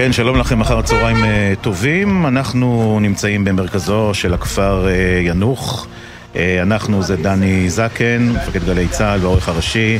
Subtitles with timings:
[0.00, 2.26] כן, שלום לכם, אחר הצהריים אה, טובים.
[2.26, 4.92] אנחנו נמצאים במרכזו של הכפר אה,
[5.22, 5.86] ינוח.
[6.36, 9.98] אה, אנחנו זה דני זקן, מפקד גלי צה"ל והעורך הראשי.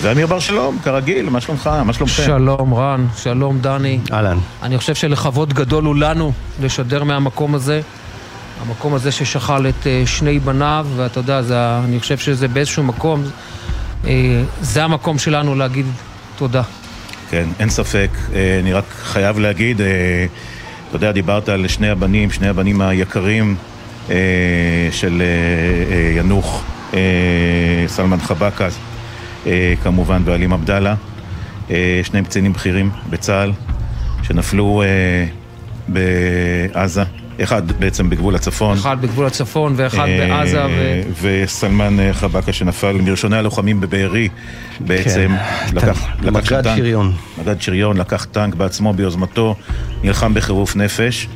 [0.00, 1.70] ואמיר בר שלום, כרגיל, מה שלומך?
[1.84, 2.22] מה שלומכם?
[2.22, 3.98] שלום רן, שלום דני.
[4.12, 4.38] אהלן.
[4.62, 7.80] אני חושב שלכבוד גדול הוא לנו לשדר מהמקום הזה.
[8.66, 13.22] המקום הזה ששכל את שני בניו, ואתה יודע, זה, אני חושב שזה באיזשהו מקום,
[14.60, 15.86] זה המקום שלנו להגיד
[16.36, 16.62] תודה.
[17.32, 18.08] כן, אין ספק.
[18.34, 19.86] אה, אני רק חייב להגיד, אה,
[20.88, 23.56] אתה יודע, דיברת על שני הבנים, שני הבנים היקרים
[24.10, 24.16] אה,
[24.90, 25.22] של
[26.16, 26.64] ינוח,
[27.86, 28.68] סלמן חבקה,
[29.82, 30.94] כמובן, ועלים עבדאללה.
[32.02, 33.52] שניהם קצינים בכירים בצה"ל,
[34.22, 34.82] שנפלו
[35.88, 37.02] בעזה.
[37.42, 38.78] אחד בעצם בגבול הצפון.
[38.78, 40.64] אחד בגבול הצפון ואחד אה, בעזה.
[40.66, 41.02] ו...
[41.22, 44.28] וסלמן אה, חבקה שנפל מראשוני הלוחמים בבארי
[44.80, 45.28] בעצם.
[45.68, 47.12] כן, לקח, לקח מג"ד שריון.
[47.38, 49.54] מג"ד שריון, לקח טנק בעצמו, ביוזמתו,
[50.02, 51.28] נלחם בחירוף נפש.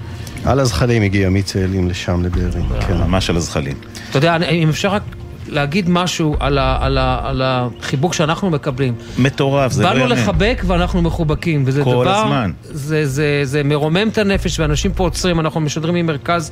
[0.45, 2.63] על הזחלים הגיע מצאלים לשם לבארי.
[2.89, 2.97] כן.
[2.97, 3.77] ממש על הזחלים.
[4.11, 5.03] אתה יודע, אם אפשר רק
[5.49, 8.95] להגיד משהו על, ה, על, ה, על החיבוק שאנחנו מקבלים.
[9.19, 10.01] מטורף, זה לא יאמן.
[10.01, 12.05] באנו לחבק ואנחנו מחובקים, וזה כל דבר...
[12.05, 12.51] כל הזמן.
[12.63, 16.51] זה, זה, זה מרומם את הנפש, ואנשים פה עוצרים, אנחנו משדרים ממרכז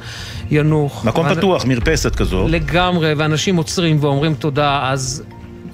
[0.51, 1.05] ינוח.
[1.05, 1.35] מקום ואנ...
[1.35, 2.49] פתוח, מרפסת כזו.
[2.49, 5.23] לגמרי, ואנשים עוצרים ואומרים תודה, אז...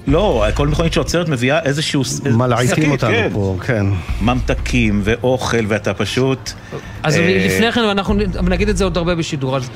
[0.07, 2.01] לא, כל מכונית שעוצרת מביאה איזשהו...
[2.31, 3.29] מלעיטים אותנו כן.
[3.33, 3.85] פה, כן.
[4.21, 6.51] ממתקים ואוכל, ואתה פשוט...
[7.03, 7.45] אז אה...
[7.45, 8.13] לפני כן, ואנחנו
[8.43, 9.69] נגיד את זה עוד הרבה בשידור, אז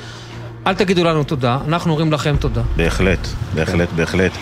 [0.66, 2.62] אל תגידו לנו תודה, אנחנו אומרים לכם תודה.
[2.76, 4.32] בהחלט, בהחלט, בהחלט.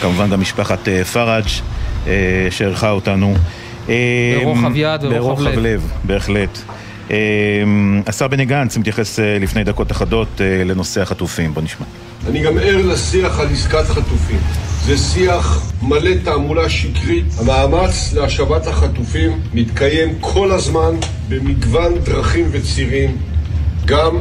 [0.00, 1.44] כמובן גם משפחת אה, פראג'
[2.06, 2.12] אה,
[2.50, 3.34] שאירחה אותנו.
[3.88, 5.58] אה, ברוחב יד וברוחב לב.
[5.58, 6.58] לב, בהחלט.
[8.06, 11.86] השר בני גנץ מתייחס לפני דקות אחדות לנושא החטופים, בוא נשמע.
[12.28, 14.38] אני גם ער לשיח על עסקת החטופים.
[14.84, 17.24] זה שיח מלא תעמולה שקרית.
[17.38, 20.94] המאמץ להשבת החטופים מתקיים כל הזמן
[21.28, 23.16] במגוון דרכים וצירים,
[23.84, 24.16] גם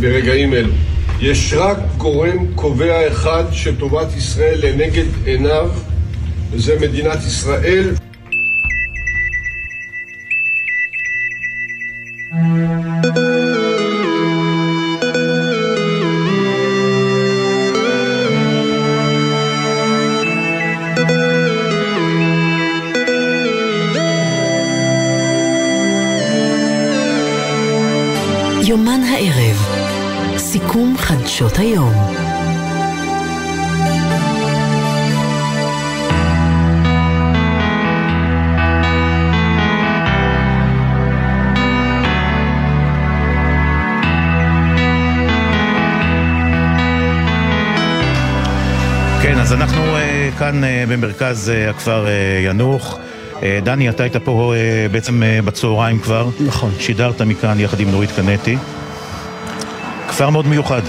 [0.00, 0.72] ברגעים אלו.
[1.20, 5.70] יש רק גורם קובע אחד שטובת ישראל לנגד עיניו,
[6.50, 7.94] וזה מדינת ישראל.
[28.68, 29.45] יומן הערב
[30.56, 31.92] סיכום חדשות היום.
[49.22, 52.08] כן, אז אנחנו uh, כאן uh, במרכז uh, הכפר uh,
[52.46, 52.98] ינוח.
[53.34, 56.28] Uh, דני, אתה היית פה uh, בעצם uh, בצהריים כבר.
[56.46, 56.70] נכון.
[56.78, 58.56] שידרת מכאן יחד עם נורית קנטי.
[60.16, 60.82] כפר מאוד מיוחד.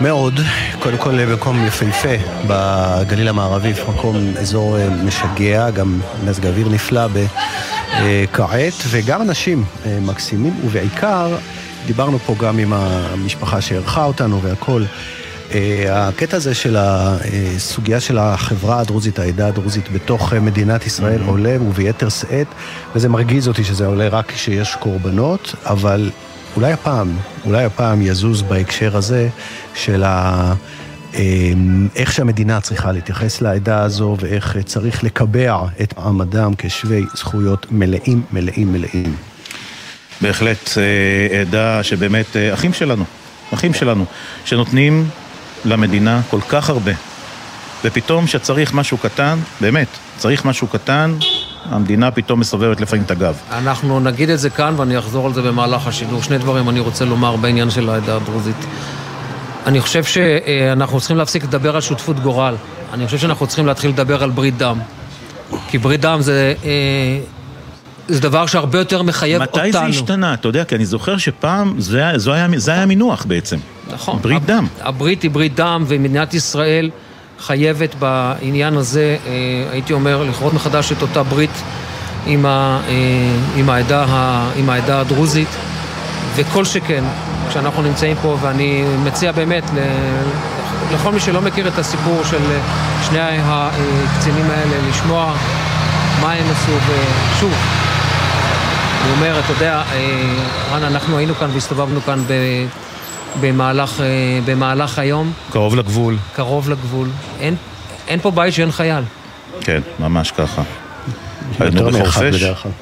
[0.00, 0.40] מאוד,
[0.78, 2.08] קודם כל במקום יפהפה
[2.46, 7.06] בגליל המערבי, מקום, אזור אה, משגע, גם מזג אוויר נפלא
[8.04, 11.36] בכעת, וגם אנשים אה, מקסימים, ובעיקר,
[11.86, 14.84] דיברנו פה גם עם המשפחה שאירחה אותנו והכל.
[15.54, 21.30] אה, הקטע הזה של הסוגיה של החברה הדרוזית, העדה הדרוזית בתוך מדינת ישראל mm-hmm.
[21.30, 22.46] עולה וביתר שאת,
[22.94, 26.10] וזה מרגיז אותי שזה עולה רק כשיש קורבנות, אבל
[26.56, 29.28] אולי הפעם, אולי הפעם יזוז בהקשר הזה
[29.74, 30.54] של ה...
[31.14, 38.22] אמ, איך שהמדינה צריכה להתייחס לעדה הזו ואיך צריך לקבע את מעמדם כשווי זכויות מלאים,
[38.32, 39.16] מלאים, מלאים.
[40.20, 43.04] בהחלט אה, עדה שבאמת אה, אחים שלנו,
[43.54, 44.04] אחים שלנו,
[44.44, 45.08] שנותנים
[45.64, 46.92] למדינה כל כך הרבה.
[47.84, 51.14] ופתאום שצריך משהו קטן, באמת, צריך משהו קטן,
[51.70, 53.36] המדינה פתאום מסובבת לפעמים את הגב.
[53.52, 56.22] אנחנו נגיד את זה כאן ואני אחזור על זה במהלך השידור.
[56.22, 58.66] שני דברים אני רוצה לומר בעניין של העדה הדרוזית.
[59.66, 62.54] אני חושב שאנחנו צריכים להפסיק לדבר על שותפות גורל.
[62.92, 64.78] אני חושב שאנחנו צריכים להתחיל לדבר על ברית דם.
[65.68, 66.54] כי ברית דם זה...
[66.64, 67.18] אה,
[68.08, 69.68] זה דבר שהרבה יותר מחייב מתי אותנו.
[69.68, 70.34] מתי זה השתנה?
[70.34, 73.56] אתה יודע, כי אני זוכר שפעם זה, זה, היה, זה היה המינוח בעצם.
[73.92, 74.18] נכון.
[74.22, 74.66] ברית דם.
[74.80, 76.90] הברית היא ברית דם, ומדינת ישראל
[77.40, 79.32] חייבת בעניין הזה, אה,
[79.72, 81.62] הייתי אומר, לכרות מחדש את אותה ברית
[82.26, 82.94] עם, ה, אה,
[83.56, 84.04] עם, העדה,
[84.56, 85.48] עם העדה הדרוזית,
[86.34, 87.04] וכל שכן,
[87.48, 89.64] כשאנחנו נמצאים פה, ואני מציע באמת
[90.94, 92.42] לכל מי שלא מכיר את הסיפור של
[93.08, 95.32] שני הקצינים האלה, לשמוע
[96.20, 97.52] מה הם עשו, ושוב,
[99.06, 100.34] אני אומר, אתה יודע, אה,
[100.72, 102.32] רן, אנחנו היינו כאן והסתובבנו כאן ב...
[103.40, 104.04] במהלך, אה,
[104.44, 105.32] במהלך היום.
[105.50, 106.16] קרוב לגבול.
[106.32, 107.08] קרוב לגבול.
[107.40, 107.54] אין,
[108.08, 109.04] אין פה בית שאין חייל.
[109.60, 110.62] כן, ממש ככה.
[111.60, 112.72] בדרך כלל.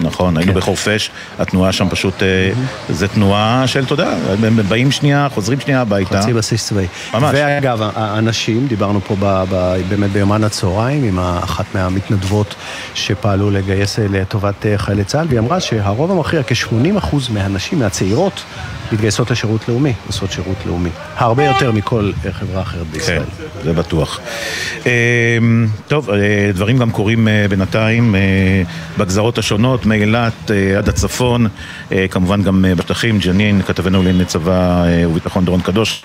[0.00, 0.58] נכון, היינו כן.
[0.58, 2.52] בחורפיש, התנועה שם פשוט, אה,
[2.88, 6.20] זה תנועה של, אתה יודע, הם באים שנייה, חוזרים שנייה הביתה.
[6.20, 6.86] חצי בסיס צבאי.
[7.14, 7.30] ממש.
[7.34, 12.54] ואגב, האנשים, דיברנו פה ב, ב, באמת ביומן הצהריים עם אחת מהמתנדבות
[12.94, 18.42] שפעלו לגייס לטובת אה, חיילי צה"ל, והיא אמרה שהרוב המכריע, כ-80% מהנשים, מהצעירות,
[18.92, 20.90] מתגייסות לשירות לאומי, עושות שירות לאומי.
[21.16, 23.22] הרבה יותר מכל אה, חברה אחרת בישראל.
[23.22, 24.20] כן, זה בטוח.
[24.86, 25.38] אה,
[25.88, 28.14] טוב, אה, דברים גם קורים אה, בינתיים
[28.98, 31.46] בגזרות השונות, מאילת עד הצפון,
[32.10, 36.02] כמובן גם בשטחים, ג'נין, כתבנו לענייני צבא וביטחון דורון קדוש.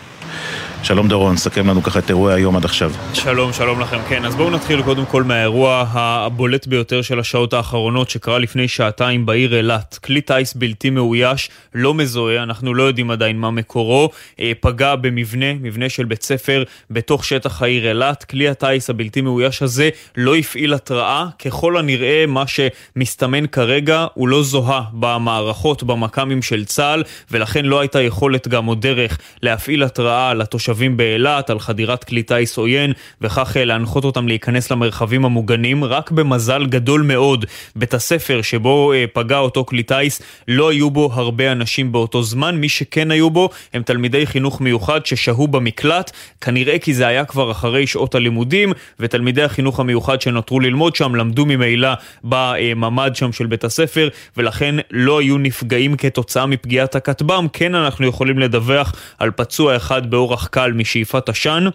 [0.83, 2.91] שלום דורון, סכם לנו ככה את אירועי היום עד עכשיו.
[3.13, 3.97] שלום, שלום לכם.
[4.09, 9.25] כן, אז בואו נתחיל קודם כל מהאירוע הבולט ביותר של השעות האחרונות שקרה לפני שעתיים
[9.25, 9.99] בעיר אילת.
[10.03, 15.53] כלי טיס בלתי מאויש, לא מזוהה, אנחנו לא יודעים עדיין מה מקורו, אה, פגע במבנה,
[15.53, 18.23] מבנה של בית ספר בתוך שטח העיר אילת.
[18.23, 24.43] כלי הטיס הבלתי מאויש הזה לא הפעיל התראה, ככל הנראה מה שמסתמן כרגע הוא לא
[24.43, 30.70] זוהה במערכות, במכ"מים של צה"ל, ולכן לא הייתה יכולת גם או דרך להפעיל התראה לתושבים.
[30.71, 35.83] לתושבים באילת על חדירת כלי טיס עוין, וכך אה, להנחות אותם להיכנס למרחבים המוגנים.
[35.83, 37.45] רק במזל גדול מאוד,
[37.75, 42.55] בית הספר שבו אה, פגע אותו כלי טיס, לא היו בו הרבה אנשים באותו זמן.
[42.55, 47.51] מי שכן היו בו הם תלמידי חינוך מיוחד ששהו במקלט, כנראה כי זה היה כבר
[47.51, 51.89] אחרי שעות הלימודים, ותלמידי החינוך המיוחד שנותרו ללמוד שם למדו ממילא
[52.23, 57.47] בממ"ד שם של בית הספר, ולכן לא היו נפגעים כתוצאה מפגיעת הכטב"ם.
[57.53, 60.60] כן אנחנו יכולים לדווח על פצוע אחד באורח קל.
[60.61, 61.65] קל משאיפת עשן.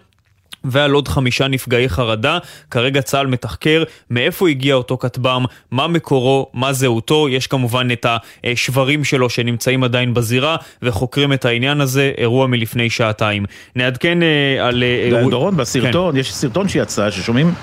[0.63, 2.37] ועל עוד חמישה נפגעי חרדה.
[2.71, 7.29] כרגע צה"ל מתחקר מאיפה הגיע אותו כטב"ם, מה מקורו, מה זהותו.
[7.29, 8.05] יש כמובן את
[8.43, 13.45] השברים שלו שנמצאים עדיין בזירה, וחוקרים את העניין הזה, אירוע מלפני שעתיים.
[13.75, 14.83] נעדכן אה, על...
[14.83, 16.19] אה, דורון, בסרטון, כן.
[16.19, 17.53] יש סרטון שיצא ששומעים...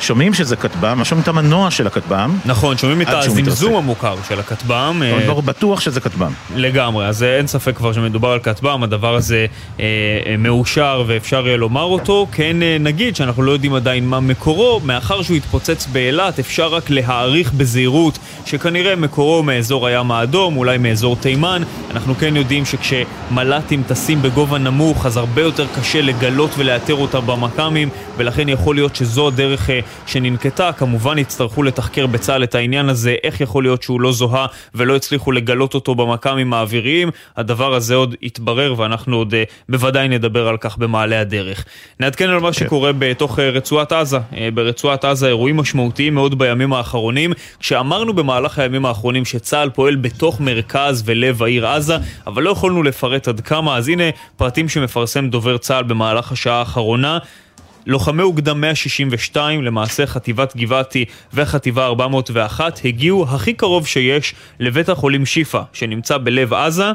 [0.00, 2.38] שומעים שזה כטב"ם, שומעים את המנוע של הכטב"ם.
[2.44, 5.02] נכון, שומעים את הזמזום המוכר של הכטב"ם.
[5.26, 6.32] אבל בטוח שזה כטב"ם.
[6.56, 9.46] לגמרי, אז אין ספק כבר שמדובר על כטב"ם, הדבר הזה
[9.80, 9.84] אה,
[10.26, 12.26] אה, מאושר ואפשר יהיה לומר אותו.
[12.32, 16.90] כן אה, נגיד שאנחנו לא יודעים עדיין מה מקורו, מאחר שהוא התפוצץ באילת, אפשר רק
[16.90, 21.62] להעריך בזהירות שכנראה מקורו מאזור הים האדום, אולי מאזור תימן.
[21.90, 27.88] אנחנו כן יודעים שכשמל"טים טסים בגובה נמוך, אז הרבה יותר קשה לגלות ולאתר אותם במכ"מים,
[28.16, 29.70] ולכן יכול להיות שזו הדרך
[30.06, 30.72] שננקטה.
[30.72, 35.32] כמובן יצטרכו לתחקר בצה"ל את העניין הזה, איך יכול להיות שהוא לא זוהה ולא הצליחו
[35.32, 37.10] לגלות אותו במכ"מים האוויריים.
[37.36, 39.36] הדבר הזה עוד יתברר ואנחנו עוד uh,
[39.68, 41.64] בוודאי נדבר על כך במעלה הדרך.
[42.00, 42.48] נעדכן על מה.
[42.48, 42.52] כן.
[42.52, 44.16] שקורה בתוך uh, רצועת עזה.
[44.16, 47.32] Uh, ברצועת עזה אירועים משמעותיים מאוד בימים האחרונים.
[47.60, 51.96] כשאמרנו במהלך הימים האחרונים שצה"ל פועל בתוך מרכז ולב העיר עזה,
[52.26, 54.04] אבל לא יכולנו לפרט עד כמה, אז הנה
[54.36, 57.18] פרטים שמפרסם דובר צה"ל במהלך השעה האחרונה.
[57.88, 61.04] לוחמי אוגדה 162, למעשה חטיבת גבעתי
[61.34, 66.92] וחטיבה 401, הגיעו הכי קרוב שיש לבית החולים שיפא, שנמצא בלב עזה.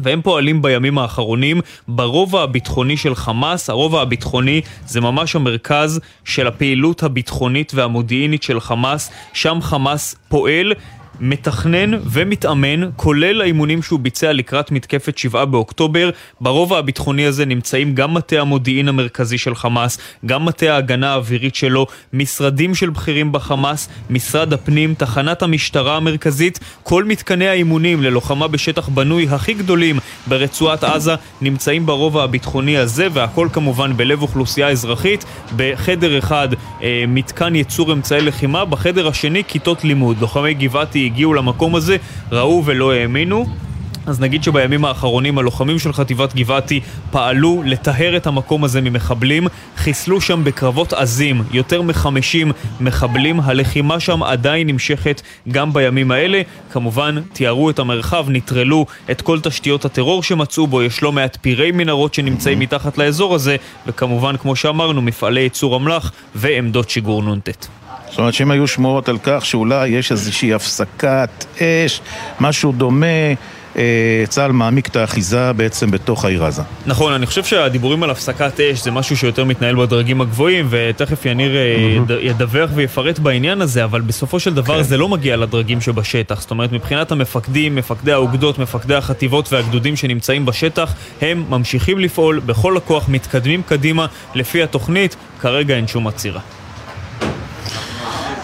[0.00, 3.70] והם פועלים בימים האחרונים ברובע הביטחוני של חמאס.
[3.70, 9.10] הרובע הביטחוני זה ממש המרכז של הפעילות הביטחונית והמודיעינית של חמאס.
[9.32, 10.72] שם חמאס פועל
[11.20, 16.10] מתכנן ומתאמן, כולל האימונים שהוא ביצע לקראת מתקפת 7 באוקטובר.
[16.40, 21.86] ברובע הביטחוני הזה נמצאים גם מטה המודיעין המרכזי של חמאס, גם מטה ההגנה האווירית שלו,
[22.12, 29.26] משרדים של בכירים בחמאס, משרד הפנים, תחנת המשטרה המרכזית, כל מתקני האימונים ללוחמה בשטח בנוי
[29.30, 35.24] הכי גדולים ברצועת עזה נמצאים ברובע הביטחוני הזה, והכל כמובן בלב אוכלוסייה אזרחית.
[35.56, 36.48] בחדר אחד
[36.82, 40.16] אה, מתקן ייצור אמצעי לחימה, בחדר השני כיתות לימוד.
[40.20, 41.96] לוחמי גבעתי הגיעו למקום הזה,
[42.32, 43.46] ראו ולא האמינו.
[44.06, 50.20] אז נגיד שבימים האחרונים הלוחמים של חטיבת גבעתי פעלו לטהר את המקום הזה ממחבלים, חיסלו
[50.20, 57.70] שם בקרבות עזים יותר מחמישים מחבלים, הלחימה שם עדיין נמשכת גם בימים האלה, כמובן תיארו
[57.70, 62.58] את המרחב, נטרלו את כל תשתיות הטרור שמצאו בו, יש לא מעט פירי מנהרות שנמצאים
[62.58, 67.79] מתחת לאזור הזה, וכמובן כמו שאמרנו מפעלי ייצור אמל"ח ועמדות שיגור נ"ט.
[68.10, 72.00] זאת אומרת שאם היו שמועות על כך שאולי יש איזושהי הפסקת אש,
[72.40, 73.06] משהו דומה
[73.76, 76.62] אה, צה"ל מעמיק את האחיזה בעצם בתוך העיר עזה.
[76.86, 81.52] נכון, אני חושב שהדיבורים על הפסקת אש זה משהו שיותר מתנהל בדרגים הגבוהים, ותכף יניר
[81.52, 82.12] mm-hmm.
[82.20, 84.82] ידווח ויפרט בעניין הזה, אבל בסופו של דבר כן.
[84.82, 86.40] זה לא מגיע לדרגים שבשטח.
[86.40, 92.76] זאת אומרת, מבחינת המפקדים, מפקדי האוגדות, מפקדי החטיבות והגדודים שנמצאים בשטח, הם ממשיכים לפעול בכל
[92.76, 96.40] הכוח, מתקדמים קדימה לפי התוכנית, כרגע אין שום עצירה.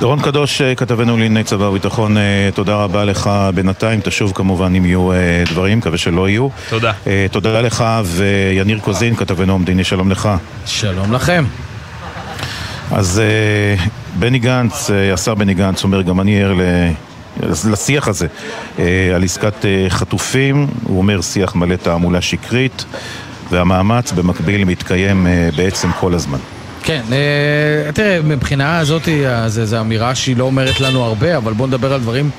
[0.00, 4.84] דורון קדוש, אה, כתבנו לענייני צבא וביטחון, אה, תודה רבה לך בינתיים, תשוב כמובן אם
[4.84, 5.16] יהיו אה,
[5.50, 6.48] דברים, מקווה שלא יהיו.
[6.68, 6.92] תודה.
[7.30, 10.28] תודה לך ויניר קוזין, כתבנו המדיני, שלום לך.
[10.66, 11.44] שלום לכם.
[12.92, 13.22] אז
[14.18, 16.54] בני גנץ, השר בני גנץ אומר, גם אני ער
[17.70, 18.26] לשיח הזה
[19.14, 22.84] על עסקת חטופים, הוא אומר שיח מלא תעמולה שקרית
[23.50, 25.26] והמאמץ במקביל מתקיים
[25.56, 26.38] בעצם כל הזמן.
[26.86, 27.02] כן,
[27.94, 29.02] תראה, מבחינה הזאת
[29.46, 32.30] זו אמירה שהיא לא אומרת לנו הרבה, אבל בואו נדבר על דברים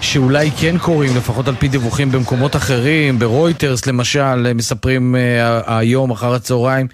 [0.00, 5.18] שאולי כן קורים, לפחות על פי דיווחים במקומות אחרים, ברויטרס למשל, מספרים uh,
[5.66, 6.86] היום אחר הצהריים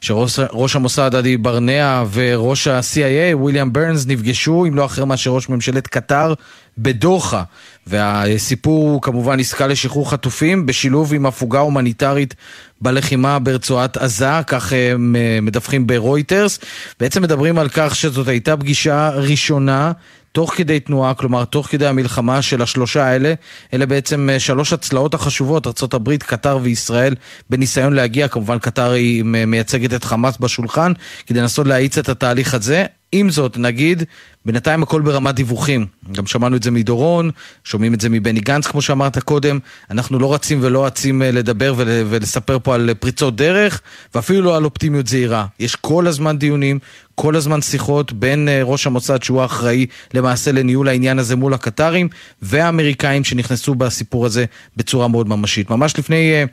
[0.00, 5.86] שראש המוסד עדי ברנע וראש ה-CIA, וויליאם ברנס, נפגשו, אם לא אחר מאשר ראש ממשלת
[5.86, 6.34] קטר,
[6.78, 7.42] בדוחה.
[7.86, 12.34] והסיפור הוא כמובן עסקה לשחרור חטופים בשילוב עם הפוגה הומניטרית
[12.80, 16.58] בלחימה ברצועת עזה, כך הם אה, מדווחים ברויטרס.
[17.00, 19.92] בעצם מדברים על כך שזאת הייתה פגישה ראשונה
[20.32, 23.34] תוך כדי תנועה, כלומר תוך כדי המלחמה של השלושה האלה,
[23.74, 27.14] אלה בעצם אה, שלוש הצלעות החשובות, ארה"ב, קטר וישראל,
[27.50, 30.92] בניסיון להגיע, כמובן קטר היא מייצגת את חמאס בשולחן,
[31.26, 32.86] כדי לנסות להאיץ את התהליך הזה.
[33.12, 34.02] עם זאת, נגיד,
[34.44, 35.86] בינתיים הכל ברמת דיווחים.
[36.12, 37.30] גם שמענו את זה מדורון,
[37.64, 39.58] שומעים את זה מבני גנץ, כמו שאמרת קודם.
[39.90, 43.80] אנחנו לא רצים ולא רצים אה, לדבר ולספר פה על פריצות דרך,
[44.14, 45.46] ואפילו לא על אופטימיות זהירה.
[45.60, 46.78] יש כל הזמן דיונים,
[47.14, 52.08] כל הזמן שיחות בין אה, ראש המוסד, שהוא האחראי למעשה לניהול העניין הזה מול הקטרים,
[52.42, 54.44] והאמריקאים שנכנסו בסיפור הזה
[54.76, 55.70] בצורה מאוד ממשית.
[55.70, 56.32] ממש לפני...
[56.32, 56.44] אה,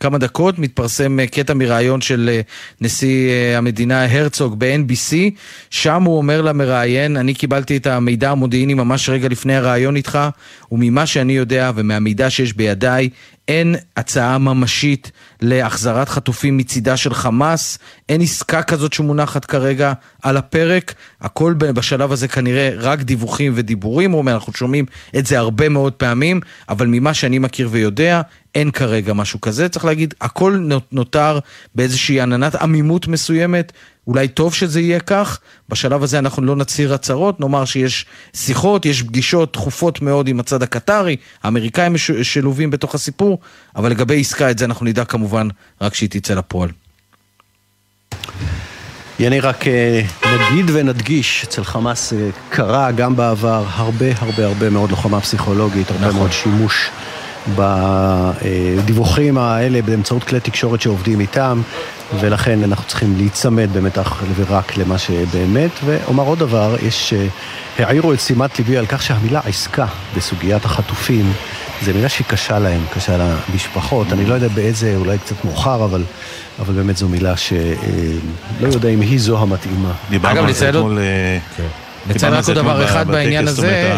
[0.00, 2.40] כמה דקות מתפרסם אה, קטע מראיון של אה,
[2.80, 5.14] נשיא אה, המדינה הרצוג ב-NBC,
[5.70, 10.18] שם הוא אומר למראיין, אני קיבלתי את המידע המודיעיני ממש רגע לפני הראיון איתך,
[10.72, 13.08] וממה שאני יודע ומהמידע שיש בידיי,
[13.48, 15.12] אין הצעה ממשית
[15.44, 22.28] להחזרת חטופים מצידה של חמאס, אין עסקה כזאת שמונחת כרגע על הפרק, הכל בשלב הזה
[22.28, 24.84] כנראה רק דיווחים ודיבורים, אומר, אנחנו שומעים
[25.18, 28.20] את זה הרבה מאוד פעמים, אבל ממה שאני מכיר ויודע,
[28.54, 31.38] אין כרגע משהו כזה, צריך להגיד, הכל נותר
[31.74, 33.72] באיזושהי עננת עמימות מסוימת,
[34.06, 39.02] אולי טוב שזה יהיה כך, בשלב הזה אנחנו לא נצהיר הצהרות, נאמר שיש שיחות, יש
[39.02, 43.38] פגישות תכופות מאוד עם הצד הקטרי, האמריקאים שלובים בתוך הסיפור,
[43.76, 45.48] אבל לגבי עסקה את זה אנחנו נדע כמובן
[45.80, 46.70] רק כשהיא תצא לפועל.
[49.18, 54.90] יני, רק אה, נגיד ונדגיש, אצל חמאס אה, קרה גם בעבר הרבה הרבה הרבה מאוד
[54.90, 56.18] לוחמה פסיכולוגית, הרבה נכון.
[56.18, 56.90] מאוד שימוש
[57.56, 61.62] בדיווחים האלה באמצעות כלי תקשורת שעובדים איתם,
[62.20, 65.70] ולכן אנחנו צריכים להיצמד באמת אך ורק למה שבאמת.
[65.84, 67.14] ואומר עוד דבר, יש,
[67.78, 71.32] העירו את שימת ליבי על כך שהמילה עסקה בסוגיית החטופים,
[71.82, 74.12] זו מילה שהיא קשה להם, קשה למשפחות.
[74.12, 76.02] אני לא יודע באיזה, אולי קצת מאוחר, אבל,
[76.60, 79.92] אבל באמת זו מילה שלא יודע אם היא זו המתאימה.
[80.10, 80.98] דיברנו על זה אתמול...
[81.56, 81.66] כן.
[82.06, 83.94] נציין רק עוד דבר אחד בעניין הזה.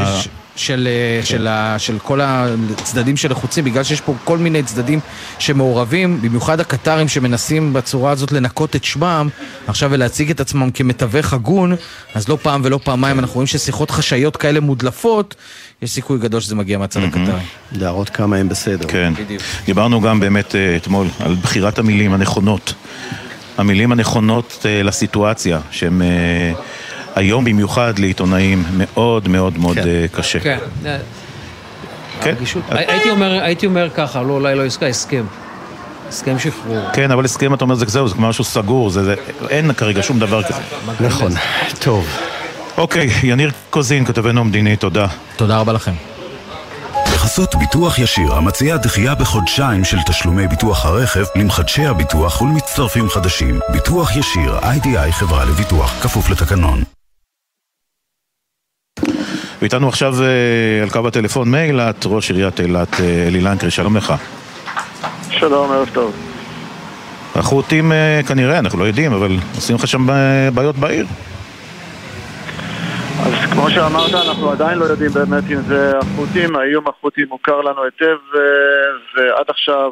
[0.57, 1.27] של, אה, כן.
[1.27, 5.01] של, ה, של כל הצדדים שלחוצים, בגלל שיש פה כל מיני צדדים
[5.39, 9.29] שמעורבים, במיוחד הקטרים שמנסים בצורה הזאת לנקות את שמם
[9.67, 11.77] עכשיו ולהציג את עצמם כמתווך הגון,
[12.15, 15.35] אז לא פעם ולא פעמיים אנחנו רואים ששיחות חשאיות כאלה מודלפות,
[15.83, 17.01] יש סיכוי גדול שזה מגיע מהצד.
[17.03, 17.41] הקטרי.
[17.73, 18.89] להראות כמה הם בסדר.
[18.89, 19.43] כן, בדיוק.
[19.67, 22.75] דיברנו גם באמת אה, אתמול על בחירת המילים הנכונות.
[23.59, 26.03] המילים הנכונות אה, לסיטואציה, שהן...
[27.17, 29.89] היום במיוחד לעיתונאים מאוד מאוד מאוד כן.
[29.89, 30.41] אה, קשה.
[30.41, 30.59] כן.
[32.21, 32.35] כן.
[32.71, 35.25] הייתי אומר, הייתי אומר ככה, לא, אולי לא עסקה, הסכם.
[36.09, 36.91] הסכם שחרור.
[36.93, 39.15] כן, אבל הסכם, אתה אומר, זה זהו, זה משהו סגור, זה, זה,
[39.49, 40.61] אין כרגע שום דבר כזה.
[41.01, 41.33] נכון,
[41.79, 42.07] טוב.
[42.79, 45.07] אוקיי, יניר קוזין, כתבנו המדיני, תודה.
[45.37, 45.93] תודה רבה לכם.
[47.15, 53.61] בחסות ביטוח ישיר, המציע דחייה בחודשיים של תשלומי ביטוח הרכב למחדשי הביטוח ולמצטרפים חדשים.
[53.73, 56.96] ביטוח ישיר, איי-די-איי חברה לביטוח, כפוף לתקנון.
[59.63, 64.15] ואיתנו עכשיו אה, על קו הטלפון מאילת, ראש עיריית אילת אה, אלי לנקרי, שלום לך.
[65.31, 66.15] שלום, ערב טוב.
[67.35, 70.07] החות'ים אה, כנראה, אנחנו לא יודעים, אבל עושים לך שם
[70.55, 71.07] בעיות בעיר.
[73.27, 77.85] אז כמו שאמרת, אנחנו עדיין לא יודעים באמת אם זה החות'ים, האיום החות'י מוכר לנו
[77.85, 78.17] היטב,
[79.17, 79.91] ועד עכשיו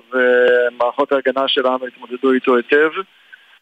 [0.80, 2.90] מערכות ההגנה שלנו התמודדו איתו היטב.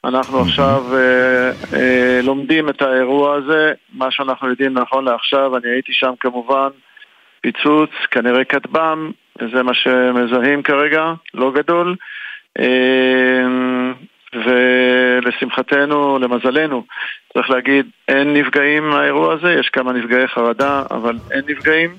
[0.04, 5.92] אנחנו עכשיו אה, אה, לומדים את האירוע הזה, מה שאנחנו יודעים נכון לעכשיו, אני הייתי
[5.92, 6.68] שם כמובן,
[7.40, 9.10] פיצוץ, כנראה כטב"ם,
[9.54, 11.96] זה מה שמזהים כרגע, לא גדול.
[12.58, 13.44] אה,
[14.34, 16.84] ולשמחתנו, למזלנו,
[17.32, 21.90] צריך להגיד, אין נפגעים מהאירוע הזה, יש כמה נפגעי חרדה, אבל אין נפגעים.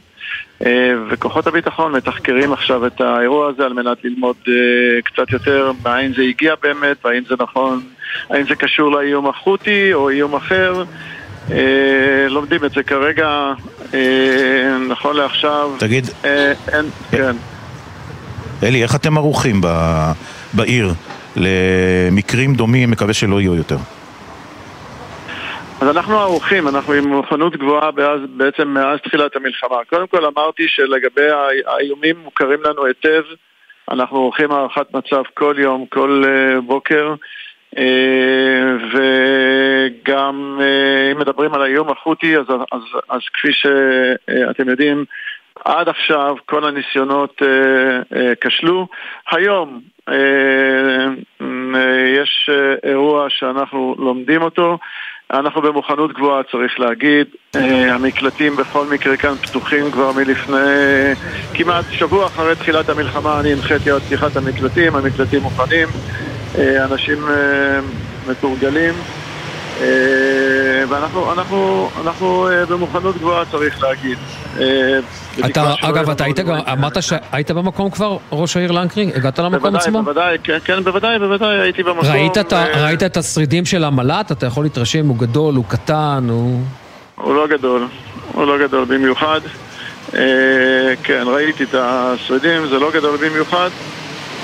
[0.65, 4.53] אה, וכוחות הביטחון מתחקרים עכשיו את האירוע הזה על מנת ללמוד אה,
[5.03, 7.81] קצת יותר מאין זה הגיע באמת, והאם זה נכון,
[8.29, 10.83] האם זה קשור לאיום החותי או איום אחר.
[11.51, 13.53] אה, לומדים את זה כרגע,
[14.89, 15.69] נכון לעכשיו.
[15.79, 16.09] תגיד,
[16.67, 17.35] אין, כן.
[18.63, 19.61] אלי, איך אתם ערוכים
[20.53, 20.93] בעיר
[21.35, 23.77] למקרים דומים, מקווה שלא יהיו יותר?
[25.83, 29.77] אז אנחנו ערוכים, אנחנו עם מוכנות גבוהה באז, בעצם מאז תחילת המלחמה.
[29.89, 31.29] קודם כל אמרתי שלגבי
[31.65, 33.23] האיומים מוכרים לנו היטב,
[33.91, 37.15] אנחנו עורכים הערכת מצב כל יום, כל uh, בוקר,
[37.75, 37.79] uh,
[38.93, 45.05] וגם uh, אם מדברים על האיום החותי, אז, אז, אז כפי שאתם יודעים,
[45.65, 47.41] עד עכשיו כל הניסיונות
[48.41, 48.87] כשלו.
[49.31, 49.81] היום
[52.15, 52.49] יש
[52.83, 54.77] אירוע שאנחנו לומדים אותו.
[55.31, 57.27] אנחנו במוכנות גבוהה, צריך להגיד.
[57.55, 60.57] אה, המקלטים בכל מקרה כאן פתוחים כבר מלפני
[61.53, 63.39] כמעט שבוע אחרי תחילת המלחמה.
[63.39, 65.87] אני הנחיתי על פתיחת המקלטים, המקלטים מוכנים,
[66.57, 67.79] אה, אנשים אה,
[68.27, 68.93] מתורגלים.
[70.89, 74.17] ואנחנו אנחנו, אנחנו במוכנות גבוהה, צריך להגיד.
[75.45, 79.11] אתה, אגב, אתה היית גם, אמרת שהיית במקום כבר, ראש העיר לנקרי?
[79.15, 80.03] הגעת למקום עצמו?
[80.03, 82.11] בוודאי, כן, כן, בוודאי, בוודאי, הייתי במקום.
[82.11, 82.37] ראית.
[82.75, 84.31] ראית את השרידים של המל"ט?
[84.31, 86.61] אתה יכול להתרשם, הוא גדול, הוא קטן, הוא...
[87.15, 87.87] הוא לא גדול,
[88.33, 89.41] הוא לא גדול במיוחד.
[90.15, 93.69] אה, כן, ראיתי את השרידים, זה לא גדול במיוחד,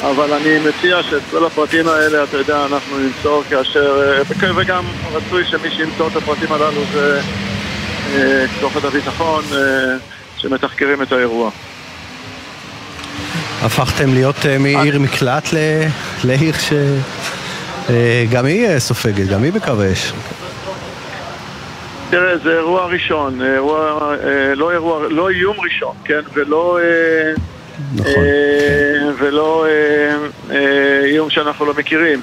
[0.01, 4.15] אבל אני מציע שאת כל הפרטים האלה, אתה יודע, אנחנו נמסור כאשר...
[4.43, 7.21] אה, וגם רצוי שמי שימסור את הפרטים הללו זה
[8.15, 9.43] אה, כוחות הביטחון.
[10.39, 11.51] שמתחקרים את האירוע.
[13.61, 15.49] הפכתם להיות מעיר מקלט.
[16.23, 16.53] לעיר
[17.87, 20.13] שגם היא סופגת, גם היא בקו האש.
[22.09, 26.19] תראה, זה אירוע ראשון, אירוע, אה, לא אירוע, לא איום ראשון, כן?
[26.33, 26.79] ולא...
[27.79, 28.23] אה, נכון.
[28.23, 30.15] אה, ולא אה,
[30.55, 32.21] אה, איום שאנחנו לא מכירים.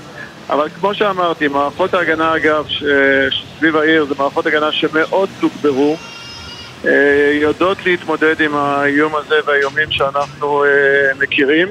[0.51, 5.97] אבל כמו שאמרתי, מערכות ההגנה אגב, שסביב העיר זה מערכות הגנה שמאוד תוגברו.
[6.85, 10.69] אה, יודעות להתמודד עם האיום הזה והאיומים שאנחנו אה,
[11.21, 11.69] מכירים.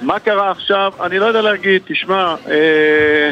[0.00, 0.92] מה קרה עכשיו?
[1.00, 3.30] אני לא יודע להגיד, תשמע, אה,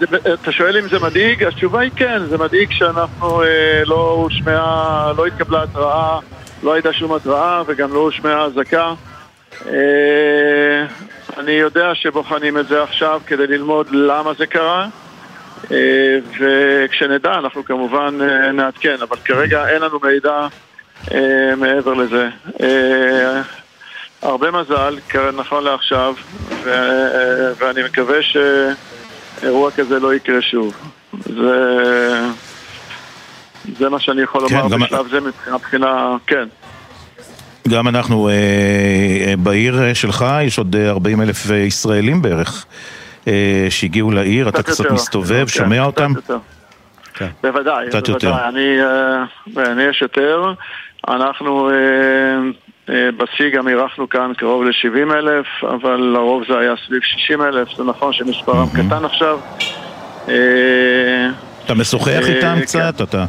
[0.00, 1.44] זה, אתה שואל אם זה מדאיג?
[1.44, 3.42] התשובה היא כן, זה מדאיג שאנחנו
[3.86, 6.18] לא הושמעה, לא התקבלה התראה,
[6.62, 8.94] לא הייתה שום התראה וגם לא הושמעה אזעקה.
[11.38, 14.88] אני יודע שבוחנים את זה עכשיו כדי ללמוד למה זה קרה.
[15.70, 20.46] אה, וכשנדע אנחנו כמובן אה, נעדכן, אבל כרגע אין לנו מידע
[21.14, 22.28] אה, מעבר לזה.
[24.22, 24.98] הרבה מזל,
[25.36, 26.14] נכון לעכשיו,
[27.58, 30.74] ואני מקווה שאירוע כזה לא יקרה שוב.
[31.12, 32.14] זה,
[33.78, 35.18] זה מה שאני יכול כן, לומר בשלב זה
[35.54, 36.48] מבחינה, כן.
[37.68, 38.30] גם אנחנו,
[39.38, 42.66] בעיר שלך יש עוד 40 אלף ישראלים בערך.
[43.28, 46.12] אה, שהגיעו לעיר, אתה קצת מסתובב, כן, שומע אותם?
[47.14, 47.28] כן.
[47.42, 48.48] בוודאי, בוודאי.
[48.48, 50.52] אני, אה, אני יש יותר.
[51.08, 57.42] אנחנו אה, בשיא גם אירחנו כאן קרוב ל-70 אלף, אבל לרוב זה היה סביב 60
[57.42, 59.38] אלף, זה נכון שמספרם קטן עכשיו.
[61.64, 62.94] אתה משוחח איתם קצת?
[63.02, 63.24] אתה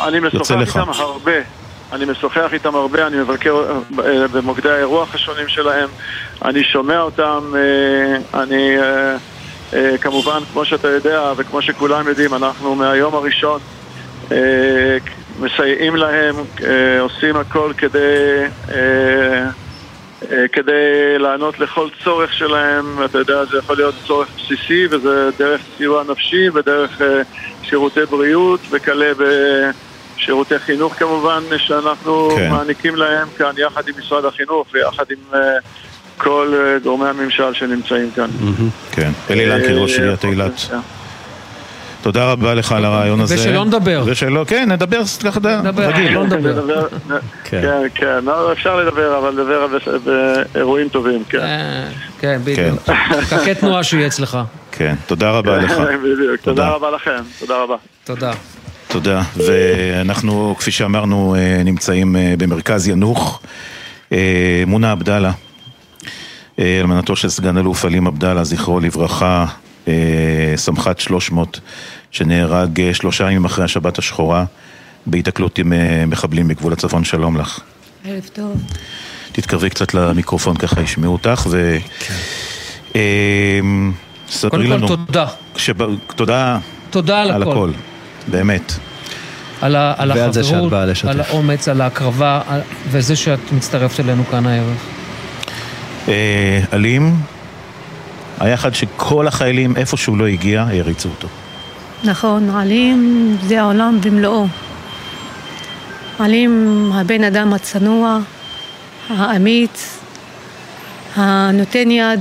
[0.00, 1.32] אני משוחח איתם הרבה.
[1.92, 3.80] אני משוחח איתם הרבה, אני מבקר
[4.32, 5.88] במוקדי האירוח השונים שלהם,
[6.44, 7.40] אני שומע אותם,
[8.34, 8.76] אני
[9.74, 13.60] אה, כמובן, כמו שאתה יודע וכמו שכולם יודעים, אנחנו מהיום הראשון
[14.32, 14.96] אה,
[15.40, 18.44] מסייעים להם, אה, עושים הכל כדי,
[20.52, 23.04] כדי לענות לכל צורך שלהם.
[23.04, 27.00] אתה יודע, זה יכול להיות צורך בסיסי וזה דרך סיוע נפשי ודרך
[27.62, 29.12] שירותי בריאות וכלה
[30.16, 32.50] בשירותי חינוך כמובן שאנחנו כן.
[32.50, 35.40] מעניקים להם כאן יחד עם משרד החינוך ויחד עם
[36.18, 38.30] כל אה, גורמי הממשל שנמצאים כאן.
[38.92, 40.70] כן, אלי לנקרי, ראש עיריית אה, אילת.
[41.98, 42.02] כן.
[42.02, 43.34] תודה רבה לך על הרעיון הזה.
[43.34, 44.02] ושלא נדבר.
[44.06, 45.40] ושלא, כן, נדבר ככה
[45.76, 46.12] רגיל.
[46.12, 46.86] לא נדבר.
[47.44, 49.66] כן, כן, לא, אפשר לדבר, אבל לדבר
[50.04, 51.38] באירועים טובים, כן.
[51.38, 51.88] אה,
[52.20, 52.80] כן, בדיוק.
[52.80, 53.54] פקקי כן.
[53.54, 54.38] תנועה שיהיה אצלך.
[54.72, 55.72] כן, תודה רבה לך.
[56.04, 57.76] בדיוק, תודה רבה לכם, תודה רבה.
[58.04, 58.32] תודה.
[58.88, 63.40] תודה, ואנחנו, כפי שאמרנו, נמצאים במרכז ינוח.
[64.66, 65.30] מונה עבדאללה.
[66.58, 69.67] אה, אלמנתו של סגן אלוף עלים עבדאללה, זכרו לברכה, אה,
[70.56, 71.60] סמח"ט 300,
[72.10, 74.44] שנהרג אה, שלושה ימים אחרי השבת השחורה
[75.06, 75.72] בהיתקלות עם
[76.06, 77.60] מחבלים בגבול הצפון, שלום לך.
[78.04, 78.62] ערב טוב.
[79.32, 81.76] תתקרבי קצת למיקרופון ככה ישמעו אותך ו...
[82.00, 82.14] כן.
[84.30, 84.88] ספרי לנו.
[84.88, 85.26] קודם כל תודה.
[85.54, 85.74] כשב...
[86.16, 86.58] תודה,
[86.90, 87.50] תודה על, על הכל.
[87.50, 87.70] הכל.
[88.28, 88.72] באמת.
[89.60, 89.94] על, ה...
[89.96, 90.72] על החברות,
[91.06, 92.40] על האומץ, על ההקרבה,
[92.90, 94.76] וזה שאת מצטרפת אלינו כאן הערב.
[96.08, 97.16] אה, אלים,
[98.40, 101.28] היחד שכל החיילים, איפה שהוא לא הגיע, העריצו אותו.
[102.04, 104.46] נכון, עלים זה העולם במלואו.
[106.18, 108.18] עלים הבן אדם הצנוע,
[109.08, 109.98] האמיץ,
[111.16, 112.20] הנותן יד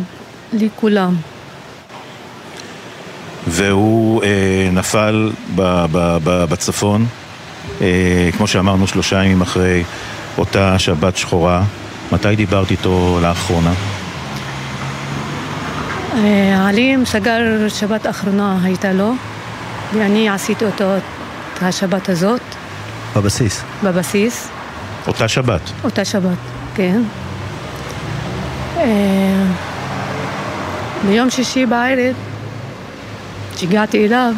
[0.53, 1.15] לכולם.
[3.47, 7.05] והוא אה, נפל ב, ב, ב, בצפון,
[7.81, 9.83] אה, כמו שאמרנו, שלושה ימים אחרי
[10.37, 11.63] אותה שבת שחורה.
[12.11, 13.73] מתי דיברת איתו לאחרונה?
[16.17, 19.13] אה, עלים סגר שבת האחרונה הייתה לו,
[19.93, 22.41] ואני עשיתי אותו את השבת הזאת,
[23.15, 23.63] בבסיס.
[23.83, 24.47] בבסיס,
[25.07, 25.61] אותה שבת.
[25.83, 26.37] אותה שבת,
[26.75, 27.01] כן.
[28.77, 29.43] אה,
[31.07, 32.15] ביום שישי בערב,
[33.55, 34.33] כשהגעתי אליו,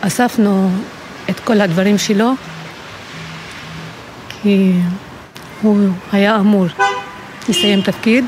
[0.00, 0.70] אספנו
[1.30, 2.32] את כל הדברים שלו,
[4.28, 4.72] כי
[5.62, 6.66] הוא היה אמור
[7.48, 8.24] לסיים תפקיד.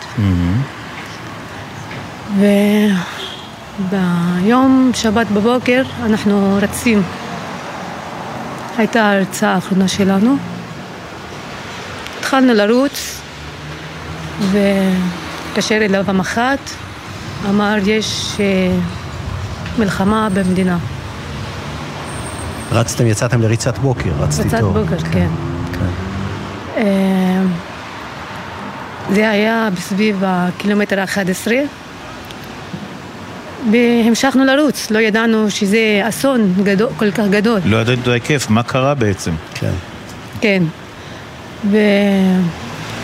[3.81, 7.03] וביום שבת בבוקר אנחנו רצים.
[8.79, 10.37] הייתה ההרצאה האחרונה שלנו.
[12.19, 13.21] התחלנו לרוץ,
[14.41, 16.71] והתקשר אליו המח"ט,
[17.49, 18.77] אמר יש אה,
[19.79, 20.79] מלחמה במדינה.
[22.73, 24.73] רצתם, יצאתם לריצת בוקר, רצת קבוצת איתו.
[24.73, 25.29] בוקר, כן.
[26.77, 27.43] אה,
[29.11, 31.51] זה היה בסביב הקילומטר ה-11
[33.71, 37.61] והמשכנו לרוץ, לא ידענו שזה אסון גדול, כל כך גדול.
[37.65, 39.31] לא ידעת את ההיקף, מה קרה בעצם?
[39.55, 39.71] כן.
[40.41, 40.63] כן.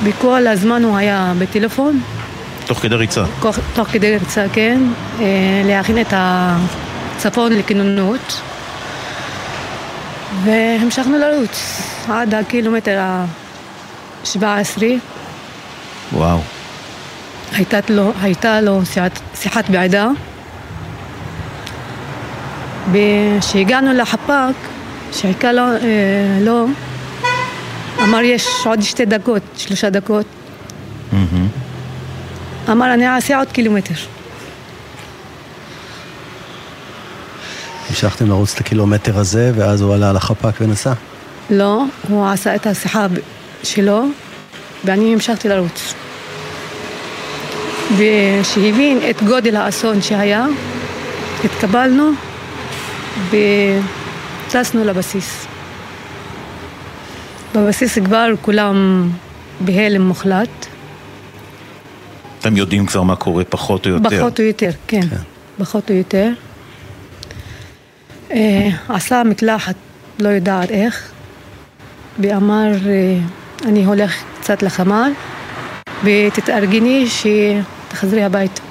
[0.03, 2.01] ובכל הזמן הוא היה בטלפון,
[2.66, 3.25] תוך כדי ריצה.
[3.40, 4.81] כוח- תוך כדי ריצה, כן,
[5.21, 5.25] אה,
[5.64, 8.40] להכין את הצפון לכינונות.
[10.44, 14.83] והמשכנו לרוץ עד הקילומטר ה-17.
[16.12, 16.38] וואו.
[17.53, 20.09] הייתה לו, הייתה לו שיחת, שיחת בעדה.
[22.92, 24.55] וכשהגענו לחפ"ק,
[25.12, 26.66] שחיכה לו, אה, לו,
[28.03, 30.27] אמר יש עוד שתי דקות, שלושה דקות.
[32.70, 33.94] אמר אני אעשה עוד קילומטר.
[37.88, 40.92] המשכתם לרוץ את הקילומטר הזה, ואז הוא עלה על החפ"ק ונסע.
[41.51, 43.07] לא, הוא עשה את השיחה
[43.62, 44.05] שלו,
[44.85, 45.94] ואני המשכתי לרוץ.
[47.96, 50.46] וכשהבין את גודל האסון שהיה,
[51.44, 52.12] התקבלנו
[53.31, 55.46] וטסנו לבסיס.
[57.54, 59.09] בבסיס כבר כולם
[59.61, 60.66] בהלם מוחלט,
[62.40, 64.18] אתם יודעים כבר מה קורה פחות או יותר.
[64.18, 65.00] פחות או יותר, כן,
[65.59, 66.31] פחות או יותר.
[68.31, 69.74] אה, עשה מקלחת,
[70.18, 71.11] לא יודעת איך,
[72.18, 73.18] ואמר, אה,
[73.64, 75.12] אני הולך קצת לחמ"ל,
[76.04, 78.62] ותתארגני שתחזרי הביתה.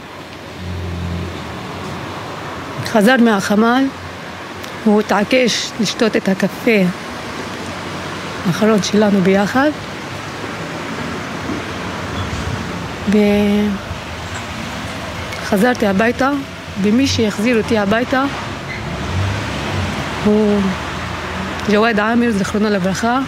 [2.86, 3.84] חזר מהחמ"ל,
[4.86, 6.72] הוא התעקש לשתות את הקפה
[8.48, 9.70] האחרון שלנו ביחד,
[15.44, 16.30] וחזרתי הביתה,
[16.82, 18.24] ומי שהחזיר אותי הביתה
[20.26, 20.60] הוא
[21.72, 23.20] ג'וואד עאמר, זיכרונו לברכה,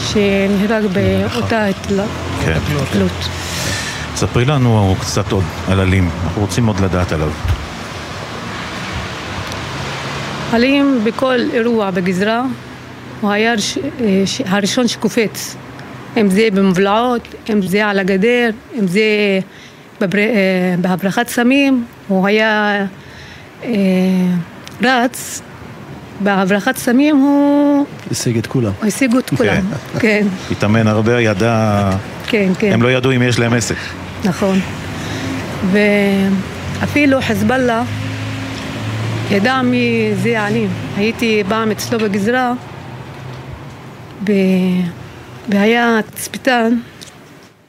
[0.00, 2.00] שנהרג באותה התל-
[2.44, 2.58] כן.
[2.82, 3.28] התלות.
[4.16, 7.30] ספרי לנו קצת עוד על עלים, אנחנו רוצים עוד לדעת עליו.
[10.52, 12.42] עלים בכל אירוע בגזרה,
[13.20, 13.56] הוא היה אה,
[14.26, 15.56] ש- הראשון שקופץ.
[16.16, 19.00] אם זה במבלעות, אם זה על הגדר, אם זה
[20.00, 20.18] בבר...
[20.18, 20.24] אה,
[20.80, 22.84] בהברחת סמים, הוא היה
[23.64, 23.70] אה,
[24.82, 25.42] רץ,
[26.20, 28.72] בהברחת סמים הוא השיג את כולם.
[28.78, 29.62] הוא השיג את כולם.
[29.98, 31.90] כן, התאמן הרבה, ידע...
[32.26, 32.72] כן, כן.
[32.72, 33.76] הם לא ידעו אם יש להם עסק.
[34.24, 34.58] נכון.
[35.72, 37.82] ואפילו חזבאללה
[39.30, 40.68] ידע מי זה עלים.
[40.96, 42.52] הייתי פעם אצלו בגזרה,
[44.28, 44.32] ו...
[45.48, 46.74] והיה תצפיתן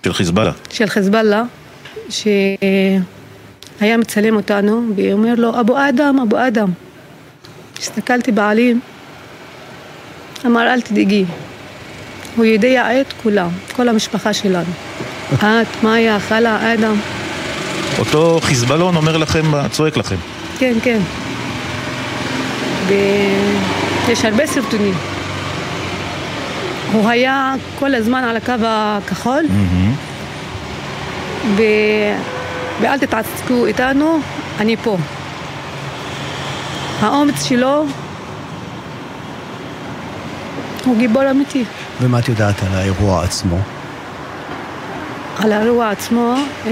[0.06, 0.52] של חיזבאללה.
[0.69, 1.43] של חזבאללה,
[2.10, 6.69] שהיה מצלם אותנו, ואומר לו, אבו אדם, אבו אדם.
[7.80, 8.80] הסתכלתי בעלים,
[10.45, 11.26] אמר, אל תדאגי,
[12.36, 14.71] הוא יודע את כולם, כל המשפחה שלנו.
[15.34, 16.95] את, מאיה, חלה, אדם.
[18.00, 20.15] אותו חיזבאלון אומר לכם, צועק לכם.
[20.60, 21.00] כן, כן.
[24.08, 24.94] ויש הרבה סרטונים.
[26.92, 29.46] הוא היה כל הזמן על הקו הכחול,
[31.56, 31.62] ו...
[32.82, 34.20] ואל תתעסקו איתנו,
[34.60, 34.98] אני פה.
[37.02, 37.86] האומץ שלו
[40.86, 41.64] הוא גיבור אמיתי.
[42.02, 43.58] ומה את יודעת על האירוע עצמו?
[45.40, 46.36] על האירוע עצמו,
[46.68, 46.72] אה,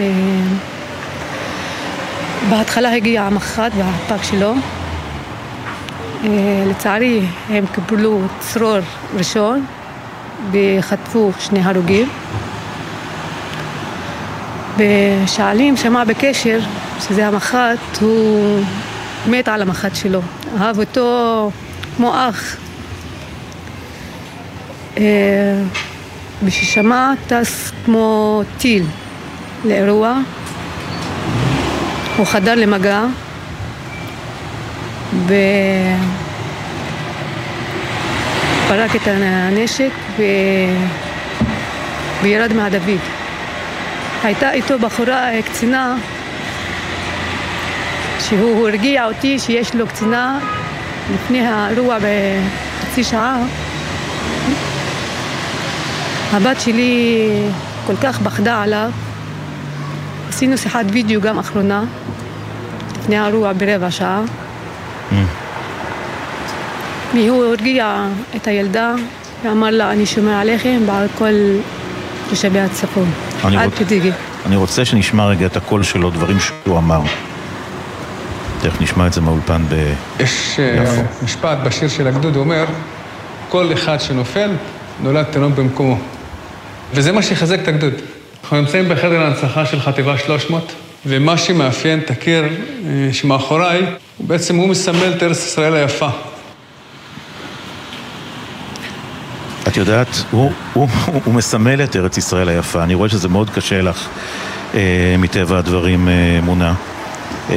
[2.50, 4.54] בהתחלה הגיע המח"ט והחפ"ק שלו.
[6.24, 8.78] אה, לצערי הם קיבלו צרור
[9.16, 9.66] ראשון
[10.52, 12.10] וחטפו שני הרוגים.
[14.78, 16.60] ושעלים שמע בקשר,
[17.00, 18.60] שזה המח"ט, הוא
[19.28, 20.22] מת על המח"ט שלו.
[20.60, 21.52] אהב אותו
[21.98, 22.56] כמו אח.
[24.98, 25.04] אה,
[26.44, 28.84] וכששמע טס כמו טיל
[29.66, 30.20] לאירוע,
[32.18, 33.06] הוא חדר למגע
[38.66, 40.24] ופרק את הנשק ו...
[42.22, 43.00] וירד מהדוד.
[44.24, 45.96] הייתה איתו בחורה, אה, קצינה,
[48.20, 50.40] שהוא הרגיע אותי שיש לו קצינה
[51.14, 53.44] לפני האירוע בחצי שעה.
[56.32, 57.28] הבת שלי
[57.88, 58.92] כל כך פחדה עליו.
[60.30, 61.84] עשינו שיחת וידאו גם אחרונה,
[63.00, 64.22] לפני האירוע ברבע שעה.
[65.12, 65.16] Mm.
[67.16, 68.94] והוא הרגיע את הילדה
[69.44, 71.34] ואמר לה, אני שומר עליכם ועל כל
[72.30, 73.12] תושבי הצפון.
[73.46, 74.12] אני אל רוצ- תדאגי.
[74.46, 77.02] אני רוצה שנשמע רגע את הקול שלו, דברים שהוא אמר.
[78.62, 79.94] תכף נשמע את זה מהאולפן ב...
[80.20, 81.02] יש אה, יפו.
[81.26, 82.66] משפט בשיר של הגדוד, הוא אומר,
[83.50, 84.50] כל אחד שנופל,
[85.04, 85.98] נולד תינוק במקומו.
[86.94, 87.94] וזה מה שיחזק את הגדוד.
[88.44, 90.72] אנחנו נמצאים בחדר ההנצחה של חטיבה 300,
[91.06, 93.86] ומה שמאפיין את הקיר אה, שמאחוריי,
[94.20, 96.10] בעצם הוא מסמל את ארץ ישראל היפה.
[99.68, 102.84] את יודעת, הוא, הוא, הוא, הוא מסמל את ארץ ישראל היפה.
[102.84, 104.08] אני רואה שזה מאוד קשה לך,
[104.76, 106.74] אה, מטבע הדברים, אה, מונה.
[107.50, 107.56] אה,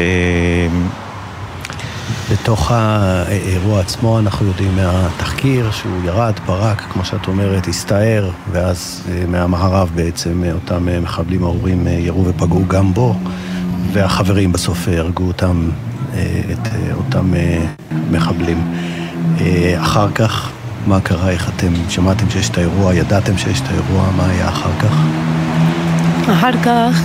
[2.33, 9.25] בתוך האירוע עצמו אנחנו יודעים מהתחקיר שהוא ירד, פרק, כמו שאת אומרת, הסתער, ואז אה,
[9.29, 13.15] מהמערב בעצם אה, אותם אה, מחבלים ארורים ירו ופגעו גם בו,
[13.93, 15.69] והחברים בסוף הרגו אותם,
[16.53, 17.33] את אותם
[18.11, 18.73] מחבלים.
[19.77, 20.51] אחר כך,
[20.87, 24.71] מה קרה, איך אתם שמעתם שיש את האירוע, ידעתם שיש את האירוע, מה היה אחר
[24.81, 24.95] כך?
[26.33, 27.01] אחר כך,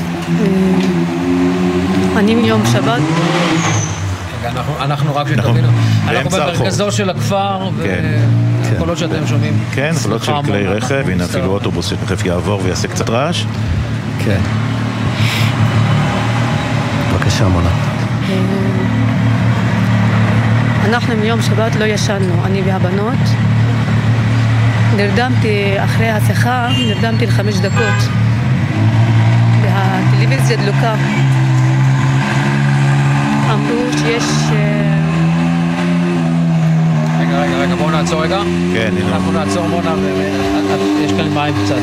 [2.18, 3.02] אני מיום שבת,
[4.58, 5.68] אנחנו- אנחנו רק אנחנו שתבינו,
[6.08, 6.30] אנחנו.
[6.30, 8.04] במרכזו של הכפר, כן.
[8.64, 9.54] והקולות שאתם שומעים.
[9.72, 11.26] כן, קולות של כלי רכב, הנה.
[11.26, 13.44] אפילו אוטובוס שתכף יעבור ויעשה קצת רעש.
[14.26, 14.40] כן.
[17.14, 17.70] בבקשה, מונה.
[20.86, 23.18] אנחנו מיום שבת לא ישנו, אני והבנות.
[24.96, 28.10] נרדמתי אחרי השיחה, נרדמתי לחמש דקות.
[29.62, 30.96] והטלוויזיה דלוקה.
[33.58, 34.24] אמרו שיש...
[34.52, 34.98] אה,
[37.20, 38.42] רגע, רגע, רגע, בואו נעצור רגע.
[38.74, 39.16] כן, הנה.
[39.16, 40.22] אנחנו נעצור מונה, ו-
[40.76, 41.76] את- יש כאן מים קצת,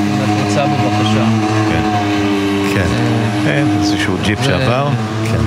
[0.45, 1.25] רוצה בבקשה.
[1.71, 1.83] כן.
[2.75, 2.87] כן.
[3.45, 4.89] כן, איזשהו ג'יפ שעבר.
[5.25, 5.41] כן.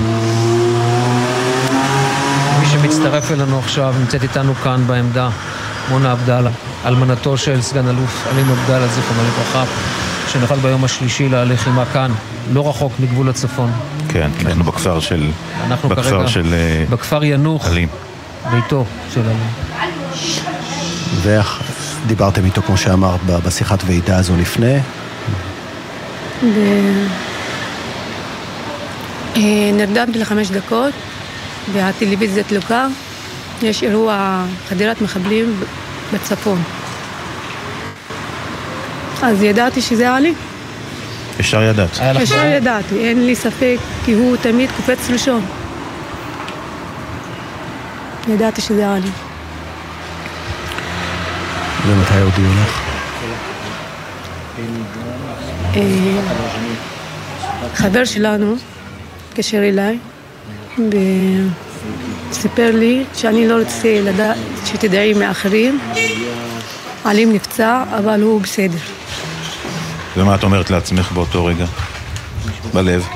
[2.60, 5.30] מי שמצטרף אלינו עכשיו, נמצאת איתנו כאן בעמדה,
[5.90, 6.50] מונה עבדאללה,
[6.86, 9.64] אלמנתו של סגן אלוף עלים עבדאללה, זיכרונו לברכה,
[10.40, 12.12] שנפל ביום השלישי ללחימה כאן,
[12.54, 13.72] לא רחוק מגבול הצפון.
[14.10, 15.30] כן, אנחנו בכפר של...
[15.68, 17.88] אנחנו בכפר כרגע של אה, בכפר ינוח, עלים.
[18.52, 19.50] ביתו של עלים.
[22.06, 24.78] ודיברתם איתו, כמו שאמרת, בשיחת ועידה הזו לפני.
[26.44, 26.48] ו...
[29.36, 30.94] אה, נרדמתי לחמש דקות,
[31.74, 32.88] והטלוויזיה דלוקה.
[33.62, 35.60] יש אירוע חדירת מחבלים
[36.14, 36.64] בצפון.
[39.24, 40.34] אז ידעתי שזה עלי.
[41.40, 42.00] ישר ידעת.
[42.22, 42.46] ישר?
[42.46, 45.46] ידעתי, אין לי ספק, כי הוא תמיד קופץ ראשון.
[48.28, 49.10] ידעתי שזה עלי.
[51.88, 52.82] ומתי הודיעו לך?
[55.76, 55.82] אה,
[57.76, 58.56] חבר שלנו
[59.30, 59.98] התקשר אליי
[62.32, 65.80] וסיפר לי שאני לא רוצה לדעת, שתדעי מאחרים.
[67.06, 68.78] עלים נפצע, אבל הוא בסדר.
[70.18, 71.66] ומה את אומרת לעצמך באותו רגע?
[72.74, 73.08] בלב.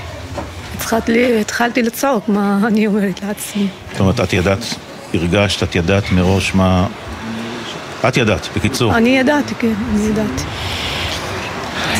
[0.76, 3.68] התחלתי, התחלתי לצעוק, מה אני אומרת לעצמי.
[3.92, 4.76] זאת אומרת, את ידעת,
[5.14, 6.88] הרגשת, את ידעת מראש מה...
[8.08, 8.98] את ידעת, בקיצור.
[8.98, 10.44] אני ידעתי, כן, אני ידעתי.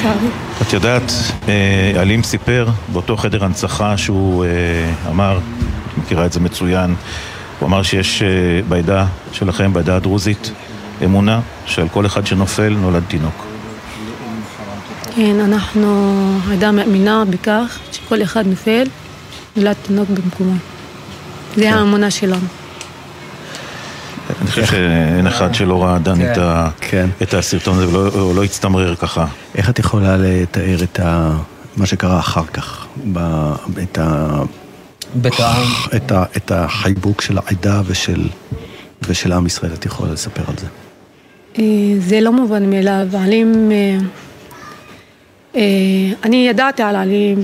[0.02, 0.28] לצערי.
[0.62, 1.12] את יודעת,
[1.48, 4.50] אה, אלים סיפר באותו חדר הנצחה שהוא אה,
[5.10, 6.96] אמר, את מכירה את זה מצוין,
[7.60, 8.28] הוא אמר שיש אה,
[8.70, 10.52] בעדה שלכם, בעדה הדרוזית,
[11.06, 13.51] אמונה שעל כל אחד שנופל נולד תינוק.
[15.16, 16.12] כן, אנחנו
[16.52, 18.84] עדה מאמינה בכך שכל אחד נופל,
[19.56, 20.54] נולד תינוק במקומו.
[21.56, 22.46] זה האמונה שלנו.
[24.42, 26.32] אני חושב שאין אחד שלא ראה דן כן.
[26.32, 27.10] את ה- כן.
[27.22, 29.26] את הסרטון הזה ולא הוא לא הצטמרר ככה.
[29.56, 31.38] איך את יכולה לתאר את ה...
[31.78, 32.86] מה שקרה אחר כך?
[33.14, 33.20] ב...
[33.84, 34.42] את, ה...
[35.96, 36.24] את, ה...
[36.38, 38.28] את החיבוק של העדה ושל...
[39.08, 40.68] ושל עם ישראל, את יכולה לספר על זה.
[41.60, 41.64] אה,
[42.00, 43.98] זה לא מובן מאליו, עלים אה, אה,
[45.56, 47.36] אני ידעתי על עלי,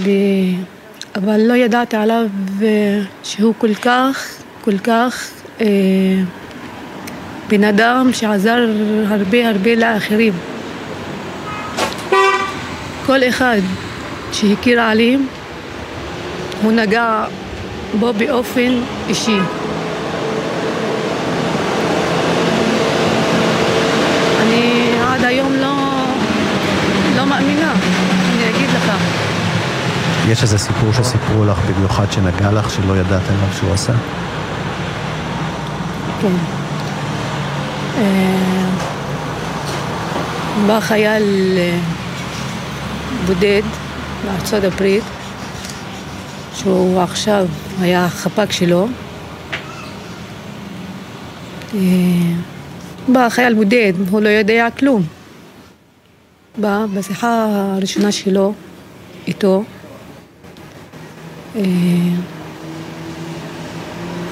[1.15, 2.25] אבל לא ידעתי עליו
[3.23, 4.27] שהוא כל כך,
[4.61, 5.29] כל כך
[7.49, 8.67] בן אדם שעזר
[9.07, 10.33] הרבה הרבה לאחרים.
[13.05, 13.59] כל אחד
[14.31, 15.27] שהכיר עלים,
[16.63, 17.25] הוא נגע
[17.99, 19.37] בו באופן אישי.
[24.41, 25.75] אני עד היום לא,
[27.17, 27.73] לא מאמינה,
[28.33, 28.91] אני אגיד לך.
[30.31, 33.93] יש איזה סיפור שסיפרו לך במיוחד שנגע לך, שלא ידעת עליו שהוא עשה?
[36.21, 36.33] כן.
[37.97, 38.69] אה,
[40.67, 41.23] בא חייל
[41.57, 41.79] אה,
[43.25, 43.61] בודד
[44.25, 45.03] בארצות הברית,
[46.55, 47.45] שהוא עכשיו
[47.81, 48.87] היה החפ"ק שלו.
[51.75, 51.79] אה,
[53.07, 55.03] בא חייל בודד, הוא לא יודע כלום.
[56.57, 58.53] בא בשיחה הראשונה שלו
[59.27, 59.63] איתו.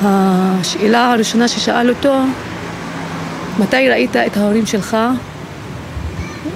[0.04, 2.20] השאלה הראשונה ששאל אותו
[3.60, 4.98] מתי ראית את ההורים שלך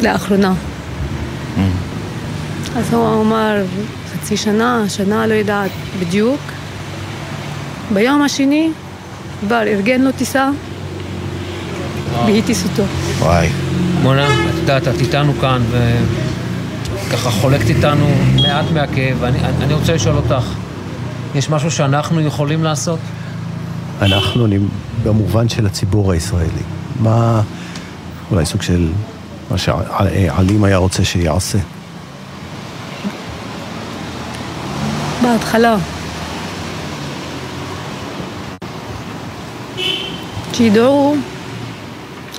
[0.02, 0.54] לאחרונה?
[0.54, 1.60] Mm.
[2.78, 3.64] אז הוא אמר,
[4.14, 6.40] חצי שנה, שנה, לא יודעת בדיוק.
[7.94, 8.70] ביום השני
[9.40, 10.50] כבר ארגן לו טיסה
[12.26, 12.84] והטיס אותו.
[13.20, 13.50] וואי.
[14.02, 15.62] מונה, את יודעת, את איתנו כאן
[17.08, 18.08] וככה חולקת איתנו
[18.42, 19.18] מעט מהכאב.
[19.20, 20.46] ואני אני רוצה לשאול אותך,
[21.36, 23.00] יש משהו שאנחנו יכולים לעשות?
[24.02, 24.48] אנחנו,
[25.04, 26.64] במובן של הציבור הישראלי.
[27.00, 27.42] מה,
[28.32, 28.88] אולי סוג של
[29.52, 31.58] מה שעלים היה רוצה שיעשה.
[35.24, 35.78] בהתחלה.
[40.54, 41.16] שידעו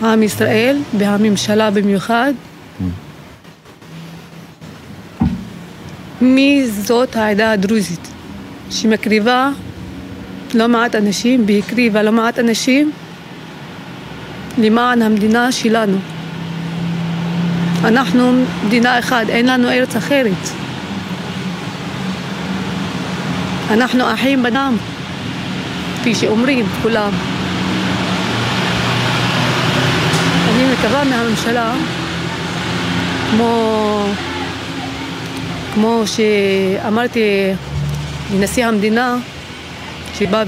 [0.02, 2.32] עם ישראל והממשלה במיוחד
[6.20, 8.08] מי זאת העדה הדרוזית
[8.70, 9.50] שמקריבה
[10.54, 12.90] לא מעט אנשים והקריבה לא מעט אנשים
[14.58, 15.98] למען המדינה שלנו.
[17.84, 20.48] אנחנו מדינה אחת, אין לנו ארץ אחרת.
[23.70, 24.76] אנחנו אחים בדם,
[26.00, 27.12] כפי שאומרים כולם.
[30.48, 31.74] אני מקווה מהממשלה,
[33.30, 34.04] כמו,
[35.74, 37.20] כמו שאמרתי
[38.34, 39.16] לנשיא המדינה,
[40.18, 40.44] שבא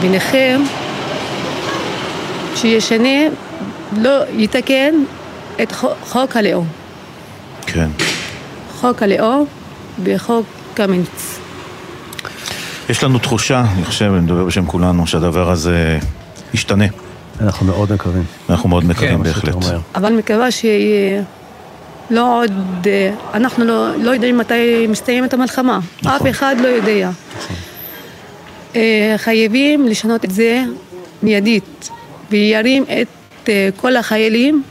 [0.00, 0.62] וניחם,
[2.54, 3.28] שישנה,
[3.96, 4.94] לא יתקן
[5.62, 6.66] את חוק הלאום.
[7.66, 7.88] כן.
[8.80, 9.46] חוק הלאום
[10.04, 11.38] וחוק קמיניץ.
[12.88, 15.98] יש לנו תחושה, אני חושב, אני מדבר בשם כולנו, שהדבר הזה
[16.54, 16.84] ישתנה.
[17.40, 18.24] אנחנו מאוד מקווים.
[18.50, 19.54] אנחנו מאוד מקווים, כן, בהחלט.
[19.94, 21.22] אבל מקווה שיהיה...
[22.10, 22.52] לא עוד,
[23.34, 26.12] אנחנו לא, לא יודעים מתי מסתיימת המלחמה, נכון.
[26.12, 27.10] אף אחד לא יודע.
[27.38, 27.56] נכון.
[28.76, 30.62] אה, חייבים לשנות את זה
[31.22, 31.90] מיידית.
[32.30, 34.62] וירים את אה, כל החיילים,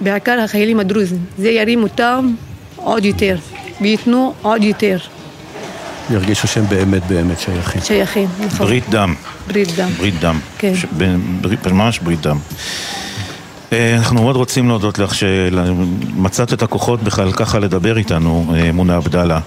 [0.00, 1.24] בעיקר החיילים הדרוזים.
[1.38, 2.34] זה ירים אותם
[2.76, 3.36] עוד יותר,
[3.80, 4.98] וייתנו עוד יותר.
[6.10, 7.82] ירגישו שהם באמת באמת שייכים.
[7.82, 8.66] שייכים, נכון.
[8.66, 9.14] ברית דם.
[9.46, 9.88] ברית דם.
[9.98, 10.38] ברית דם.
[10.58, 10.74] כן.
[10.74, 10.84] ש...
[11.40, 12.38] ברית, ממש ברית דם.
[13.72, 18.96] אה, אנחנו מאוד רוצים להודות לך שמצאת את הכוחות בכלל ככה לדבר איתנו, אה, מונה
[18.96, 19.40] עבדאללה,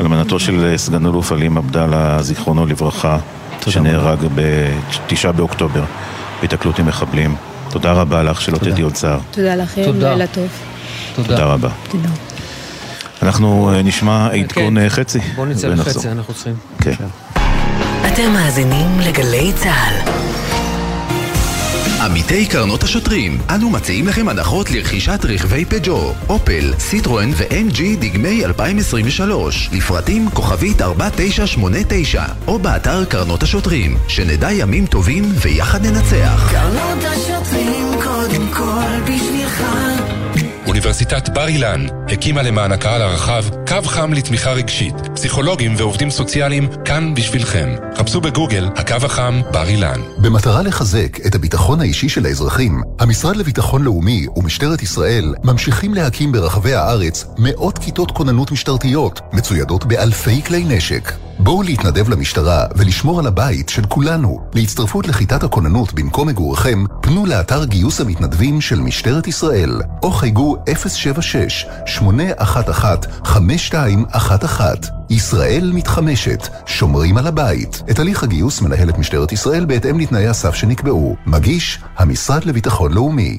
[0.00, 3.18] אלמנתו של סגן אלוף עלים עבדאללה, זיכרונו לברכה.
[3.70, 5.84] שנהרג בתשעה באוקטובר
[6.40, 7.36] בהתקלות עם מחבלים.
[7.70, 9.18] תודה רבה לך, שלא תדעי עוד צער.
[9.30, 10.48] תודה לכם, לילה טוב.
[11.14, 11.68] תודה רבה.
[11.90, 12.08] תודה.
[13.22, 14.88] אנחנו אה, נשמע עדכון כן.
[14.88, 15.18] חצי.
[15.34, 16.54] בואו נצא לחצי, אנחנו צריכים.
[16.80, 16.94] כן.
[18.06, 20.10] אתם מאזינים לגלי צה"ל.
[22.04, 29.70] עמיתי קרנות השוטרים, אנו מציעים לכם הנחות לרכישת רכבי פג'ו, אופל, סיטרואן ו-MG דגמי 2023,
[29.72, 36.50] לפרטים כוכבית 4989, או באתר קרנות השוטרים, שנדע ימים טובים ויחד ננצח.
[36.52, 39.33] קרנות השוטרים קודם כל בשבילך
[40.66, 44.94] אוניברסיטת בר אילן הקימה למען הקהל הרחב קו חם לתמיכה רגשית.
[45.14, 47.74] פסיכולוגים ועובדים סוציאליים כאן בשבילכם.
[47.96, 50.00] חפשו בגוגל הקו החם בר אילן.
[50.18, 56.74] במטרה לחזק את הביטחון האישי של האזרחים, המשרד לביטחון לאומי ומשטרת ישראל ממשיכים להקים ברחבי
[56.74, 61.23] הארץ מאות כיתות כוננות משטרתיות, מצוידות באלפי כלי נשק.
[61.38, 64.40] בואו להתנדב למשטרה ולשמור על הבית של כולנו.
[64.54, 70.56] להצטרפות לכיתת הכוננות במקום מגוריכם, פנו לאתר גיוס המתנדבים של משטרת ישראל, או חייגו
[71.98, 74.60] 076-811-5211.
[75.10, 77.82] ישראל מתחמשת, שומרים על הבית.
[77.90, 81.16] את הליך הגיוס מנהלת משטרת ישראל בהתאם לתנאי הסף שנקבעו.
[81.26, 83.38] מגיש, המשרד לביטחון לאומי.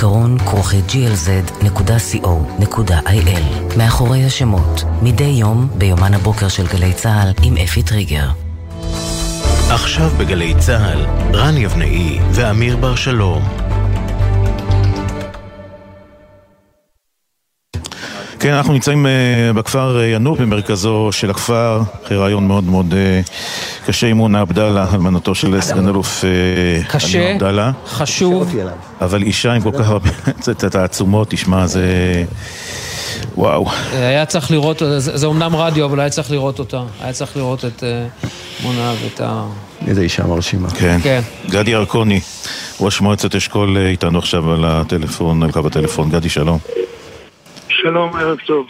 [0.01, 1.77] זיכרון כרוכי glz.co.il
[3.77, 8.29] מאחורי השמות, מדי יום ביומן הבוקר של גלי צה"ל עם אפי טריגר.
[9.69, 13.70] עכשיו בגלי צה"ל, רן יבנאי ואמיר בר שלום.
[18.41, 23.85] כן, אנחנו נמצאים uh, בכפר uh, ינוק, במרכזו של הכפר, אחרי רעיון מאוד מאוד uh,
[23.87, 26.23] קשה עם מונה עבדאללה, אלמנתו של סגן אלוף
[26.87, 27.37] קשה.
[27.87, 28.55] חשוב.
[29.01, 30.09] אבל אישה עם כל כך הרבה
[30.71, 31.85] תעצומות, תשמע, זה...
[33.37, 33.65] וואו.
[33.91, 36.83] היה צריך לראות, זה, זה אומנם רדיו, אבל היה צריך לראות אותה.
[37.01, 37.83] היה צריך לראות את
[38.23, 38.27] uh,
[38.63, 39.45] מונה ואת ה...
[39.87, 40.69] איזה אישה מרשימה.
[40.69, 40.99] כן.
[41.03, 41.21] כן.
[41.49, 42.19] גדי ירקוני,
[42.79, 46.09] ראש מועצת אשכול איתנו עכשיו על הטלפון, על קו הטלפון.
[46.09, 46.59] גדי, שלום.
[47.81, 48.67] שלום, ערב טוב.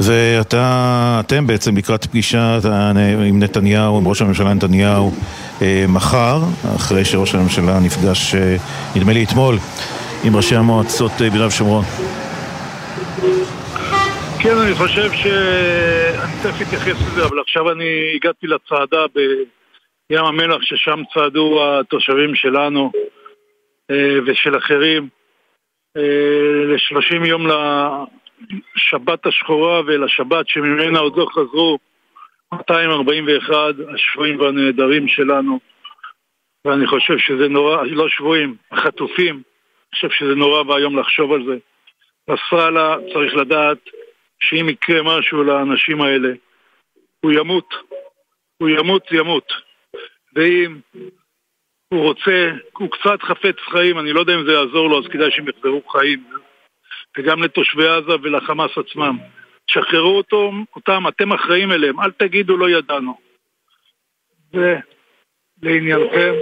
[0.00, 2.58] ואתה, אתם בעצם לקראת פגישה
[3.28, 5.10] עם נתניהו, עם ראש הממשלה נתניהו
[5.62, 6.38] אה, מחר,
[6.76, 8.56] אחרי שראש הממשלה נפגש, אה,
[8.96, 9.54] נדמה לי אתמול,
[10.24, 11.84] עם ראשי המועצות אה, ביהודה ושומרון.
[14.42, 15.26] כן, אני חושב ש...
[16.24, 22.92] אני תכף אתייחס לזה, אבל עכשיו אני הגעתי לצעדה בים המלח, ששם צעדו התושבים שלנו
[24.26, 25.17] ושל אחרים.
[25.96, 31.78] ל-30 יום לשבת השחורה ולשבת שממנה עוד לא חזרו
[32.52, 33.54] 241
[33.94, 35.58] השבויים והנעדרים שלנו
[36.64, 41.56] ואני חושב שזה נורא, לא שבויים, החטופים, אני חושב שזה נורא ואיום לחשוב על זה.
[42.28, 43.78] נסראללה צריך לדעת
[44.40, 46.28] שאם יקרה משהו לאנשים האלה,
[47.20, 47.74] הוא ימות.
[48.58, 49.52] הוא ימות, ימות.
[50.34, 50.78] ואם
[51.88, 55.30] הוא רוצה, הוא קצת חפץ חיים, אני לא יודע אם זה יעזור לו, אז כדאי
[55.30, 56.24] שהם יחזרו חיים.
[57.18, 59.18] וגם לתושבי עזה ולחמאס עצמם.
[59.70, 63.18] שחררו אותו, אותם, אתם אחראים אליהם, אל תגידו לא ידענו.
[64.54, 66.34] ולעניינכם...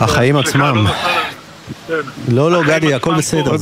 [0.00, 0.74] החיים עצמם.
[2.28, 3.52] לא, לא, גדי, הכל בסדר.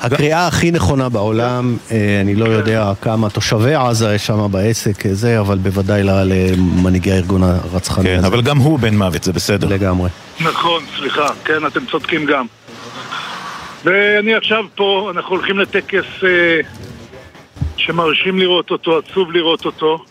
[0.00, 5.14] הקריאה הכי נכונה בעולם, אה, אני לא יודע כמה תושבי עזה יש שם בעסק, אה,
[5.14, 9.68] זה, אבל בוודאי למנהיגי הארגון הרצחני כן, אבל גם הוא בן מוות, זה בסדר.
[9.68, 10.10] לגמרי.
[10.40, 12.46] נכון, סליחה, כן, אתם צודקים גם.
[13.84, 16.60] ואני עכשיו פה, אנחנו הולכים לטקס אה,
[17.76, 20.04] שמרשים לראות אותו, עצוב לראות אותו,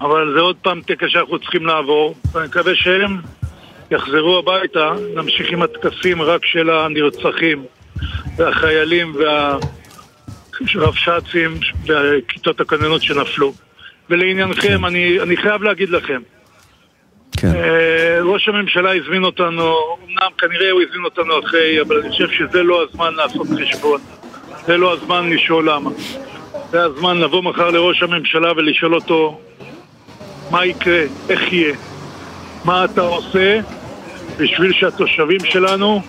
[0.00, 3.20] אבל זה עוד פעם טקס שאנחנו צריכים לעבור, ואני מקווה שהם
[3.90, 7.64] יחזרו הביתה, נמשיך עם הטקסים רק של הנרצחים
[8.36, 9.16] והחיילים
[10.70, 11.54] והרבש"צים
[11.86, 13.52] וכיתות הכוננות שנפלו.
[14.10, 16.20] ולעניינכם, אני, אני חייב להגיד לכם,
[17.32, 17.54] כן.
[17.54, 19.74] אה, ראש הממשלה הזמין אותנו,
[20.04, 24.00] אמנם כנראה הוא הזמין אותנו אחרי, אבל אני חושב שזה לא הזמן לעשות חשבון.
[24.66, 25.90] זה לא הזמן לשאול למה.
[26.70, 29.40] זה הזמן לבוא מחר לראש הממשלה ולשאול אותו
[30.50, 31.74] מה יקרה, איך יהיה,
[32.64, 33.60] מה אתה עושה
[34.38, 36.00] בשביל שהתושבים שלנו,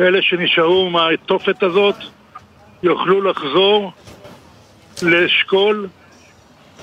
[0.00, 1.94] אלה שנשארו מהתופת הזאת,
[2.82, 3.92] יוכלו לחזור
[5.02, 5.88] לאשכול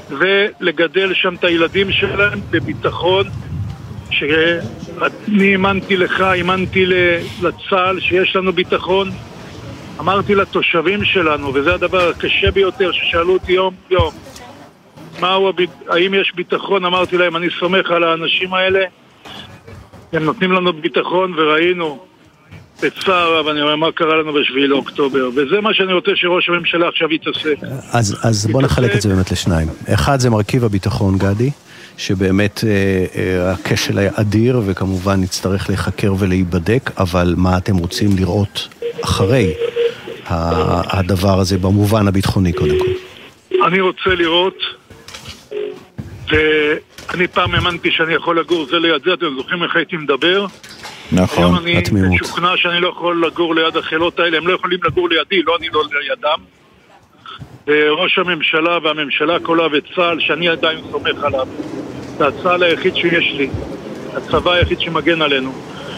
[0.10, 3.28] ולגדל שם את הילדים שלהם בביטחון
[4.10, 6.86] שאני האמנתי לך, האמנתי
[7.42, 9.12] לצה"ל שיש לנו ביטחון
[10.00, 14.14] אמרתי לתושבים שלנו, וזה הדבר הקשה ביותר ששאלו אותי יום יום
[15.20, 15.52] מהו,
[15.90, 16.86] האם יש ביטחון?
[16.86, 18.86] אמרתי להם, אני סומך על האנשים האלה
[20.14, 22.00] הם נותנים לנו ביטחון וראינו
[22.84, 26.88] בצער רב, אני אומר, מה קרה לנו בשביעי לאוקטובר, וזה מה שאני רוצה שראש הממשלה
[26.88, 27.56] עכשיו יתעסק.
[27.92, 29.68] אז, אז בוא נחלק את זה באמת לשניים.
[29.94, 31.50] אחד זה מרכיב הביטחון, גדי,
[31.98, 38.68] שבאמת אה, אה, הכשל היה אדיר, וכמובן נצטרך להיחקר ולהיבדק, אבל מה אתם רוצים לראות
[39.04, 39.54] אחרי
[40.30, 42.92] הדבר הזה, במובן הביטחוני קודם כל?
[43.68, 44.58] אני רוצה לראות,
[46.30, 50.46] ואני פעם האמנתי שאני יכול לגור זה ליד זה, אתם זוכרים איך הייתי מדבר?
[51.12, 51.88] נכון, התמימות.
[51.88, 55.44] היום אני משוכנע שאני לא יכול לגור ליד החילות האלה, הם לא יכולים לגור לידי,
[55.44, 56.40] לא אני לא לידם.
[57.68, 61.48] וראש הממשלה והממשלה כולה וצה"ל, שאני עדיין סומך עליו,
[62.18, 63.50] זה הצה"ל היחיד שיש לי,
[64.14, 65.54] הצבא היחיד שמגן עלינו,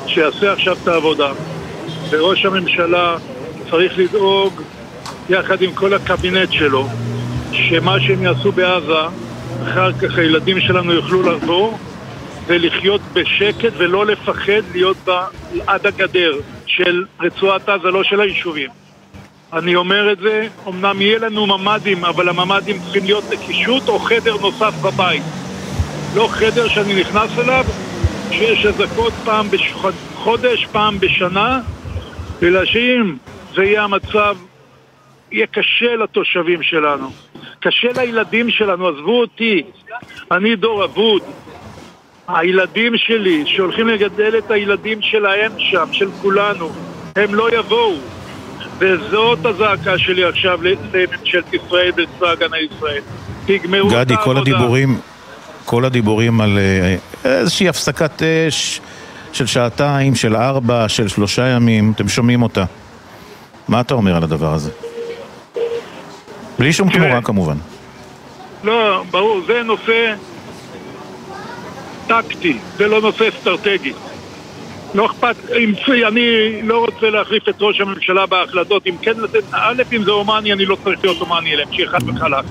[0.07, 1.31] שיעשה עכשיו את העבודה.
[2.09, 3.17] וראש הממשלה
[3.69, 4.61] צריך לדאוג,
[5.29, 6.87] יחד עם כל הקבינט שלו,
[7.51, 9.07] שמה שהם יעשו בעזה,
[9.61, 11.79] אחר כך הילדים שלנו יוכלו לחזור,
[12.47, 15.25] זה לחיות בשקט ולא לפחד להיות בה
[15.67, 18.69] עד הגדר של רצועת עזה, לא של היישובים.
[19.53, 24.37] אני אומר את זה, אמנם יהיה לנו ממ"דים, אבל הממ"דים צריכים להיות נקישות או חדר
[24.37, 25.23] נוסף בבית.
[26.13, 27.65] לא חדר שאני נכנס אליו,
[28.31, 31.59] שיש אזעקות פעם בחודש, פעם בשנה,
[32.43, 33.15] אלא שאם
[33.55, 34.35] זה יהיה המצב,
[35.31, 37.30] יהיה קשה לתושבים שלנו.
[37.61, 39.63] קשה לילדים שלנו, עזבו אותי,
[40.31, 41.21] אני דור אבוד.
[42.27, 46.69] הילדים שלי, שהולכים לגדל את הילדים שלהם שם, של כולנו,
[47.15, 47.93] הם לא יבואו.
[48.79, 53.01] וזאת הזעקה שלי עכשיו לממשלת ישראל ולצבא הגנה ישראל.
[53.45, 54.23] תגמרו את גדי, העבודה.
[54.23, 54.99] כל הדיבורים,
[55.65, 56.95] כל הדיבורים על אה,
[57.39, 58.81] איזושהי הפסקת אש
[59.33, 62.63] של שעתיים, של ארבע, של שלושה ימים, אתם שומעים אותה.
[63.67, 64.71] מה אתה אומר על הדבר הזה?
[66.61, 67.57] בלי שום תמורה כמובן.
[68.63, 70.13] לא, ברור, זה נושא
[72.07, 73.93] טקטי, זה לא נושא אסטרטגי.
[74.93, 75.73] לא אכפת, אם,
[76.07, 80.53] אני לא רוצה להחליף את ראש הממשלה בהחלטות, אם כן לתת, א', אם זה הומני,
[80.53, 82.45] אני לא צריך להיות הומני אליהם, שיהיה חד וחלק.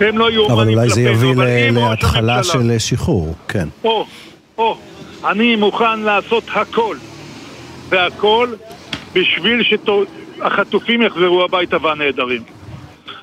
[0.00, 3.34] הם לא יהיו הומנים אולי זה כלפינו, יביא אבל ל- אם ראש להתחלה של שחרור,
[3.48, 3.68] כן.
[3.84, 4.06] או,
[4.58, 4.76] או,
[5.24, 6.96] אני מוכן לעשות הכל,
[7.88, 8.48] והכל,
[9.12, 12.55] בשביל שהחטופים יחזרו הביתה והנעדרים.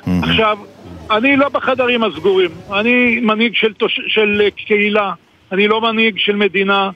[0.08, 0.58] עכשיו,
[1.12, 4.00] אני לא בחדרים הסגורים, אני מנהיג של, תוש...
[4.08, 5.14] של אה, קהילה,
[5.52, 6.90] אני לא מנהיג של מדינה,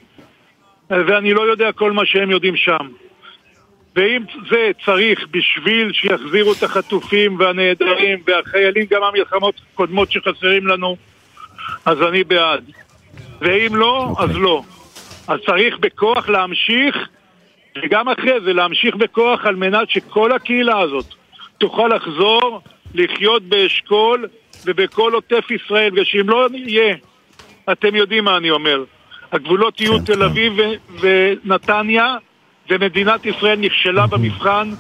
[0.91, 2.87] אה, ואני לא יודע כל מה שהם יודעים שם.
[3.95, 10.97] ואם זה צריך בשביל שיחזירו את החטופים והנעדרים והחיילים גם מהמלחמות הקודמות שחסרים לנו,
[11.85, 12.63] אז אני בעד.
[13.41, 14.63] ואם לא, אז לא.
[15.27, 16.95] אז צריך בכוח להמשיך,
[17.83, 21.05] וגם אחרי זה להמשיך בכוח על מנת שכל הקהילה הזאת
[21.57, 22.61] תוכל לחזור
[22.93, 24.27] לחיות באשכול
[24.65, 26.95] ובכל עוטף ישראל, ושאם לא יהיה,
[27.71, 28.83] אתם יודעים מה אני אומר,
[29.31, 32.15] הגבולות יהיו תל אביב ו- ונתניה,
[32.69, 34.71] ומדינת ישראל נכשלה במבחן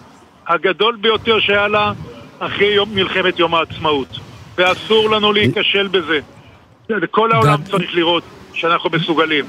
[0.47, 1.93] הגדול ביותר שהיה לה
[2.39, 4.19] אחרי יום, מלחמת יום העצמאות.
[4.57, 6.19] ואסור לנו להיכשל בזה.
[7.11, 9.45] כל העולם צריך לראות שאנחנו מסוגלים.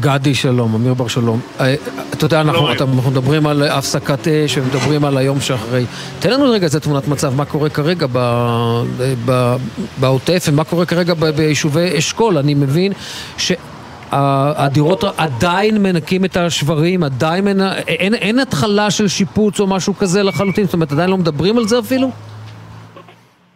[0.00, 1.40] גדי שלום, אמיר בר שלום.
[1.60, 1.74] אה,
[2.14, 5.84] אתה יודע, אנחנו אתה- אנחנו מדברים על הפסקת אש ומדברים על היום שאחרי.
[6.20, 8.82] תן לנו רגע איזה תמונת מצב, מה קורה כרגע ב-
[9.24, 9.56] ב-
[10.00, 12.38] בעוטף ומה קורה כרגע ב- ביישובי אשכול.
[12.38, 12.92] אני מבין
[13.36, 17.60] שהדירות עדיין מנקים את השברים, עדיין מנ...
[17.88, 21.68] אין, אין התחלה של שיפוץ או משהו כזה לחלוטין, זאת אומרת, עדיין לא מדברים על
[21.68, 22.10] זה אפילו?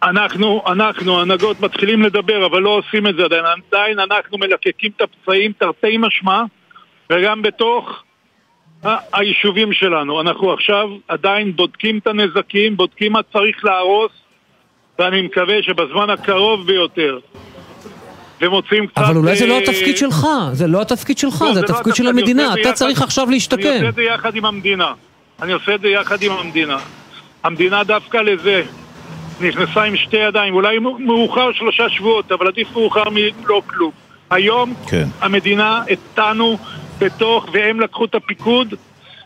[0.03, 3.43] אנחנו, אנחנו, ההנהגות מתחילים לדבר, אבל לא עושים את זה עדיין.
[3.71, 6.41] עדיין אנחנו מלקקים את הפצעים תרתי משמע,
[7.09, 8.03] וגם בתוך
[9.13, 10.21] היישובים שלנו.
[10.21, 14.11] אנחנו עכשיו עדיין בודקים את הנזקים, בודקים מה צריך להרוס,
[14.99, 17.19] ואני מקווה שבזמן הקרוב ביותר,
[18.41, 18.97] ומוצאים קצת...
[18.97, 21.95] אבל אולי זה לא אה, התפקיד שלך, זה לא התפקיד שלך, לא, זה לא התפקיד
[21.95, 23.69] של אני המדינה, אתה זה צריך יחד- עכשיו אני להשתקם.
[23.69, 24.93] עושה את זה יחד עם המדינה.
[25.41, 26.77] אני עושה את זה יחד עם המדינה.
[27.43, 28.63] המדינה דווקא לזה
[29.41, 33.91] נכנסה עם שתי ידיים, אולי מאוחר שלושה שבועות, אבל עדיף מאוחר מלא כלום.
[34.29, 35.03] היום כן.
[35.21, 36.57] המדינה איתנו
[36.99, 38.73] בתוך, והם לקחו את הפיקוד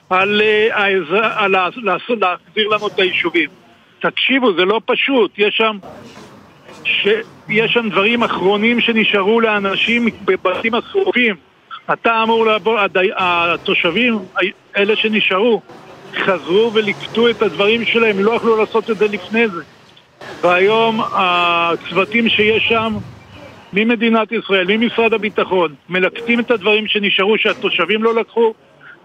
[0.10, 0.88] על, אה,
[1.36, 3.50] על לעשות- להחזיר לנו את היישובים.
[4.00, 5.78] תקשיבו, זה לא פשוט, יש שם...
[6.86, 11.36] שיש שם דברים אחרונים שנשארו לאנשים בבתים השרופים.
[11.94, 14.20] אתה אמור לעבור, הדי, התושבים,
[14.78, 15.62] אלה שנשארו,
[16.26, 19.62] חזרו וליקטו את הדברים שלהם, לא יכלו לעשות את זה לפני זה.
[20.44, 22.98] והיום הצוותים שיש שם,
[23.74, 28.54] ממדינת ישראל, ממשרד הביטחון, מלקטים את הדברים שנשארו שהתושבים לא לקחו,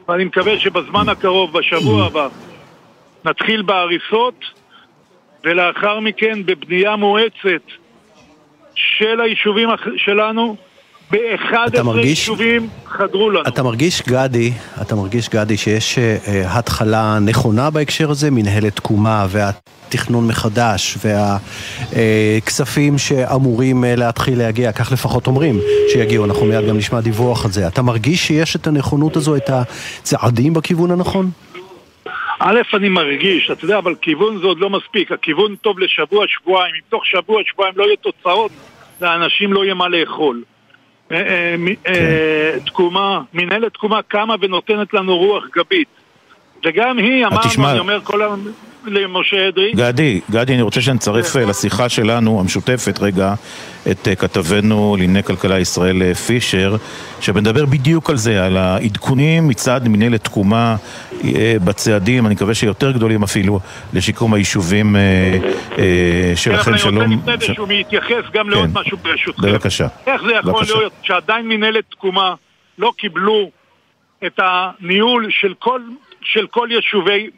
[0.08, 2.28] ואני מקווה שבזמן הקרוב, בשבוע הבא,
[3.24, 4.44] נתחיל בהריסות,
[5.44, 7.62] ולאחר מכן בבנייה מואצת
[8.74, 10.56] של היישובים שלנו,
[11.12, 13.42] ב-11 מרגיש- יישובים חדרו לנו.
[13.48, 14.52] אתה מרגיש, גדי,
[14.82, 16.18] אתה מרגיש, גדי, שיש אה,
[16.58, 20.98] התחלה נכונה בהקשר הזה, מנהלת תקומה והתכנון מחדש
[21.92, 25.60] והכספים שאמורים אה, להתחיל להגיע, כך לפחות אומרים
[25.92, 27.66] שיגיעו, אנחנו מיד גם נשמע דיווח על זה.
[27.68, 31.30] אתה מרגיש שיש את הנכונות הזו, את הצעדים בכיוון הנכון?
[32.42, 35.12] א', אני מרגיש, אתה יודע, אבל כיוון זה עוד לא מספיק.
[35.12, 36.74] הכיוון טוב לשבוע, שבועיים.
[36.74, 38.50] אם תוך שבוע, שבועיים לא יהיו תוצאות,
[39.00, 40.42] לאנשים לא יהיה מה לאכול.
[41.12, 41.54] אה, אה,
[41.86, 45.88] אה, תקומה, מנהלת תקומה קמה ונותנת לנו רוח גבית.
[46.64, 48.50] וגם היא, אמרנו, אני אומר כל הזמן,
[48.86, 49.72] למשה אדרי.
[49.72, 53.34] גדי, גדי, אני רוצה שנצרף אה, לשיחה שלנו, המשותפת רגע,
[53.90, 56.76] את אה, כתבנו לענייני כלכלה ישראל אה, פישר,
[57.20, 60.76] שמדבר בדיוק על זה, על העדכונים מצד מנהלת תקומה
[61.64, 63.60] בצעדים, אני מקווה שיותר גדולים אפילו,
[63.92, 64.96] לשיקום היישובים
[66.36, 67.02] שלכם, כן, שלום.
[67.02, 69.42] אני רוצה לפני שהוא מתייחס גם לעוד משהו ברשותכם.
[69.52, 69.86] בבקשה.
[70.06, 70.74] איך זה יכול בבקשה.
[70.74, 72.34] להיות שעדיין מנהלת תקומה
[72.78, 73.50] לא קיבלו
[74.26, 75.80] את הניהול של כל,
[76.22, 77.30] של כל יישובי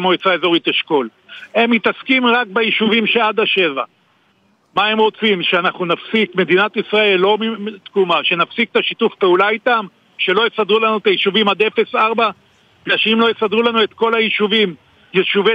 [0.00, 1.08] מועצה אזורית אשכול?
[1.54, 3.82] הם מתעסקים רק ביישובים שעד השבע.
[4.74, 5.42] מה הם רוצים?
[5.42, 7.38] שאנחנו נפסיק, מדינת ישראל, לא
[7.84, 9.86] תקומה, שנפסיק את השיתוף פעולה איתם?
[10.18, 11.96] שלא יסדרו לנו את היישובים עד 0-4?
[12.84, 14.74] בגלל שאם לא יסדרו לנו את כל היישובים,
[15.14, 15.52] יישובי,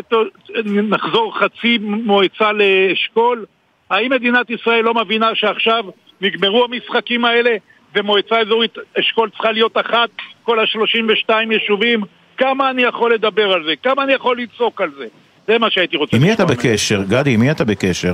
[0.66, 3.46] נחזור חצי מועצה לאשכול?
[3.90, 5.84] האם מדינת ישראל לא מבינה שעכשיו
[6.22, 7.56] נגמרו המשחקים האלה
[7.96, 10.10] ומועצה אזורית אשכול צריכה להיות אחת,
[10.44, 12.02] כל ה-32 יישובים?
[12.40, 13.74] כמה אני יכול לדבר על זה?
[13.84, 15.06] כמה אני יכול לצעוק על זה?
[15.48, 16.46] זה מה שהייתי רוצה עם מי אתה.
[16.46, 17.04] בקשר?
[17.04, 18.14] גדי, עם מי אתה בקשר?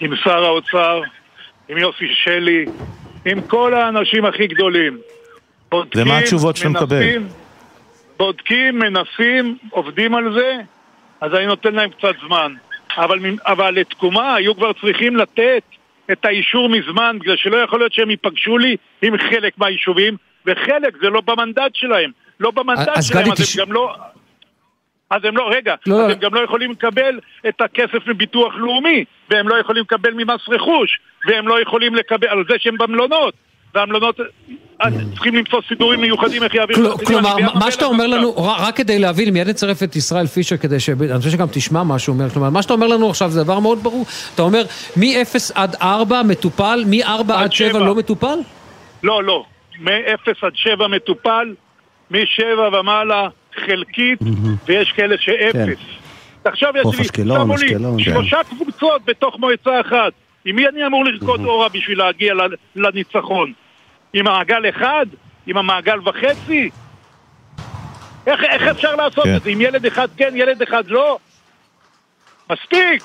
[0.00, 1.02] עם שר האוצר,
[1.68, 2.66] עם יוסי שלי,
[3.24, 4.98] עם כל האנשים הכי גדולים.
[5.70, 7.18] בודקים, ומה התשובות שאתה מקבל?
[8.16, 10.56] בודקים, מנסים, עובדים על זה,
[11.20, 12.54] אז אני נותן להם קצת זמן.
[12.96, 15.62] אבל, אבל לתקומה היו כבר צריכים לתת
[16.12, 20.16] את האישור מזמן, בגלל שלא יכול להיות שהם ייפגשו לי עם חלק מהיישובים,
[20.46, 22.10] וחלק זה לא במנדט שלהם.
[22.40, 23.94] לא במנדט שלהם, אז הם גם לא...
[25.10, 26.12] אז הם לא, רגע, לא, אז לא.
[26.12, 27.18] הם גם לא יכולים לקבל
[27.48, 32.44] את הכסף מביטוח לאומי, והם לא יכולים לקבל ממס רכוש, והם לא יכולים לקבל על
[32.48, 33.34] זה שהם במלונות,
[33.74, 34.16] והמלונות
[35.14, 37.36] צריכים למצוא סידורים מיוחדים איך יעבירו כלומר.
[37.54, 40.88] מה- שאתה אומר לנו, רק כדי להבין, מיד נצרף את ישראל פישר כדי ש...
[40.90, 42.30] אני חושב שגם תשמע מה שהוא אומר.
[42.30, 44.06] כלומר, מה שאתה אומר לנו עכשיו זה דבר מאוד ברור.
[44.34, 44.62] אתה אומר,
[44.96, 45.04] מ-0
[45.54, 48.38] עד 4 מטופל, מ-4 עד 7 לא מטופל?
[49.02, 49.44] לא, לא,
[49.80, 51.54] מ-0 עד 7 מטופל,
[52.10, 53.28] מ-7 ומעלה
[53.66, 54.18] חלקית,
[54.66, 55.78] ויש כאלה שאפס.
[56.44, 58.04] עכשיו יש לי, אשקלון, שמו לי אשקלון, כן.
[58.04, 60.12] שלושה קבוצות בתוך מועצה אחת.
[60.44, 62.34] עם מי אני אמור לרקוד אורה בשביל להגיע
[62.76, 63.52] לניצחון?
[64.12, 65.06] עם מעגל אחד?
[65.46, 66.70] עם המעגל וחצי?
[68.26, 69.36] איך, איך אפשר לעשות כן.
[69.36, 69.50] את זה?
[69.50, 71.18] עם ילד אחד כן, ילד אחד לא?
[72.50, 73.02] מספיק!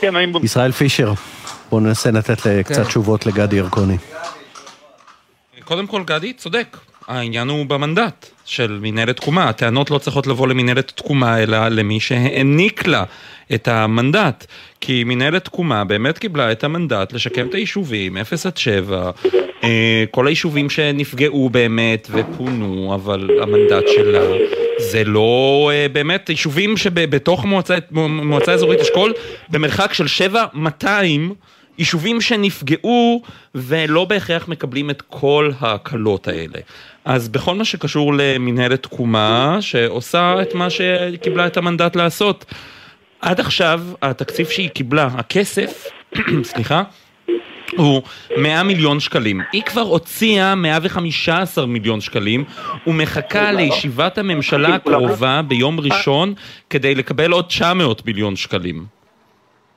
[0.00, 0.14] כן.
[0.42, 1.12] ישראל פישר,
[1.70, 2.62] בואו ננסה לתת כן.
[2.62, 3.96] קצת תשובות לגדי ירקוני.
[5.72, 6.76] קודם כל, גדי צודק.
[7.08, 9.48] העניין הוא במנדט של מנהלת תקומה.
[9.48, 13.04] הטענות לא צריכות לבוא למנהלת תקומה, אלא למי שהעניק לה
[13.54, 14.46] את המנדט.
[14.80, 19.10] כי מנהלת תקומה באמת קיבלה את המנדט לשקם את היישובים, 0 עד 7,
[19.64, 24.20] אה, כל היישובים שנפגעו באמת ופונו, אבל המנדט שלה
[24.78, 29.12] זה לא אה, באמת יישובים שבתוך מועצה, מועצה אזורית אשכול,
[29.48, 31.34] במרחק של 7,200
[31.78, 33.22] יישובים שנפגעו
[33.54, 36.58] ולא בהכרח מקבלים את כל ההקלות האלה.
[37.04, 42.44] אז בכל מה שקשור למנהלת תקומה, שעושה את מה שקיבלה את המנדט לעשות,
[43.20, 45.86] עד עכשיו התקציב שהיא קיבלה, הכסף,
[46.52, 46.82] סליחה,
[47.76, 48.02] הוא
[48.36, 49.40] 100 מיליון שקלים.
[49.52, 52.44] היא כבר הוציאה 115 מיליון שקלים
[52.86, 56.34] ומחכה לישיבת הממשלה הקרובה ביום ראשון
[56.70, 59.01] כדי לקבל עוד 900 מיליון שקלים.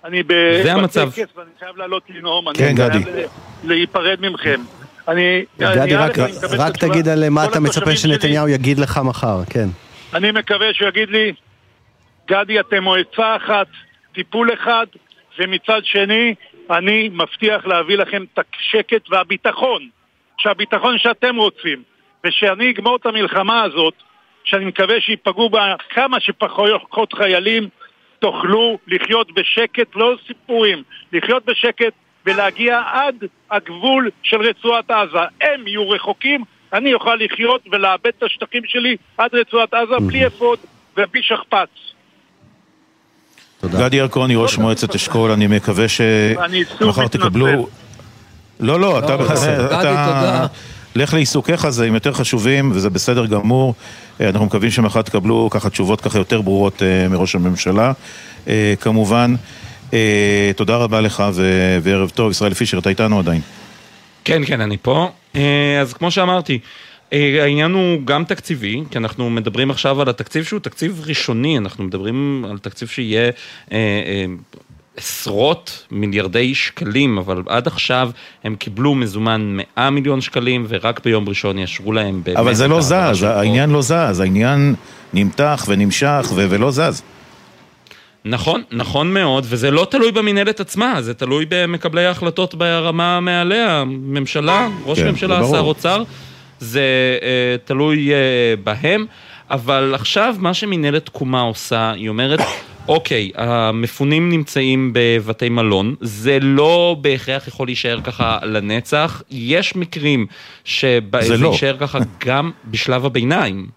[0.05, 1.07] אני ב- זה המצב.
[1.07, 3.21] בטקס ואני חייב לעלות לנאום, אני כן, חייב גדי.
[3.63, 4.61] להיפרד מכם.
[5.07, 5.45] אני...
[5.59, 6.17] גדי, אני- רק-
[6.59, 6.77] רק.
[6.77, 9.67] תגיד על מה אתה מצפה שנתניהו יגיד לך מחר, כן.
[10.13, 11.33] אני מקווה שהוא יגיד לי,
[12.27, 13.67] גדי, אתם מועצה אחת,
[14.15, 14.85] טיפול אחד,
[15.39, 16.35] ומצד שני,
[16.71, 19.89] אני מבטיח להביא לכם את השקט והביטחון,
[20.37, 21.83] שהביטחון שאתם רוצים,
[22.25, 23.93] ושאני אגמור את המלחמה הזאת,
[24.43, 27.69] שאני מקווה שיפגעו בה כמה שפחות חיילים,
[28.25, 31.93] תוכלו לחיות בשקט, לא סיפורים, לחיות בשקט
[32.25, 33.15] ולהגיע עד
[33.51, 35.19] הגבול של רצועת עזה.
[35.41, 40.59] הם יהיו רחוקים, אני אוכל לחיות ולאבד את השטחים שלי עד רצועת עזה בלי אפוד
[40.97, 41.69] ובלי שכפ"ץ.
[43.65, 45.85] גדי ירקוני, ראש מועצת אשכול, אני מקווה
[46.45, 47.17] אני שוב שמחר מתנצל.
[47.17, 47.67] תקבלו...
[48.59, 49.17] לא, לא, אתה...
[49.17, 49.65] בסדר.
[49.65, 50.45] אתה- גדי, תודה.
[50.95, 53.73] לך לעיסוקיך, זה הם יותר חשובים, וזה בסדר גמור.
[54.21, 57.91] אה, אנחנו מקווים שמחר תקבלו ככה תשובות ככה יותר ברורות אה, מראש הממשלה,
[58.47, 59.35] אה, כמובן.
[60.55, 62.31] תודה רבה לך ו- וערב טוב.
[62.31, 63.41] ישראל פישר, אתה איתנו עדיין.
[64.23, 65.09] כן, כן, אני פה.
[65.81, 66.59] אז כמו שאמרתי,
[67.11, 72.45] העניין הוא גם תקציבי, כי אנחנו מדברים עכשיו על התקציב שהוא תקציב ראשוני, אנחנו מדברים
[72.49, 73.31] על תקציב שיהיה
[74.97, 78.09] עשרות מיליארדי שקלים, אבל עד עכשיו
[78.43, 82.37] הם קיבלו מזומן 100 מיליון שקלים, ורק ביום ראשון יאשרו להם באמת...
[82.37, 84.75] אבל זה לא זז, העניין לא זז, העניין
[85.13, 87.01] נמתח ונמשך ו- ולא זז.
[88.25, 94.67] נכון, נכון מאוד, וזה לא תלוי במינהלת עצמה, זה תלוי במקבלי ההחלטות ברמה מעליה, ממשלה,
[94.85, 95.47] ראש כן, ממשלה.
[95.51, 96.03] שר אוצר,
[96.59, 96.81] זה
[97.21, 98.17] אה, תלוי אה,
[98.63, 99.05] בהם.
[99.51, 102.39] אבל עכשיו מה שמינהלת תקומה עושה, היא אומרת,
[102.87, 110.25] אוקיי, המפונים נמצאים בבתי מלון, זה לא בהכרח יכול להישאר ככה לנצח, יש מקרים
[110.63, 111.49] שבהם זה זה לא.
[111.49, 113.67] יישאר ככה גם בשלב הביניים.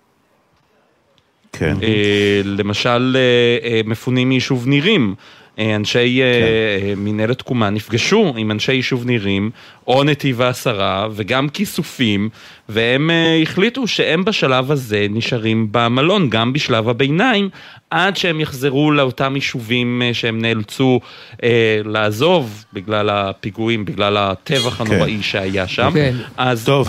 [1.53, 1.77] כן.
[1.83, 5.15] אה, למשל, אה, אה, מפונים מיישוב נירים.
[5.59, 6.33] אנשי אה,
[6.81, 6.87] כן.
[6.89, 9.51] אה, מנהלת תקומה נפגשו עם אנשי יישוב נירים,
[9.87, 12.29] או נתיב העשרה, וגם כיסופים,
[12.69, 17.49] והם אה, החליטו שהם בשלב הזה נשארים במלון, גם בשלב הביניים,
[17.91, 21.01] עד שהם יחזרו לאותם יישובים שהם נאלצו
[21.43, 25.91] אה, לעזוב בגלל הפיגועים, בגלל הטבח הנוראי שהיה שם.
[25.95, 26.15] כן.
[26.37, 26.65] אז...
[26.65, 26.89] טוב.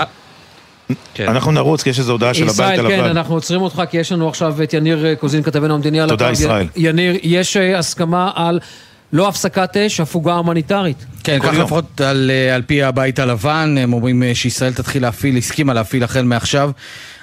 [1.14, 1.30] כן.
[1.30, 3.10] אנחנו נרוץ, כי יש איזו הודעה של הבית ישראל, כן, הלבן.
[3.10, 6.32] אנחנו עוצרים אותך כי יש לנו עכשיו את יניר אה, קוזין, כתבנו המדיני על תודה.
[6.32, 6.68] ישראל.
[6.76, 8.60] יניר, יש אה, הסכמה על
[9.14, 11.06] לא הפסקת אש, הפוגה הומניטרית.
[11.24, 15.74] כן, כך לפחות על, אה, על פי הבית הלבן, הם אומרים שישראל תתחיל להפעיל, הסכימה
[15.74, 16.72] להפעיל החל מעכשיו,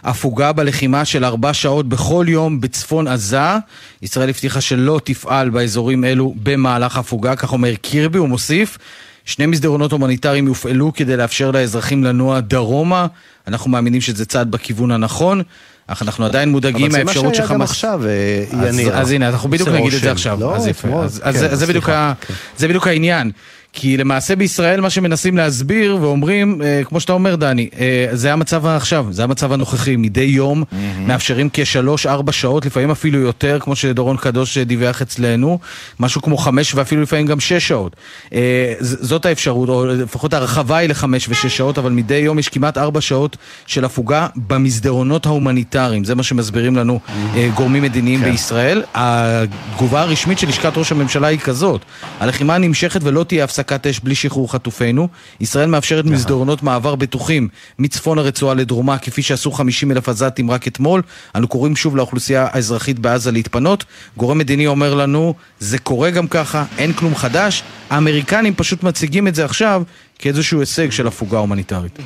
[0.04, 3.56] הפוגה בלחימה של ארבע שעות בכל יום בצפון עזה.
[4.02, 8.78] ישראל הבטיחה שלא תפעל באזורים אלו במהלך הפוגה, כך אומר קירבי, הוא מוסיף.
[9.26, 13.06] שני מסדרונות הומניטריים יופעלו כדי לאפשר לאזרחים לנוע דרומה.
[13.48, 15.42] אנחנו מאמינים שזה צעד בכיוון הנכון,
[15.86, 17.70] אך אנחנו עדיין מודאגים אבל מהאפשרות זה מה שהיה גם שחמאס...
[17.70, 18.96] עכשיו, אה, אז- יניר.
[18.98, 20.10] אז הנה, אנחנו בדיוק נגיד את זה.
[20.12, 20.40] עכשיו.
[20.40, 21.04] לא, אז יפה.
[21.04, 21.44] אז- אז כן.
[21.90, 22.12] ה-
[22.56, 23.30] זה בדיוק העניין.
[23.78, 28.66] כי למעשה בישראל מה שמנסים להסביר ואומרים, אה, כמו שאתה אומר דני, אה, זה המצב
[28.66, 30.64] עכשיו, זה המצב הנוכחי, מדי יום
[31.06, 35.58] מאפשרים כשלוש-ארבע שעות, לפעמים אפילו יותר, כמו שדורון קדוש דיווח אצלנו,
[36.00, 37.96] משהו כמו חמש ואפילו לפעמים גם שש שעות.
[38.34, 42.78] אה, זאת האפשרות, או לפחות הרחבה היא לחמש ושש שעות, אבל מדי יום יש כמעט
[42.78, 47.00] ארבע שעות של הפוגה במסדרונות ההומניטריים, זה מה שמסבירים לנו
[47.34, 48.82] אה, גורמים מדיניים בישראל.
[48.94, 51.80] התגובה הרשמית של לשכת ראש הממשלה היא כזאת,
[52.20, 55.08] הלחימה נמשכת ולא תהיה הפסקת אש בלי שחרור חטופינו.
[55.40, 57.48] ישראל מאפשרת מסדרונות מעבר בטוחים
[57.78, 61.02] מצפון הרצועה לדרומה, כפי שעשו 50 אלף עזתים רק אתמול.
[61.34, 63.84] אנו קוראים שוב לאוכלוסייה האזרחית בעזה להתפנות.
[64.16, 67.62] גורם מדיני אומר לנו, זה קורה גם ככה, אין כלום חדש.
[67.90, 69.82] האמריקנים פשוט מציגים את זה עכשיו
[70.18, 71.98] כאיזשהו הישג של הפוגה הומניטרית.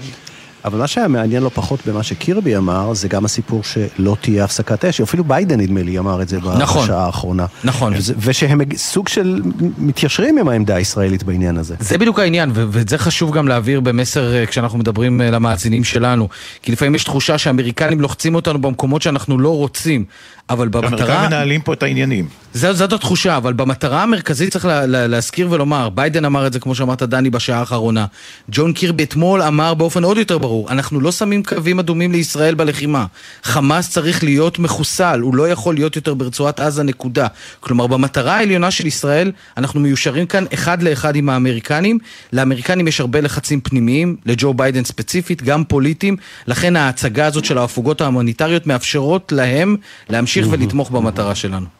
[0.64, 4.84] אבל מה שהיה מעניין לא פחות במה שקירבי אמר, זה גם הסיפור שלא תהיה הפסקת
[4.84, 5.00] אש.
[5.00, 6.84] אפילו ביידן, נדמה לי, אמר את זה נכון.
[6.84, 7.46] בשעה האחרונה.
[7.64, 7.92] נכון.
[7.96, 9.42] וזה- ושהם סוג של
[9.78, 11.74] מתיישרים עם העמדה הישראלית בעניין הזה.
[11.80, 15.84] זה בדיוק העניין, ו- ואת זה חשוב גם להעביר במסר אה, כשאנחנו מדברים אה, למאזינים
[15.84, 16.28] שלנו.
[16.62, 20.04] כי לפעמים יש תחושה שהאמריקנים לוחצים אותנו במקומות שאנחנו לא רוצים,
[20.50, 20.90] אבל במטרה...
[20.90, 22.28] האמריקאים מנהלים פה את העניינים.
[22.54, 26.60] זו, זאת התחושה, אבל במטרה המרכזית צריך לה, לה, להזכיר ולומר, ביידן אמר את זה
[26.60, 28.06] כמו שאמרת דני בשעה האחרונה,
[28.50, 33.06] ג'ון קירבי אתמול אמר באופן עוד יותר ברור, אנחנו לא שמים קווים אדומים לישראל בלחימה.
[33.42, 37.26] חמאס צריך להיות מחוסל, הוא לא יכול להיות יותר ברצועת עזה נקודה.
[37.60, 41.98] כלומר, במטרה העליונה של ישראל, אנחנו מיושרים כאן אחד לאחד עם האמריקנים.
[42.32, 48.00] לאמריקנים יש הרבה לחצים פנימיים, לג'ו ביידן ספציפית, גם פוליטיים, לכן ההצגה הזאת של ההפוגות
[48.00, 49.76] ההומניטריות מאפשרות להם
[50.08, 51.79] להמשיך ולתמוך במטרה שלנו.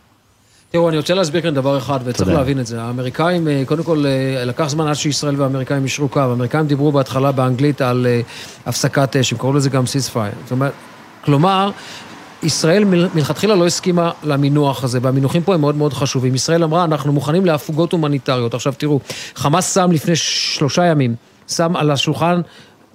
[0.72, 2.32] תראו, אני רוצה להסביר כאן דבר אחד, וצריך תודה.
[2.38, 2.82] להבין את זה.
[2.82, 6.20] האמריקאים, אה, קודם כל, אה, לקח זמן עד שישראל והאמריקאים יישרו קו.
[6.20, 8.20] האמריקאים דיברו בהתחלה באנגלית על אה,
[8.66, 10.32] הפסקת אש, הם קראו לזה גם ceasefire.
[10.42, 10.72] זאת אומרת,
[11.24, 11.70] כלומר,
[12.42, 16.34] ישראל מל- מלכתחילה לא הסכימה למינוח הזה, והמינוחים פה הם מאוד מאוד חשובים.
[16.34, 18.54] ישראל אמרה, אנחנו מוכנים להפוגות הומניטריות.
[18.54, 19.00] עכשיו תראו,
[19.34, 21.14] חמאס שם לפני שלושה ימים,
[21.48, 22.40] שם על השולחן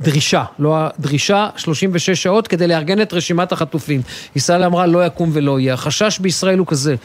[0.02, 4.02] דרישה, לא הדרישה, 36 שעות כדי לארגן את רשימת החטופים.
[4.36, 5.74] ישראל אמרה, לא יקום ולא יהיה.
[5.74, 6.96] החשש בישראל הוא כזה,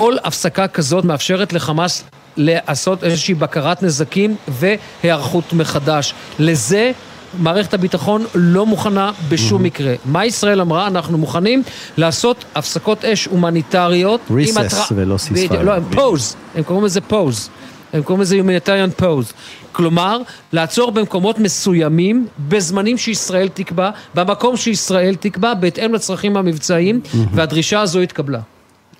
[0.00, 2.04] כל הפסקה כזאת מאפשרת לחמאס
[2.36, 6.14] לעשות איזושהי בקרת נזקים והיערכות מחדש.
[6.38, 6.92] לזה
[7.38, 9.94] מערכת הביטחון לא מוכנה בשום מקרה.
[10.04, 10.86] מה ישראל אמרה?
[10.86, 11.62] אנחנו מוכנים
[11.96, 14.20] לעשות הפסקות אש הומניטריות.
[14.30, 15.62] Recess התראה- ולא ceasefire.
[15.62, 17.50] לא, הם פוז, הם קוראים לזה פוז.
[17.92, 19.32] הם קוראים לזה humanitarian pose.
[19.72, 20.18] כלומר,
[20.52, 27.00] לעצור במקומות מסוימים, בזמנים שישראל תקבע, במקום שישראל תקבע, בהתאם לצרכים המבצעיים,
[27.34, 28.40] והדרישה הזו התקבלה.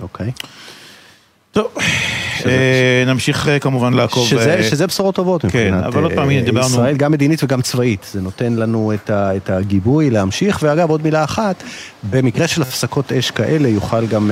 [0.00, 0.32] אוקיי.
[1.52, 1.66] טוב,
[2.46, 4.28] אה, נמשיך אה, כמובן לעקוב.
[4.28, 6.66] שזה, אה, שזה בשורות טובות כן, מבחינת אבל עוד פעם, דיברנו...
[6.66, 8.06] ישראל, גם מדינית וגם צבאית.
[8.12, 11.62] זה נותן לנו את, ה, את הגיבוי להמשיך, ואגב, עוד מילה אחת,
[12.10, 14.30] במקרה של הפסקות אש כאלה, יוכל גם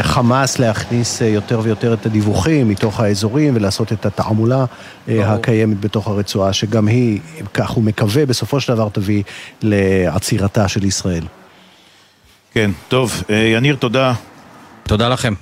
[0.00, 4.64] חמאס להכניס יותר ויותר את הדיווחים מתוך האזורים, ולעשות את התעמולה
[5.08, 7.20] הקיימת בתוך הרצועה, שגם היא,
[7.54, 9.22] כך הוא מקווה, בסופו של דבר תביא
[9.62, 11.24] לעצירתה של ישראל.
[12.54, 14.12] כן, טוב, יניר, תודה.
[14.82, 15.34] תודה לכם.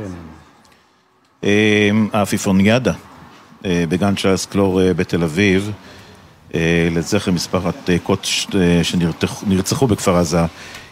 [0.00, 0.04] אה,
[2.12, 2.92] העפיפוניאדה
[3.64, 5.70] אה, בגן צ'ארלס קלור אה, בתל אביב,
[6.54, 7.68] אה, לזכר מספר
[8.54, 10.44] אה, שנרצחו בכפר עזה,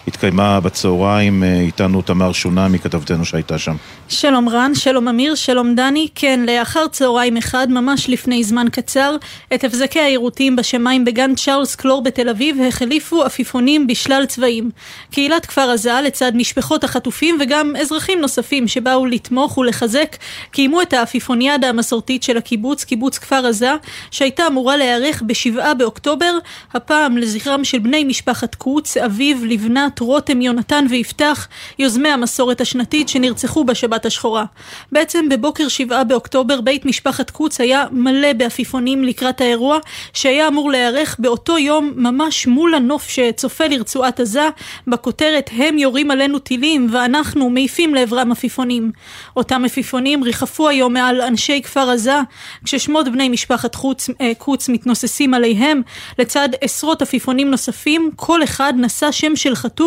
[0.09, 3.77] התקיימה בצהריים, אה, איתנו תמר שונמי, כתבתנו שהייתה שם.
[4.09, 6.09] שלום רן, שלום אמיר, שלום דני.
[6.15, 9.17] כן, לאחר צהריים אחד, ממש לפני זמן קצר,
[9.55, 14.71] את הבזקי העירותים בשמיים בגן צ'ארלס קלור בתל אביב החליפו עפיפונים בשלל צבעים.
[15.11, 20.17] קהילת כפר עזה, לצד משפחות החטופים וגם אזרחים נוספים שבאו לתמוך ולחזק,
[20.51, 23.73] קיימו את העפיפוניאדה המסורתית של הקיבוץ, קיבוץ כפר עזה,
[24.11, 26.33] שהייתה אמורה להיערך ב-7 באוקטובר,
[26.75, 29.45] הפעם לזכרם של בני משפחת קוץ, אביב,
[29.91, 34.45] לבנת, רותם, יונתן ויפתח, יוזמי המסורת השנתית שנרצחו בשבת השחורה.
[34.93, 39.79] בעצם בבוקר 7 באוקטובר בית משפחת קוץ היה מלא בעפיפונים לקראת האירוע,
[40.13, 44.49] שהיה אמור להיערך באותו יום ממש מול הנוף שצופה לרצועת עזה,
[44.87, 48.93] בכותרת הם יורים עלינו טילים ואנחנו מעיפים לעברם עפיפונים.
[49.37, 52.21] אותם עפיפונים ריחפו היום מעל אנשי כפר עזה,
[52.65, 55.83] כששמות בני משפחת חוץ, אה, קוץ מתנוססים עליהם,
[56.19, 59.80] לצד עשרות עפיפונים נוספים, כל אחד נשא שם של חטוף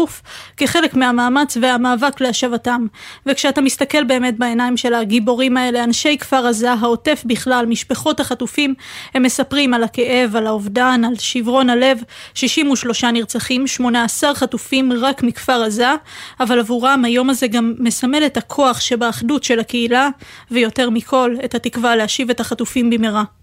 [0.57, 2.85] כחלק מהמאמץ והמאבק להשבתם.
[3.25, 8.73] וכשאתה מסתכל באמת בעיניים של הגיבורים האלה, אנשי כפר עזה, העוטף בכלל, משפחות החטופים,
[9.13, 15.63] הם מספרים על הכאב, על האובדן, על שברון הלב, 63 נרצחים, 18 חטופים רק מכפר
[15.63, 15.93] עזה,
[16.39, 20.09] אבל עבורם היום הזה גם מסמל את הכוח שבאחדות של הקהילה,
[20.51, 23.42] ויותר מכל, את התקווה להשיב את החטופים במהרה.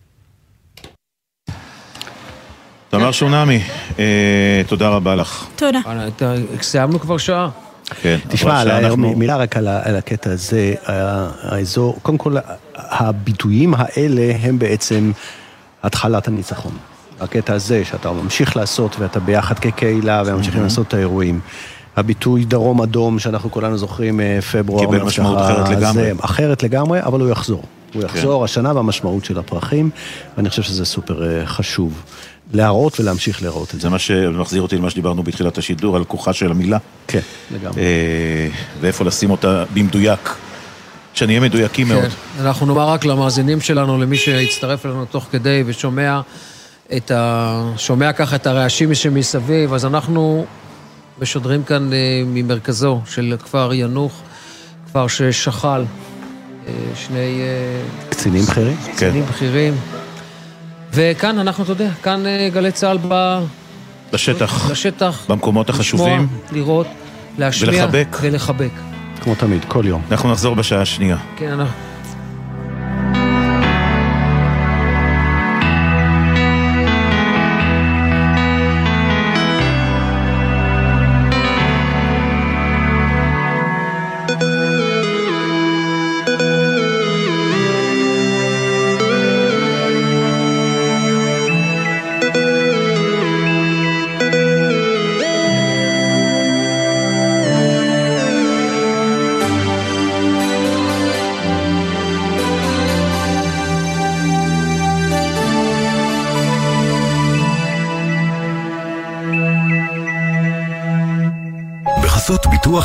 [2.91, 3.61] תמר שונמי,
[3.99, 4.05] אה,
[4.67, 5.47] תודה רבה לך.
[5.57, 5.79] תודה.
[6.63, 7.49] סיימנו כבר שעה.
[8.03, 10.75] כן, תשמע, שאנחנו- מילה רק על על הקטע הזה,
[11.43, 12.37] האזור, קודם כל,
[12.77, 15.13] הביטויים האלה הם בעצם
[15.83, 16.73] התחלת הניצחון.
[17.21, 20.65] הקטע הזה, שאתה ממשיך לעשות ואתה ביחד כקהילה וממשיכים Mhm.
[20.65, 21.41] לעשות את האירועים.
[21.97, 26.13] הביטוי דרום אדום, שאנחנו כולנו זוכרים, אה, פברואר, קיבל משמעות אחרת לגמרי.
[26.21, 27.63] אחרת לגמרי, אבל הוא יחזור.
[27.95, 28.09] הוא כן.
[28.09, 29.91] יחזור השנה והמשמעות של הפרחים,
[30.37, 32.03] ואני חושב שזה סופר אה, חשוב.
[32.53, 33.81] להראות ולהמשיך להראות את זה.
[33.81, 36.79] זה מה שמחזיר אותי למה שדיברנו בתחילת השידור, על כוחה של המילה.
[37.07, 37.21] כן,
[37.51, 37.83] לגמרי.
[37.83, 38.49] אה,
[38.81, 40.31] ואיפה לשים אותה במדויק.
[41.15, 42.03] שנהיה מדויקים מאוד.
[42.03, 42.45] כן.
[42.45, 46.21] אנחנו נאמר רק למאזינים שלנו, למי שהצטרף אלינו תוך כדי ושומע
[46.97, 47.73] את ה...
[47.77, 50.47] שומע ככה את הרעשים שמסביב, אז אנחנו
[51.19, 54.21] משדרים כאן אה, ממרכזו של כפר ינוח,
[54.87, 55.85] כפר ששכל אה,
[56.95, 57.41] שני...
[58.11, 58.77] קצינים בכירים?
[58.95, 59.75] קצינים בכירים.
[60.93, 63.41] וכאן אנחנו, אתה יודע, כאן אה, גלי צה"ל בא
[64.13, 64.71] לשטח.
[64.71, 65.27] לשטח.
[65.29, 66.23] במקומות החשובים.
[66.23, 66.87] לשמוע, לראות,
[67.39, 67.85] להשמיע.
[67.85, 68.17] ולחבק.
[68.21, 68.71] ולחבק.
[69.21, 70.03] כמו תמיד, כל יום.
[70.11, 71.17] אנחנו נחזור בשעה השנייה.
[71.37, 71.90] כן, אנחנו...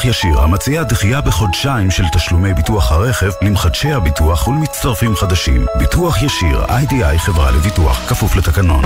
[0.06, 5.66] ישיר, המציע דחייה בחודשיים של תשלומי ביטוח הרכב למחדשי הביטוח ולמצטרפים חדשים.
[5.80, 8.84] ביטוח ישיר, איי-די-איי חברה לביטוח, כפוף לתקנון.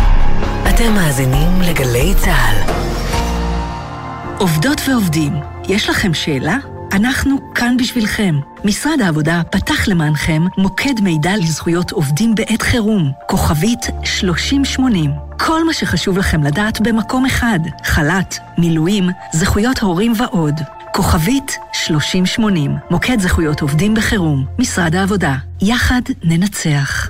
[0.70, 2.74] אתם מאזינים לגלי צה"ל.
[4.38, 5.34] עובדות ועובדים,
[5.70, 6.58] יש לכם שאלה?
[6.92, 8.36] אנחנו כאן בשבילכם.
[8.66, 15.12] משרד העבודה פתח למענכם מוקד מידע לזכויות עובדים בעת חירום, כוכבית 3080.
[15.40, 20.62] כל מה שחשוב לכם לדעת במקום אחד, חל"ת, מילואים, זכויות הורים ועוד.
[20.94, 25.36] כוכבית 3080, מוקד זכויות עובדים בחירום, משרד העבודה.
[25.62, 27.10] יחד ננצח.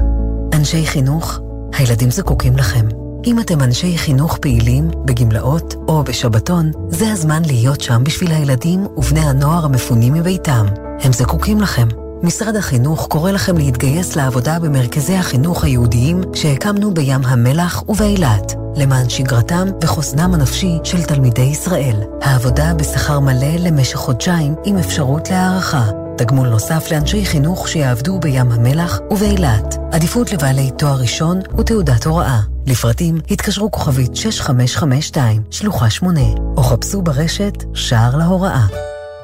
[0.54, 1.40] אנשי חינוך,
[1.78, 2.88] הילדים זקוקים לכם.
[3.26, 9.20] אם אתם אנשי חינוך פעילים, בגמלאות או בשבתון, זה הזמן להיות שם בשביל הילדים ובני
[9.20, 10.66] הנוער המפונים מביתם.
[11.04, 11.88] הם זקוקים לכם.
[12.24, 19.68] משרד החינוך קורא לכם להתגייס לעבודה במרכזי החינוך היהודיים שהקמנו בים המלח ובאילת, למען שגרתם
[19.82, 21.96] וחוסנם הנפשי של תלמידי ישראל.
[22.22, 25.90] העבודה בשכר מלא למשך חודשיים עם אפשרות להערכה.
[26.18, 29.78] תגמול נוסף לאנשי חינוך שיעבדו בים המלח ובאילת.
[29.92, 32.40] עדיפות לבעלי תואר ראשון ותעודת הוראה.
[32.68, 36.22] לפרטים התקשרו כוכבית 6552, שלוחה 8,
[36.58, 38.66] או חפשו ברשת שער להוראה.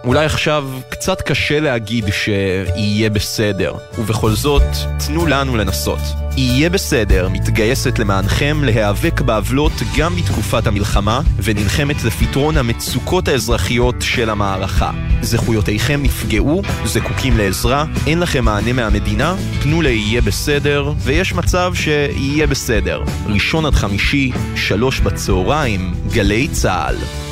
[0.06, 4.62] אולי עכשיו קצת קשה להגיד שיהיה בסדר, ובכל זאת,
[5.08, 6.00] תנו לנו לנסות.
[6.38, 14.92] יהיה בסדר מתגייסת למענכם להיאבק בעוולות גם בתקופת המלחמה, ונלחמת לפתרון המצוקות האזרחיות של המערכה.
[15.22, 23.04] זכויותיכם נפגעו, זקוקים לעזרה, אין לכם מענה מהמדינה, פנו ליהיה בסדר, ויש מצב שיהיה בסדר.
[23.28, 27.25] ראשון עד חמישי, שלוש בצהריים, גלי צה"ל.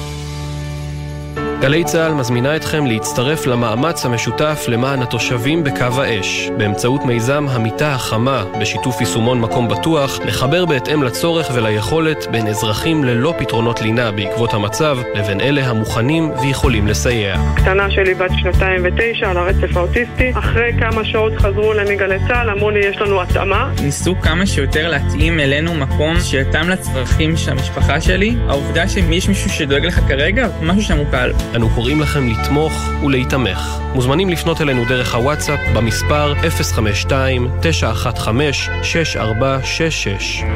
[1.64, 8.44] גלי צה"ל מזמינה אתכם להצטרף למאמץ המשותף למען התושבים בקו האש, באמצעות מיזם המיטה החמה,
[8.62, 14.98] בשיתוף יישומון מקום בטוח, לחבר בהתאם לצורך וליכולת בין אזרחים ללא פתרונות לינה בעקבות המצב,
[15.16, 17.36] לבין אלה המוכנים ויכולים לסייע.
[17.56, 22.50] קטנה שלי בת שנתיים ותשע על הרצף האוטיסטי, אחרי כמה שעות חזרו אליי מגלי צה"ל,
[22.50, 23.72] אמרו לי יש לנו התאמה.
[23.82, 28.36] ניסו כמה שיותר להתאים אלינו מקום שיתאם לצרכים של המשפחה שלי.
[28.50, 31.32] העובדה שיש מישהו שדואג לך כרגע, משהו שם הוא קל.
[31.56, 32.74] אנו קוראים לכם לתמוך
[33.06, 33.80] ולהיתמך.
[33.94, 36.42] מוזמנים לפנות אלינו דרך הוואטסאפ במספר 052-915-6466.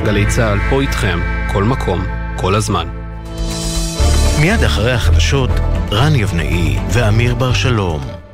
[0.06, 1.20] גלי צה"ל פה איתכם,
[1.54, 2.06] כל מקום,
[2.38, 2.88] כל הזמן.
[4.42, 5.50] מיד אחרי החדשות,
[5.92, 8.27] רן יבנאי ואמיר בר שלום.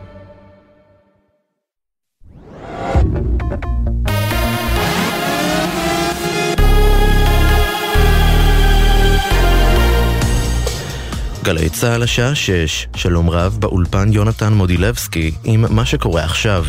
[11.44, 16.66] גלי צה"ל השעה 6, שלום רב באולפן יונתן מודילבסקי עם מה שקורה עכשיו.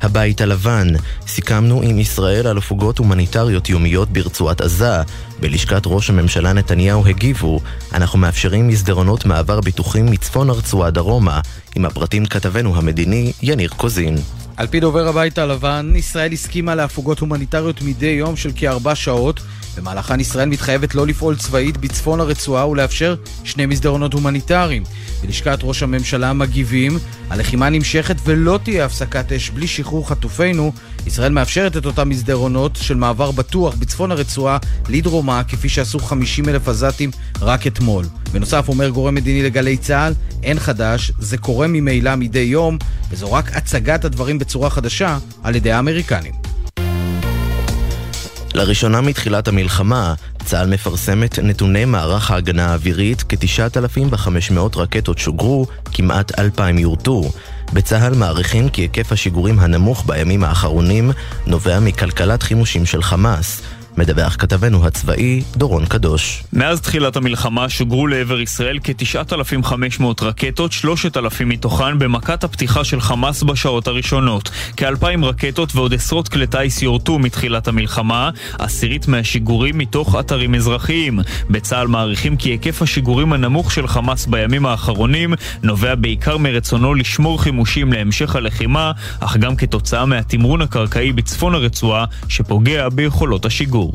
[0.00, 0.88] הבית הלבן,
[1.26, 5.02] סיכמנו עם ישראל על הפוגות הומניטריות יומיות ברצועת עזה.
[5.40, 7.60] בלשכת ראש הממשלה נתניהו הגיבו,
[7.94, 11.40] אנחנו מאפשרים מסדרונות מעבר ביטוחים מצפון הרצועה דרומה.
[11.76, 14.16] עם הפרטים כתבנו המדיני, יניר קוזין.
[14.56, 19.40] על פי דובר הבית הלבן, ישראל הסכימה להפוגות הומניטריות מדי יום של כארבע שעות
[19.76, 24.82] במהלכן ישראל מתחייבת לא לפעול צבאית בצפון הרצועה ולאפשר שני מסדרונות הומניטריים.
[25.22, 26.98] בלשכת ראש הממשלה מגיבים,
[27.30, 30.72] הלחימה נמשכת ולא תהיה הפסקת אש בלי שחרור חטופינו.
[31.06, 36.68] ישראל מאפשרת את אותם מסדרונות של מעבר בטוח בצפון הרצועה לדרומה, כפי שעשו 50 אלף
[36.68, 38.04] עזתים רק אתמול.
[38.32, 42.78] בנוסף, אומר גורם מדיני לגלי צה"ל, אין חדש, זה קורה ממילא מדי יום,
[43.10, 46.32] וזו רק הצגת הדברים בצורה חדשה על ידי האמריקנים.
[48.54, 56.78] לראשונה מתחילת המלחמה, צה"ל מפרסם את נתוני מערך ההגנה האווירית, כ-9,500 רקטות שוגרו, כמעט 2,000
[56.78, 57.30] יורטו.
[57.72, 61.10] בצה"ל מעריכים כי היקף השיגורים הנמוך בימים האחרונים
[61.46, 63.62] נובע מכלכלת חימושים של חמאס.
[63.96, 66.44] מדווח כתבנו הצבאי, דורון קדוש.
[66.52, 73.86] מאז תחילת המלחמה שוגרו לעבר ישראל כ-9,500 רקטות, 3,000 מתוכן במכת הפתיחה של חמאס בשעות
[73.86, 74.50] הראשונות.
[74.76, 81.20] כ-2,000 רקטות ועוד עשרות כלי טיס יורטו מתחילת המלחמה, עשירית מהשיגורים מתוך אתרים אזרחיים.
[81.50, 87.92] בצה"ל מעריכים כי היקף השיגורים הנמוך של חמאס בימים האחרונים נובע בעיקר מרצונו לשמור חימושים
[87.92, 93.81] להמשך הלחימה, אך גם כתוצאה מהתמרון הקרקעי בצפון הרצועה, שפוגע ביכולות השיגור.
[93.82, 93.92] הציבור.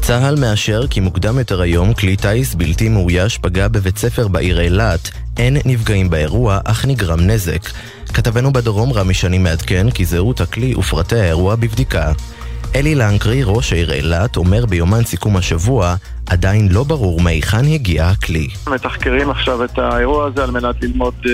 [0.00, 5.10] צה"ל מאשר כי מוקדם יותר היום כלי טיס בלתי מאויש פגע בבית ספר בעיר אילת.
[5.36, 7.62] אין נפגעים באירוע, אך נגרם נזק.
[8.14, 12.12] כתבנו בדרום רמי שני מעדכן כי זהות הכלי ופרטי האירוע בבדיקה.
[12.74, 15.96] אלי לנקרי, ראש העיר אילת, אומר ביומן סיכום השבוע,
[16.30, 18.48] עדיין לא ברור מהיכן הגיע הכלי.
[18.66, 21.28] מתחקרים עכשיו את האירוע הזה על מנת ללמוד uh,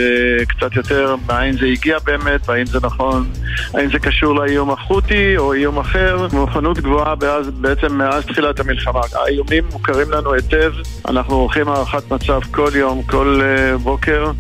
[0.49, 3.31] קצת יותר מאין זה הגיע באמת, והאם זה נכון,
[3.75, 6.27] האם זה קשור לאיום החות'י או איום אחר.
[6.33, 9.01] מוכנות גבוהה באז, בעצם מאז תחילת המלחמה.
[9.13, 10.73] האיומים מוכרים לנו היטב,
[11.09, 14.33] אנחנו עורכים הערכת מצב כל יום, כל uh, בוקר.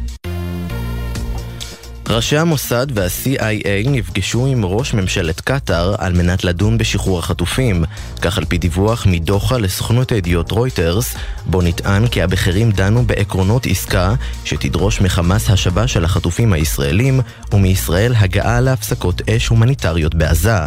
[2.11, 7.85] ראשי המוסד וה-CIA נפגשו עם ראש ממשלת קטאר על מנת לדון בשחרור החטופים,
[8.23, 11.15] כך על פי דיווח מדוחה לסוכנות הידיעות רויטרס,
[11.47, 17.21] בו נטען כי הבכירים דנו בעקרונות עסקה שתדרוש מחמאס השבה של החטופים הישראלים
[17.53, 20.67] ומישראל הגעה להפסקות אש הומניטריות בעזה.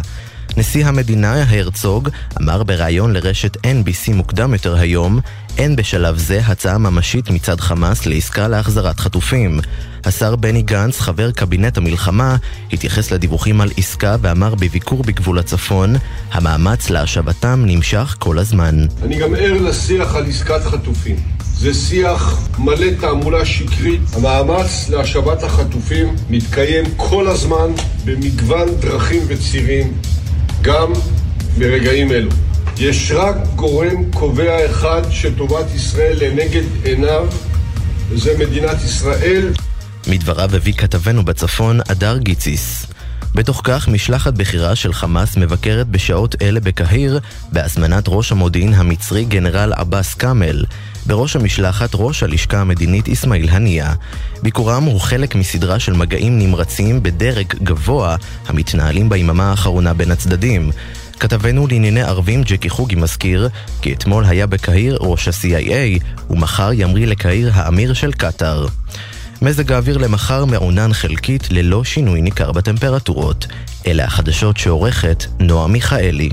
[0.56, 2.08] נשיא המדינה הרצוג
[2.40, 5.20] אמר בריאיון לרשת NBC מוקדם יותר היום,
[5.58, 9.60] אין בשלב זה הצעה ממשית מצד חמאס לעסקה להחזרת חטופים.
[10.04, 12.36] השר בני גנץ, חבר קבינט המלחמה,
[12.72, 15.94] התייחס לדיווחים על עסקה ואמר בביקור בגבול הצפון,
[16.32, 18.86] המאמץ להשבתם נמשך כל הזמן.
[19.02, 21.16] אני גם ער לשיח על עסקת חטופים.
[21.40, 24.00] זה שיח מלא תעמולה שקרית.
[24.12, 27.68] המאמץ להשבת החטופים מתקיים כל הזמן
[28.04, 29.92] במגוון דרכים וצירים,
[30.62, 30.92] גם
[31.58, 32.30] ברגעים אלו.
[32.78, 37.26] יש רק גורם קובע אחד שטובת ישראל לנגד עיניו,
[38.08, 39.52] וזה מדינת ישראל.
[40.06, 42.86] מדבריו הביא כתבנו בצפון, אדר גיציס.
[43.34, 47.20] בתוך כך, משלחת בכירה של חמאס מבקרת בשעות אלה בקהיר,
[47.52, 50.64] בהזמנת ראש המודיעין המצרי גנרל עבאס כאמל.
[51.06, 53.94] בראש המשלחת ראש הלשכה המדינית אסמאעיל הנייה.
[54.42, 58.16] ביקורם הוא חלק מסדרה של מגעים נמרצים בדרג גבוה
[58.46, 60.70] המתנהלים ביממה האחרונה בין הצדדים.
[61.24, 63.48] כתבנו לענייני ערבים ג'קי חוגי מזכיר
[63.82, 68.66] כי אתמול היה בקהיר ראש ה-CIA ומחר ימריא לקהיר האמיר של קטאר.
[69.42, 73.46] מזג האוויר למחר מעונן חלקית ללא שינוי ניכר בטמפרטורות.
[73.86, 76.30] אלה החדשות שעורכת נועה מיכאלי.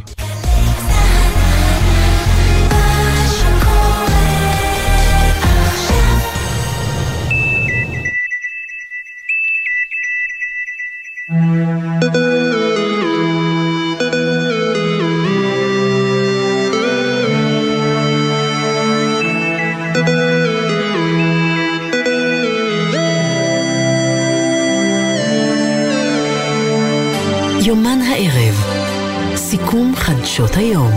[29.71, 30.91] סיכום חדשות היום.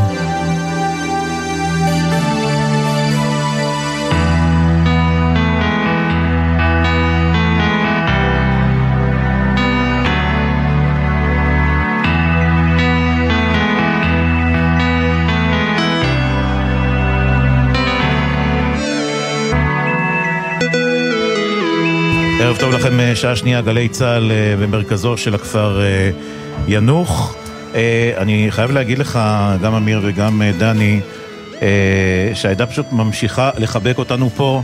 [22.40, 26.10] ערב טוב לכם, אה, שעה שנייה, גלי צה"ל אה, במרכזו של הכפר אה,
[26.68, 27.43] ינוח.
[28.16, 29.18] אני חייב להגיד לך,
[29.62, 31.00] גם אמיר וגם דני,
[32.34, 34.62] שהעדה פשוט ממשיכה לחבק אותנו פה.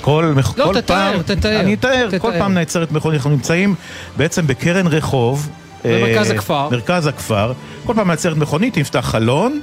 [0.00, 1.60] כל, לא, כל תתאר, פעם, תתאר.
[1.60, 3.74] אני אתאר, כל פעם נעצרת מכונית, אנחנו נמצאים
[4.16, 5.48] בעצם בקרן רחוב.
[5.84, 6.68] במרכז הכפר.
[6.68, 7.52] מרכז הכפר.
[7.86, 9.60] כל פעם נעצרת מכונית, נפתח חלון,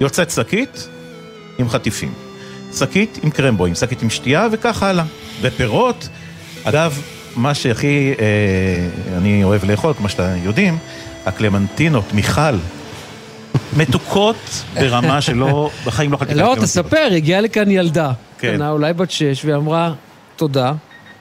[0.00, 0.88] יוצאת שקית
[1.58, 2.12] עם חטיפים.
[2.78, 5.04] שקית עם קרמבו, עם שקית עם שתייה וכך הלאה.
[5.40, 6.08] ופירות.
[6.64, 7.02] אגב,
[7.36, 10.78] מה שהכי אה, אני אוהב לאכול, כמו שאתם יודעים,
[11.26, 12.56] הקלמנטינות, מיכל,
[13.76, 18.52] מתוקות ברמה שלא, בחיים לא אכלתי לא, תספר, הגיעה לכאן ילדה, כן.
[18.52, 19.92] קטנה, אולי בת שש, ואמרה,
[20.36, 20.72] תודה,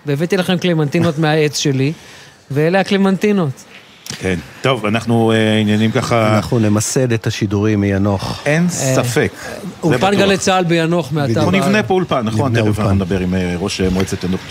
[0.06, 1.94] והבאתי לכם קלמנטינות מהעץ שלי,
[2.52, 3.64] ואלה הקלמנטינות.
[4.20, 4.40] כן.
[4.62, 6.36] טוב, אנחנו אה, עניינים ככה...
[6.36, 8.42] אנחנו נמסד את השידורים מיאנוח.
[8.46, 9.32] אין ספק.
[9.42, 10.16] זה אולפן.
[10.16, 11.40] גלי צה"ל ביאנוח מעתה.
[11.40, 11.52] אנחנו.
[11.52, 12.52] נבנה פה אולפן, נכון?
[12.52, 12.82] נבנה תכף אולפן.
[12.82, 14.42] אנחנו נדבר עם אה, ראש אה, מועצת ינוח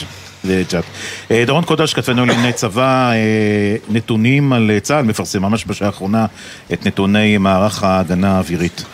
[0.46, 0.84] ג'ת.
[1.30, 6.26] אה, דורון קודש, כתבנו לענייני צבא, אה, נתונים על אה, צה"ל, מפרסם ממש בשעה האחרונה
[6.72, 8.84] את נתוני מערך ההגנה האווירית.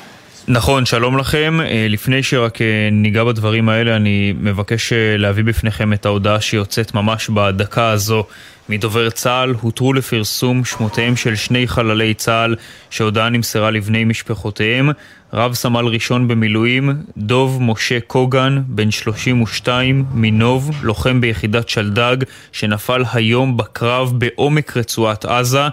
[0.48, 1.58] נכון, שלום לכם.
[1.88, 2.58] לפני שרק
[2.92, 8.24] ניגע בדברים האלה, אני מבקש להביא בפניכם את ההודעה שיוצאת ממש בדקה הזו
[8.70, 9.54] מדובר צה"ל.
[9.60, 12.56] הותרו לפרסום שמותיהם של שני חללי צה"ל
[12.90, 14.90] שהודעה נמסרה לבני משפחותיהם.
[15.32, 22.16] רב סמל ראשון במילואים, דוב משה קוגן, בן 32, מנוב, לוחם ביחידת שלדג,
[22.52, 25.68] שנפל היום בקרב בעומק רצועת עזה.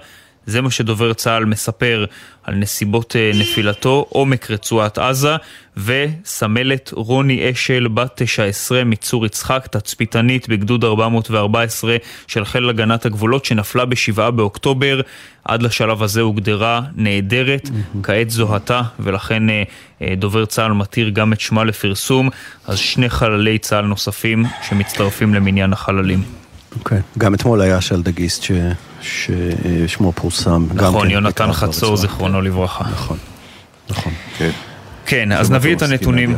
[0.45, 2.05] זה מה שדובר צה"ל מספר
[2.47, 5.35] על נסיבות אה, נפילתו, עומק רצועת עזה,
[5.77, 13.85] וסמלת רוני אשל, בת 19 מצור יצחק, תצפיתנית בגדוד 414 של חיל הגנת הגבולות, שנפלה
[13.85, 15.01] ב-7 באוקטובר.
[15.45, 17.69] עד לשלב הזה הוגדרה נעדרת,
[18.03, 19.63] כעת זוהתה, ולכן אה,
[20.01, 22.29] אה, דובר צה"ל מתיר גם את שמה לפרסום.
[22.67, 26.46] אז שני חללי צה"ל נוספים שמצטרפים למניין החללים.
[26.75, 26.99] אוקיי.
[27.17, 28.51] גם אתמול היה שלדגיסט ש-
[29.01, 30.65] ששמו פורסם.
[30.73, 31.97] נכון, כן יונתן בקרב חצור.
[31.97, 32.83] זיכרונו לברכה.
[32.91, 33.17] נכון,
[33.89, 34.13] נכון.
[34.37, 34.49] כן.
[35.05, 36.35] כן, אז נביא את הנתונים.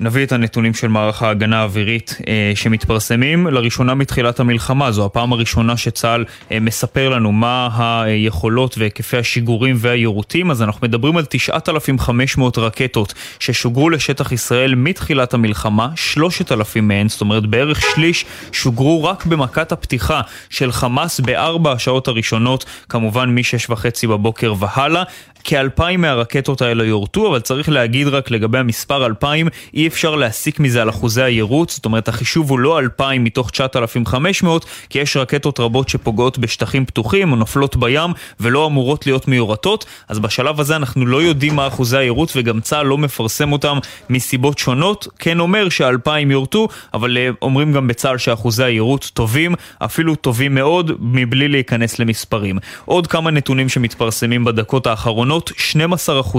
[0.00, 4.92] נביא את הנתונים של מערך ההגנה האווירית אה, שמתפרסמים לראשונה מתחילת המלחמה.
[4.92, 7.68] זו הפעם הראשונה שצה"ל אה, מספר לנו מה
[8.04, 10.50] היכולות והיקפי השיגורים והיירוטים.
[10.50, 17.46] אז אנחנו מדברים על 9,500 רקטות ששוגרו לשטח ישראל מתחילת המלחמה, 3,000 מהן, זאת אומרת
[17.46, 20.20] בערך שליש, שוגרו רק במכת הפתיחה
[20.50, 25.02] של חמאס בארבע השעות הראשונות, כמובן מ-6 וחצי בבוקר והלאה.
[25.44, 30.82] כאלפיים מהרקטות האלה יורטו, אבל צריך להגיד רק לגבי המספר אלפיים, אי אפשר להסיק מזה
[30.82, 35.88] על אחוזי היירוט, זאת אומרת החישוב הוא לא אלפיים מתוך 9,500, כי יש רקטות רבות
[35.88, 38.10] שפוגעות בשטחים פתוחים או נופלות בים
[38.40, 42.86] ולא אמורות להיות מיורטות, אז בשלב הזה אנחנו לא יודעים מה אחוזי היירוט וגם צה"ל
[42.86, 43.78] לא מפרסם אותם
[44.10, 50.14] מסיבות שונות, כן אומר שהאלפיים יורטו, אבל אה, אומרים גם בצה"ל שאחוזי היירוט טובים, אפילו
[50.14, 52.58] טובים מאוד, מבלי להיכנס למספרים.
[52.84, 56.38] עוד כמה נתונים שמתפרסמים בדקות האחרונות, 12%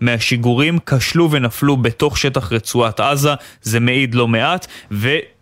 [0.00, 4.66] מהשיגורים כשלו ונפלו בתוך שטח רצועת עזה, זה מעיד לא מעט,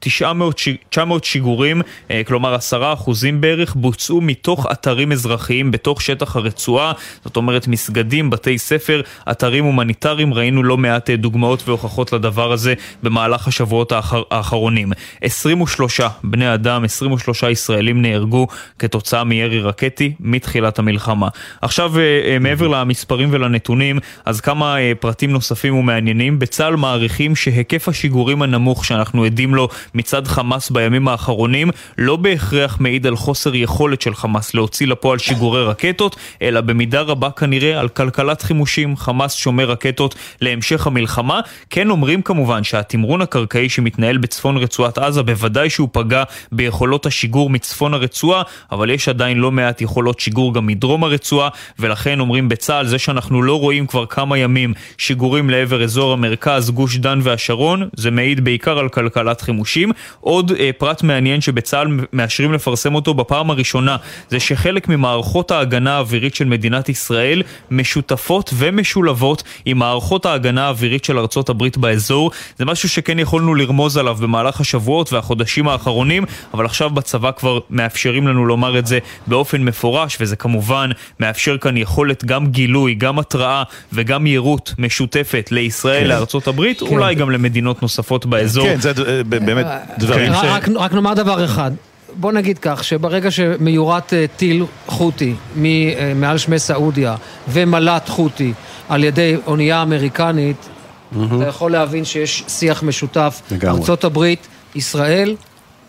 [0.06, 6.92] ו-900 שיגורים, אה, כלומר 10% בערך, בוצעו מתוך אתרים אזרחיים בתוך שטח הרצועה,
[7.24, 9.00] זאת אומרת מסגדים, בתי ספר,
[9.30, 14.92] אתרים הומניטריים, ראינו לא מעט אה, דוגמאות והוכחות לדבר הזה במהלך השבועות האחר, האחרונים.
[15.20, 18.46] 23 בני אדם, 23 ישראלים נהרגו
[18.78, 21.28] כתוצאה מירי רקטי מתחילת המלחמה.
[21.62, 26.38] עכשיו, אה, מעבר למספרים ולנתונים, אז כמה פרטים נוספים ומעניינים.
[26.38, 33.06] בצה"ל מעריכים שהיקף השיגורים הנמוך שאנחנו עדים לו מצד חמאס בימים האחרונים לא בהכרח מעיד
[33.06, 38.42] על חוסר יכולת של חמאס להוציא לפועל שיגורי רקטות, אלא במידה רבה כנראה על כלכלת
[38.42, 38.96] חימושים.
[38.96, 41.40] חמאס שומר רקטות להמשך המלחמה.
[41.70, 46.22] כן אומרים כמובן שהתמרון הקרקעי שמתנהל בצפון רצועת עזה בוודאי שהוא פגע
[46.52, 48.42] ביכולות השיגור מצפון הרצועה,
[48.72, 51.48] אבל יש עדיין לא מעט יכולות שיגור גם מדרום הרצועה,
[51.78, 56.96] ולכן אומרים בצה"ל זה שאנחנו לא רואים כבר כמה ימים שיגורים לעבר אזור המרכז, גוש
[56.96, 59.79] דן והשרון, זה מעיד בעיקר על כלכלת חימושים.
[59.86, 59.92] חודשים.
[60.20, 63.96] עוד אה, פרט מעניין שבצה"ל מאשרים לפרסם אותו בפעם הראשונה,
[64.28, 71.18] זה שחלק ממערכות ההגנה האווירית של מדינת ישראל משותפות ומשולבות עם מערכות ההגנה האווירית של
[71.18, 72.30] ארצות הברית באזור.
[72.58, 76.24] זה משהו שכן יכולנו לרמוז עליו במהלך השבועות והחודשים האחרונים,
[76.54, 80.90] אבל עכשיו בצבא כבר מאפשרים לנו לומר את זה באופן מפורש, וזה כמובן
[81.20, 83.62] מאפשר כאן יכולת גם גילוי, גם התראה
[83.92, 86.08] וגם יירוט משותפת לישראל, כן.
[86.08, 86.86] לארצות הברית, כן.
[86.86, 88.66] אולי גם למדינות נוספות באזור.
[88.66, 89.66] כן, זה אה, באמת
[89.98, 90.46] דברים רק- ש...
[90.48, 91.70] רק, רק נאמר דבר אחד.
[92.16, 97.14] בוא נגיד כך, שברגע שמיורט אה, טיל חותי מ- אה, מעל שמי סעודיה
[97.48, 98.52] ומל"ט חותי
[98.88, 100.68] על ידי אונייה אמריקנית,
[101.12, 103.40] אתה יכול להבין שיש שיח משותף.
[103.50, 103.80] לגמרי.
[103.80, 105.36] ארצות הברית, ישראל,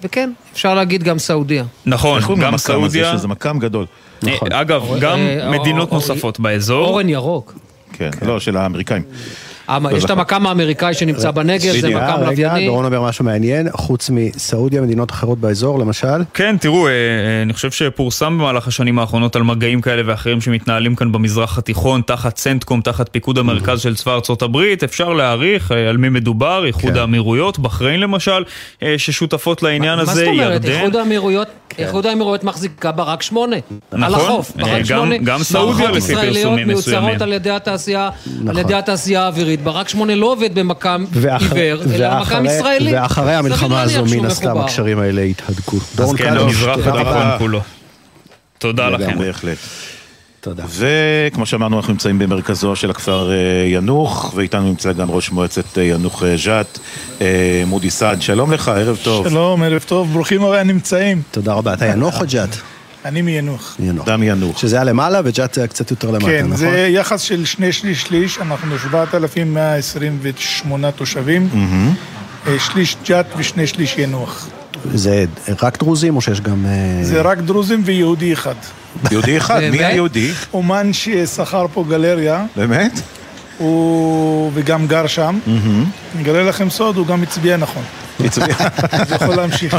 [0.04, 1.64] וכן, אפשר להגיד גם סעודיה.
[1.86, 3.14] נכון, גם סעודיה.
[3.18, 3.86] שזה מקם גדול.
[4.28, 5.20] אה, אגב, גם
[5.52, 6.86] מדינות אור- נוספות באזור.
[6.88, 7.54] אורן ירוק.
[7.94, 9.04] כן, לא, של האמריקאים.
[9.76, 12.66] המ- יש את המקם האמריקאי שנמצא בנגב, זה אה, מקם רגע, לווייני.
[12.66, 16.08] דורון אומר משהו מעניין, חוץ מסעודיה, מדינות אחרות באזור, למשל?
[16.34, 16.98] כן, תראו, אה, אה,
[17.42, 22.38] אני חושב שפורסם במהלך השנים האחרונות על מגעים כאלה ואחרים שמתנהלים כאן במזרח התיכון, תחת
[22.38, 24.84] סנטקום, תחת פיקוד המרכז של צבא ארצות הברית.
[24.84, 28.44] אפשר להעריך אה, על מי מדובר, איחוד האמירויות, בחריין למשל,
[28.84, 30.52] אה, ששותפות לעניין מה הזה, זאת אומרת?
[30.66, 30.72] ירדן.
[31.78, 33.56] איחוד האמירויות, מחזיקה ברק שמונה.
[33.92, 34.14] על נכון.
[34.26, 35.18] החוף, אה, ברק שמונה.
[35.18, 37.02] גם סעודיה מערכות לפי ישראליות פרסומים מסוימים.
[37.04, 38.12] מיוצרות על ידי התעשייה, על
[38.44, 38.58] נכון.
[38.58, 39.61] ידי התעשייה האווירית.
[39.64, 40.50] ברק שמונה לא עובד
[41.12, 42.96] ואחר- עיוור, אלא במקם ישראלי.
[42.96, 44.58] ואחרי המלחמה הזו, מן הסתם.
[44.58, 45.78] הקשרים האלה יתהדקו.
[45.98, 47.36] אז כן, התיכון רבה.
[47.40, 47.62] כולו.
[48.58, 49.20] תודה לכם.
[49.20, 49.58] בהחלט.
[50.42, 50.64] תודה.
[50.70, 53.36] וכמו שאמרנו, אנחנו נמצאים במרכזו של הכפר אה,
[53.68, 56.80] ינוח, ואיתנו נמצא גם ראש מועצת אה, ינוח אה, ג'ת,
[57.22, 58.22] אה, מודי סעד.
[58.22, 59.30] שלום לך, ערב טוב.
[59.30, 61.22] שלום, ערב טוב, ברוכים הנמצאים.
[61.32, 61.74] תודה רבה.
[61.74, 62.50] אתה ינוח או ג'ת?
[63.06, 63.76] אני מיינוח.
[63.80, 64.06] ינוח.
[64.06, 64.58] דם ינוח.
[64.58, 66.58] שזה היה למעלה וג'ת היה קצת יותר למטה, כן, נכון?
[66.58, 71.50] זה יחס של שני שליש שליש, אנחנו 7,128 תושבים.
[72.48, 74.48] אה, שליש ג'ת ושני שליש ינוח.
[74.94, 75.26] זה
[75.62, 76.66] רק דרוזים או שיש גם...
[76.66, 78.56] אה, זה רק דרוזים ויהודי אחד.
[79.12, 79.62] יהודי אחד?
[79.72, 80.32] מי היהודי?
[80.54, 82.46] אומן ששכר פה גלריה.
[82.56, 83.02] באמת?
[83.58, 84.52] הוא...
[84.54, 85.40] וגם גר שם.
[85.48, 85.64] אני
[86.22, 87.84] אגלה לכם סוד, הוא גם הצביע נכון.
[88.26, 88.56] הצביע.
[88.92, 89.78] אז יכול להמשיך.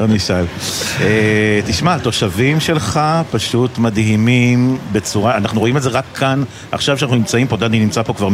[0.00, 0.44] לא נשאל.
[1.00, 3.00] אה, תשמע, התושבים שלך
[3.30, 6.42] פשוט מדהימים בצורה, אנחנו רואים את זה רק כאן,
[6.72, 8.28] עכשיו שאנחנו נמצאים פה, דני נמצא פה כבר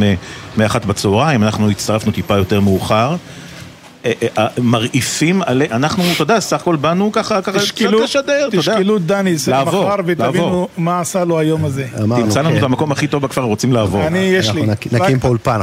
[0.56, 3.16] מאחת בצהריים, אנחנו הצטרפנו טיפה יותר מאוחר.
[4.05, 8.03] אה, אה, אה, מרעיפים עלי, אנחנו, אתה יודע, סך הכל באנו ככה, ככה, קצת תשקלו,
[8.05, 8.73] לשדר, אתה יודע.
[8.75, 10.69] תשקלו דני זה לעבור, מחר ותבינו.
[10.77, 11.87] מה עשה לו היום הזה.
[12.17, 14.07] תמצא לנו את המקום הכי טוב בכפר, רוצים לעבור.
[14.07, 14.63] אני, יש לי.
[14.67, 14.87] רק-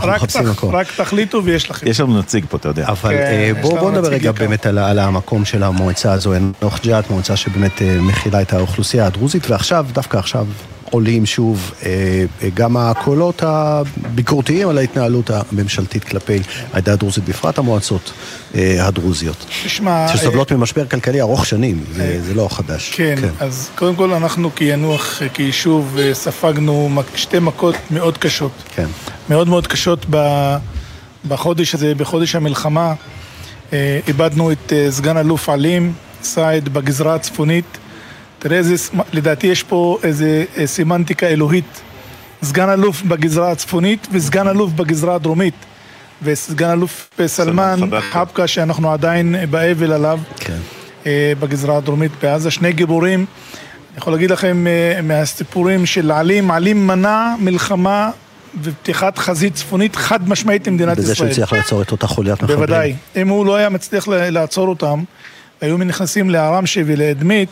[0.03, 1.87] רק תח- רק תחליטו ויש לכם.
[1.89, 2.87] יש לנו נציג פה, אתה יודע.
[2.87, 4.31] אבל כן, בואו נדבר רגע.
[4.31, 9.85] באמת על, המקום של המועצה הזו, ינוח ג'ת, מועצה שבאמת מכילה את האוכלוסייה הדרוזית, ועכשיו,
[9.93, 10.45] דווקא עכשיו,
[10.91, 11.89] עולים שוב אה,
[12.43, 16.39] אה, גם הקולות הביקורתיים על ההתנהלות הממשלתית כלפי
[16.73, 18.11] העדה הדרוזית, בפרט המועצות
[18.55, 19.45] אה, הדרוזיות.
[19.65, 22.91] תשמע, שסובלות ממשבר כלכלי ארוך שנים, זה, זה לא חדש.
[22.95, 28.51] כן, אז קודם כל אנחנו כינוח, כיישוב, אה, ספגנו שתי מכות מאוד קשות.
[28.75, 28.87] כן.
[29.29, 30.57] מאוד מאוד קשות ב-
[31.27, 32.93] בחודש הזה, בחודש המלחמה.
[33.73, 35.93] אה, איבדנו את אה, סגן אלוף עלים,
[36.23, 37.77] סעד בגזרה הצפונית.
[38.41, 38.75] תראה איזה,
[39.13, 41.81] לדעתי יש פה איזה אה, סמנטיקה אלוהית.
[42.43, 45.53] סגן אלוף בגזרה הצפונית וסגן אלוף בגזרה הדרומית.
[46.23, 47.79] וסגן אלוף סלמן
[48.11, 50.19] חבקה, שאנחנו עדיין באבל עליו.
[50.39, 50.57] כן.
[51.05, 53.19] אה, בגזרה הדרומית בעזה, שני גיבורים.
[53.19, 58.09] אני יכול להגיד לכם אה, מהסיפורים של עלים, עלים מנע מלחמה
[58.63, 61.29] ופתיחת חזית צפונית חד משמעית למדינת בזה ישראל.
[61.29, 62.59] שהצליח לעצור את אותה חוליית מחבלים.
[62.59, 62.95] בוודאי.
[63.15, 65.03] אם הוא לא היה מצליח לעצור אותם,
[65.61, 67.49] היו נכנסים לערמשה ולאדמית,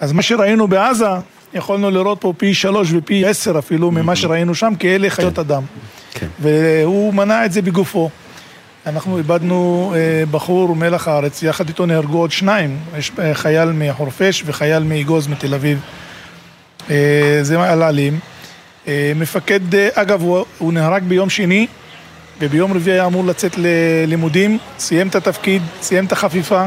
[0.00, 1.08] אז מה שראינו בעזה,
[1.54, 5.62] יכולנו לראות פה פי שלוש ופי עשר אפילו ממה שראינו שם, כי אלה חיות אדם.
[6.14, 6.26] כן.
[6.40, 8.10] והוא מנע את זה בגופו.
[8.86, 14.42] אנחנו איבדנו אה, בחור מלח הארץ, יחד איתו נהרגו עוד שניים, יש אה, חייל מחורפיש
[14.46, 15.80] וחייל מאגוז מתל אביב.
[16.90, 17.98] אה, זה על.
[18.88, 19.60] אה, מפקד,
[19.94, 21.66] אגב, הוא, הוא נהרג ביום שני,
[22.40, 26.66] וביום רביעי היה אמור לצאת ללימודים, סיים את התפקיד, סיים את החפיפה,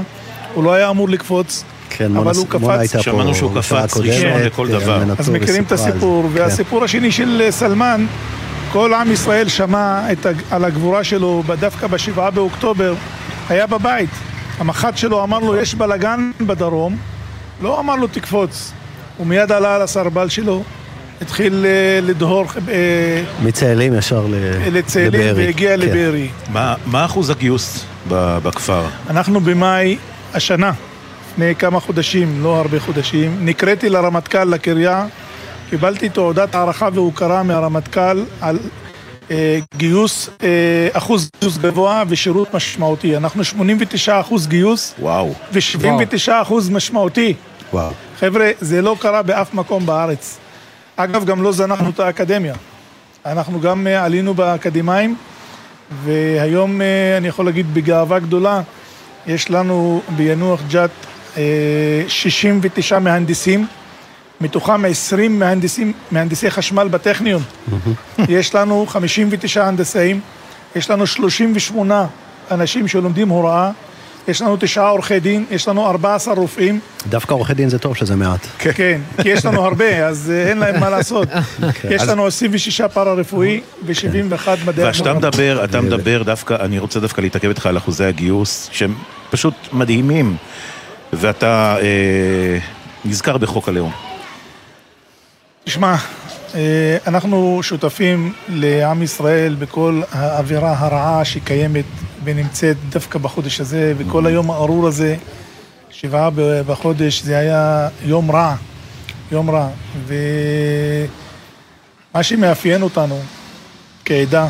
[0.53, 1.64] הוא לא היה אמור לקפוץ.
[1.97, 2.97] כן, אבל הוא קפץ.
[3.01, 4.99] שמענו שהוא קפץ ראשון לכל אה, דבר.
[4.99, 5.72] מנתור אז מכירים את.
[5.72, 6.41] הסיפור, כן.
[6.41, 8.05] והסיפור השני של אה, סלמן,
[8.72, 10.01] כל עם ישראל שמע
[10.51, 12.93] על הגבורה שלו דווקא בשבעה באוקטובר,
[13.49, 14.09] היה בבית.
[14.59, 16.97] המח"ט שלו אמר לו, יש בלאגן בדרום,
[17.61, 18.72] לא אמר לו תקפוץ.
[19.18, 20.63] הוא מיד עלה על הסרבל שלו,
[21.22, 22.73] התחיל אה, לדהור אה,
[23.43, 25.45] מצאלים ישר ל- לצאלים לבארי.
[25.45, 25.80] והגיע כן.
[25.80, 26.27] לבארי.
[26.53, 28.85] מה מה אחוז הגיוס ב- בכפר?
[29.09, 29.97] אנחנו במאי
[30.34, 30.72] השנה,
[31.32, 35.08] לפני כמה חודשים, לא הרבה חודשים, נקראתי לרמטכ"ל לקריה,
[35.70, 38.60] קיבלתי תעודת הערכה והוקרה מהרמטכ"ל על
[39.32, 40.48] אה, גיוס, אה,
[40.94, 43.18] אחוז גיוס גבוה ושירות משמעותי.
[43.18, 44.94] אנחנו 89 אחוז גיוס.
[44.99, 45.34] וואו.
[45.53, 47.34] ו-79 אחוז משמעותי.
[47.74, 47.91] וואו.
[48.20, 50.38] חבר'ה, זה לא קרה באף מקום בארץ.
[50.95, 52.53] אגב, גם לא זנחנו את האקדמיה.
[53.26, 55.16] אנחנו גם אה, עלינו באקדמאים,
[56.03, 58.62] והיום אה, אני יכול להגיד בגאווה גדולה,
[59.28, 60.91] יש לנו ביאנוח ג'ת
[62.08, 63.68] 69 מהנדסים,
[64.41, 67.41] מתוכם 20 מהנדסים, מהנדסי חשמל בטכניון.
[68.30, 70.20] יש לנו 59 הנדסאים,
[70.76, 72.06] יש לנו 38
[72.52, 73.72] אנשים שלומדים הוראה,
[74.28, 76.80] יש לנו תשעה עורכי דין, יש לנו 14 רופאים.
[77.10, 78.48] דווקא עורכי דין זה טוב שזה מעט.
[78.60, 81.28] כן, כי יש לנו הרבה, אז אה, אין להם מה לעשות.
[81.90, 87.22] יש אז- לנו 26 פארה-רפואי ו-71 מדעי ואתה מדבר, אתה מדבר דווקא, אני רוצה דווקא
[87.22, 88.94] להתעכב איתך על אחוזי הגיוס, שהם
[89.30, 90.36] פשוט מדהימים,
[91.22, 92.57] ואתה אה,
[93.06, 93.91] נזכר בחוק הלאום.
[95.64, 95.95] תשמע,
[96.56, 101.85] אה, אנחנו שותפים לעם ישראל בכל האווירה הרעה שקיימת
[102.23, 105.15] ונמצאת דווקא בחודש הזה, וכל היום הארור הזה,
[105.91, 106.30] שבעה
[106.68, 108.56] בחודש, זה היה יום רע,
[109.31, 109.68] יום רע.
[110.07, 113.19] ומה שמאפיין אותנו
[114.06, 114.48] כעדה,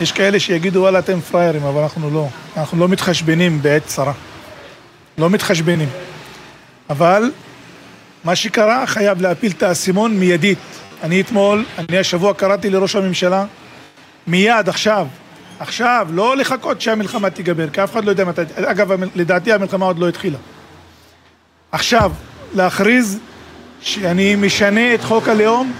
[0.00, 2.28] יש כאלה שיגידו, וואלה, אתם פראיירים, אבל אנחנו לא.
[2.56, 4.12] אנחנו לא מתחשבנים בעת צרה.
[5.20, 5.88] לא מתחשבנים.
[6.90, 7.30] אבל
[8.24, 10.58] מה שקרה חייב להפיל את האסימון מיידית.
[11.02, 13.44] אני אתמול, אני השבוע קראתי לראש הממשלה,
[14.26, 15.06] מיד, עכשיו,
[15.60, 19.98] עכשיו, לא לחכות שהמלחמה תיגמר, כי אף אחד לא יודע מתי, אגב, לדעתי המלחמה עוד
[19.98, 20.38] לא התחילה.
[21.72, 22.12] עכשיו,
[22.54, 23.18] להכריז
[23.80, 25.72] שאני משנה את חוק הלאום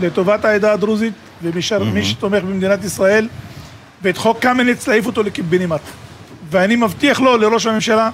[0.00, 1.12] לטובת העדה הדרוזית
[1.42, 3.28] ומי שתומך במדינת ישראל,
[4.02, 5.80] ואת חוק קמיניץ להעיף אותו לקיבינימט.
[6.50, 8.10] ואני מבטיח לו, לראש הממשלה,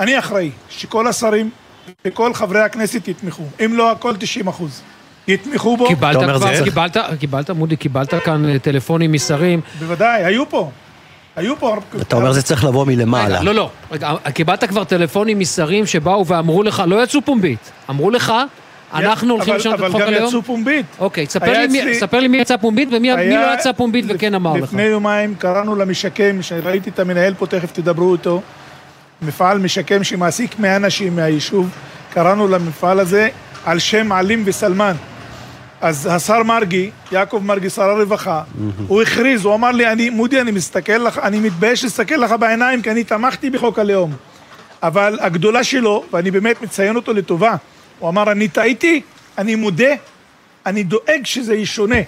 [0.00, 1.50] אני אחראי שכל השרים
[2.06, 3.42] וכל חברי הכנסת יתמכו.
[3.64, 4.82] אם לא הכל 90 אחוז.
[5.28, 5.86] יתמכו בו.
[5.88, 9.60] קיבלת כבר, קיבלת, קיבלת, מודי, קיבלת כאן אה, טלפונים משרים.
[9.78, 10.70] בוודאי, היו פה.
[11.36, 11.76] היו פה.
[12.00, 13.42] אתה אומר זה צריך לבוא מלמעלה.
[13.42, 13.70] לא, לא.
[13.92, 18.32] רגע, קיבלת כבר טלפונים משרים שבאו ואמרו לך, לא יצאו פומבית, אמרו לך,
[18.94, 20.28] אנחנו הולכים אבל- לשנות את אבל חוק גם הלאום?
[20.28, 20.86] יצאו פומבית.
[20.98, 21.26] אוקיי,
[21.94, 24.62] ספר לי מי יצא פומבית ומי לא יצא פומבית וכן אמר לך.
[24.62, 28.40] לפני יומיים קראנו למשקם, שראיתי את המנהל פה, תכף תדברו איתו,
[29.22, 31.68] מפעל משקם שמעסיק 100 אנשים מהיישוב,
[32.12, 33.28] קראנו למפעל הזה
[33.64, 34.94] על שם עלים וסלמן.
[35.80, 38.42] אז השר מרגי, יעקב מרגי, שר הרווחה,
[38.88, 42.82] הוא הכריז, הוא אמר לי, אני, מודי, אני מסתכל לך, אני מתבייש להסתכל לך בעיניים,
[42.82, 44.12] כי אני תמכתי בחוק הלאום.
[44.82, 47.56] אבל הגדולה שלו, ואני באמת מציין אותו לטובה,
[47.98, 49.02] הוא אמר, אני טעיתי,
[49.38, 49.94] אני מודה,
[50.66, 52.00] אני דואג שזה ישונה.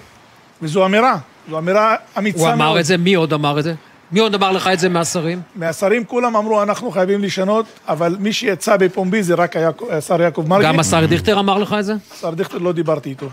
[0.61, 1.17] וזו אמירה,
[1.49, 2.53] זו אמירה אמיצה הוא מאוד.
[2.53, 3.73] אמר את זה, מי עוד אמר את זה?
[4.11, 5.41] מי עוד אמר לך את זה מהשרים?
[5.55, 9.55] מהשרים כולם אמרו, אנחנו חייבים לשנות, אבל מי שיצא בפומבי זה רק
[9.89, 10.65] השר יעקב מרגי.
[10.65, 11.93] גם השר דיכטר אמר לך את זה?
[12.17, 13.29] השר דיכטר לא דיברתי איתו.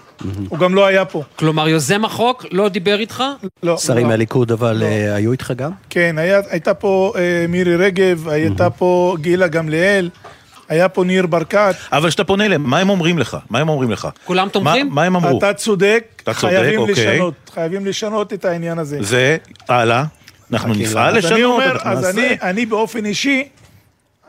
[0.49, 1.23] הוא גם לא היה פה.
[1.37, 3.25] כלומר, יוזם החוק לא דיבר איתך?
[3.63, 3.77] לא.
[3.77, 5.71] שרים מהליכוד אבל אה, היו איתך גם?
[5.91, 6.17] כן,
[6.51, 10.11] הייתה פה אה, מירי רגב, הייתה פה גילה גמליאל,
[10.69, 11.75] היה פה ניר ברקת.
[11.93, 13.37] אבל כשאתה פונה אליהם, מה הם אומרים לך?
[13.51, 14.09] מה הם אומרים לך?
[14.25, 14.89] כולם תומכים?
[14.89, 15.39] מה, מה הם אמרו?
[15.39, 16.95] אתה צודק, אתה צודק, חייבים אוקיי.
[16.95, 18.99] לשנות, חייבים לשנות את העניין הזה.
[19.69, 20.05] והלאה,
[20.53, 22.05] אנחנו נפעל אז אני לשנות, אומר, אז.
[22.19, 23.49] אני, אני באופן אישי,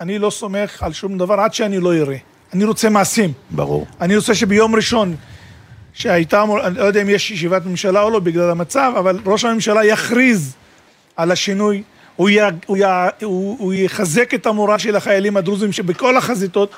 [0.02, 2.18] אני לא סומך על שום דבר עד שאני לא אראה.
[2.54, 3.32] אני רוצה מעשים.
[3.50, 3.88] ברור.
[4.02, 5.16] אני רוצה שביום ראשון,
[5.94, 9.46] שהייתה, אמור- אני לא יודע אם יש ישיבת ממשלה או לא בגלל המצב, אבל ראש
[9.46, 10.54] הממשלה יכריז
[11.16, 11.84] על השינוי,
[12.16, 12.82] הוא, י, הוא, י,
[13.24, 16.72] הוא, הוא יחזק את המורא של החיילים הדרוזים שבכל החזיתות.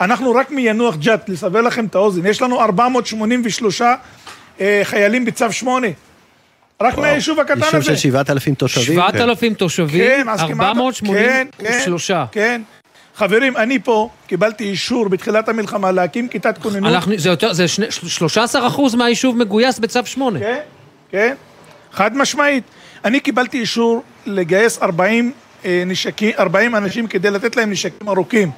[0.00, 3.82] אנחנו רק מיאנוח ג'ת, לסבר לכם את האוזן, יש לנו 483
[4.60, 5.86] אה, חיילים בצו 8.
[6.82, 7.66] רק מהיישוב הקטן הזה.
[7.66, 8.84] יישוב של 7,000 תושבים?
[8.86, 12.10] 7,000 תושבים, כן, כמעט- 483.
[12.10, 12.62] כן, כן.
[13.16, 16.92] חברים, אני פה קיבלתי אישור בתחילת המלחמה להקים כיתת כוננות.
[16.92, 20.38] אנחנו, זה יותר, זה שני- 13 אחוז מהיישוב מגויס בצו 8.
[20.40, 20.58] כן,
[21.10, 21.34] כן,
[21.92, 22.64] חד משמעית.
[23.04, 25.32] אני קיבלתי אישור לגייס 40
[25.64, 28.50] אה, נשקים, 40 אנשים כדי לתת להם נשקים ארוכים.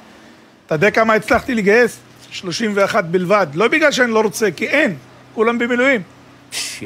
[0.67, 1.97] אתה יודע כמה הצלחתי לגייס?
[2.31, 3.47] 31 בלבד.
[3.53, 4.95] לא בגלל שאני לא רוצה, כי אין.
[5.35, 6.01] כולם במילואים.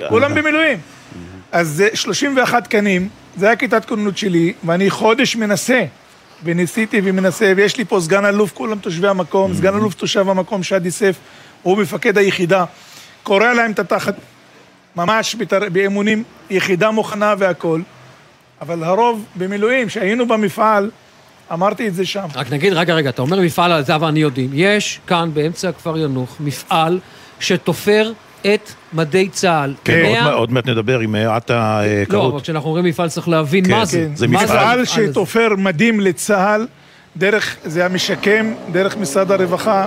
[0.09, 0.77] כולם במילואים.
[1.51, 5.84] אז זה 31 תקנים, זה היה כיתת כוננות שלי, ואני חודש מנסה,
[6.43, 10.91] וניסיתי ומנסה, ויש לי פה סגן אלוף, כולם תושבי המקום, סגן אלוף תושב המקום, שדי
[10.91, 11.15] סף,
[11.63, 12.65] הוא מפקד היחידה,
[13.23, 14.15] קורע להם את התחת,
[14.95, 15.69] ממש בתר...
[15.69, 17.84] באימונים, יחידה מוכנה והכול,
[18.61, 20.91] אבל הרוב במילואים, שהיינו במפעל,
[21.53, 22.27] אמרתי את זה שם.
[22.35, 26.35] רק נגיד, רגע, רגע, אתה אומר מפעל, אתה ואני יודעים, יש כאן באמצע הכפר ינוח
[26.39, 26.99] מפעל
[27.39, 29.73] שתופר את מדי צה"ל.
[29.83, 32.33] כן, עוד מאה- מעט- עוד מעט נדבר עם עטה לא, כרות.
[32.33, 33.97] אבל כשאנחנו אומרים מפעל צריך להבין כן, מה זה.
[34.09, 34.81] כן, זה מה מפעל.
[34.81, 35.07] מפעל?
[35.09, 36.67] שתופר מדים לצה"ל,
[37.17, 39.85] דרך, זה המשקם, דרך משרד הרווחה,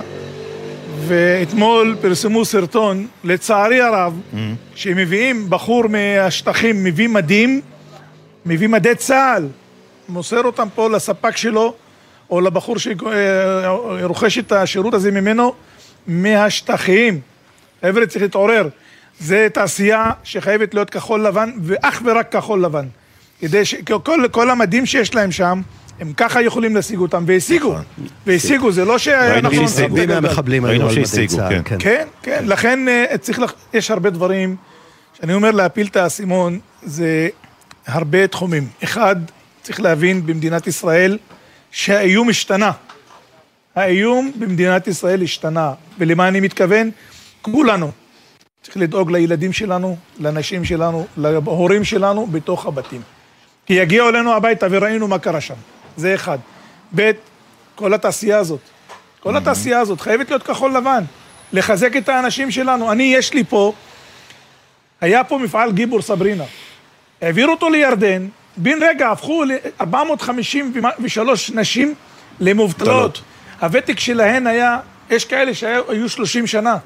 [1.07, 4.19] ואתמול פרסמו סרטון, לצערי הרב,
[4.75, 7.61] שמביאים בחור מהשטחים, מביא מדים,
[8.45, 9.47] מביא מדי צה"ל,
[10.09, 11.73] מוסר אותם פה לספק שלו,
[12.29, 15.53] או לבחור שרוכש את השירות הזה ממנו,
[16.07, 17.19] מהשטחים.
[17.85, 18.67] חבר'ה, צריך להתעורר.
[19.19, 22.85] זה תעשייה שחייבת להיות כחול לבן, ואך ורק כחול לבן.
[23.39, 23.75] כדי ש...
[24.03, 25.61] כל, כל המדים שיש להם שם,
[25.99, 27.75] הם ככה יכולים להשיג אותם, והשיגו.
[28.25, 29.61] והשיגו, זה לא שאנחנו...
[29.83, 31.49] רבים מהמחבלים היו על מדי צה"ל.
[31.65, 32.43] כן, כן, כן.
[32.47, 34.55] לכן אה, צריך, לח- יש הרבה דברים,
[35.19, 37.29] שאני אומר להפיל את האסימון, זה
[37.87, 38.67] הרבה תחומים.
[38.83, 39.15] אחד,
[39.61, 41.17] צריך להבין במדינת ישראל
[41.71, 42.71] שהאיום השתנה.
[43.75, 45.73] האיום במדינת ישראל השתנה.
[45.99, 46.89] ולמה אני מתכוון?
[47.51, 47.91] כולנו.
[48.63, 53.01] צריך לדאוג לילדים שלנו, לנשים שלנו, להורים שלנו בתוך הבתים.
[53.65, 55.53] כי יגיעו אלינו הביתה וראינו מה קרה שם.
[55.97, 56.37] זה אחד.
[56.95, 57.11] ב',
[57.75, 58.59] כל התעשייה הזאת.
[59.19, 61.03] כל התעשייה הזאת חייבת להיות כחול לבן.
[61.53, 62.91] לחזק את האנשים שלנו.
[62.91, 63.73] אני, יש לי פה,
[65.01, 66.43] היה פה מפעל גיבור סברינה.
[67.21, 71.19] העבירו אותו לירדן, בן רגע הפכו ל-453
[71.53, 71.93] נשים
[72.39, 73.21] למובטלות.
[73.61, 74.79] הוותק שלהן היה,
[75.09, 76.77] יש כאלה שהיו 30 שנה.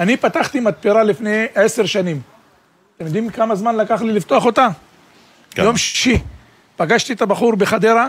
[0.00, 2.20] אני פתחתי מתפרה לפני עשר שנים.
[2.96, 4.68] אתם יודעים כמה זמן לקח לי לפתוח אותה?
[5.58, 6.18] יום שישי.
[6.76, 8.08] פגשתי את הבחור בחדרה,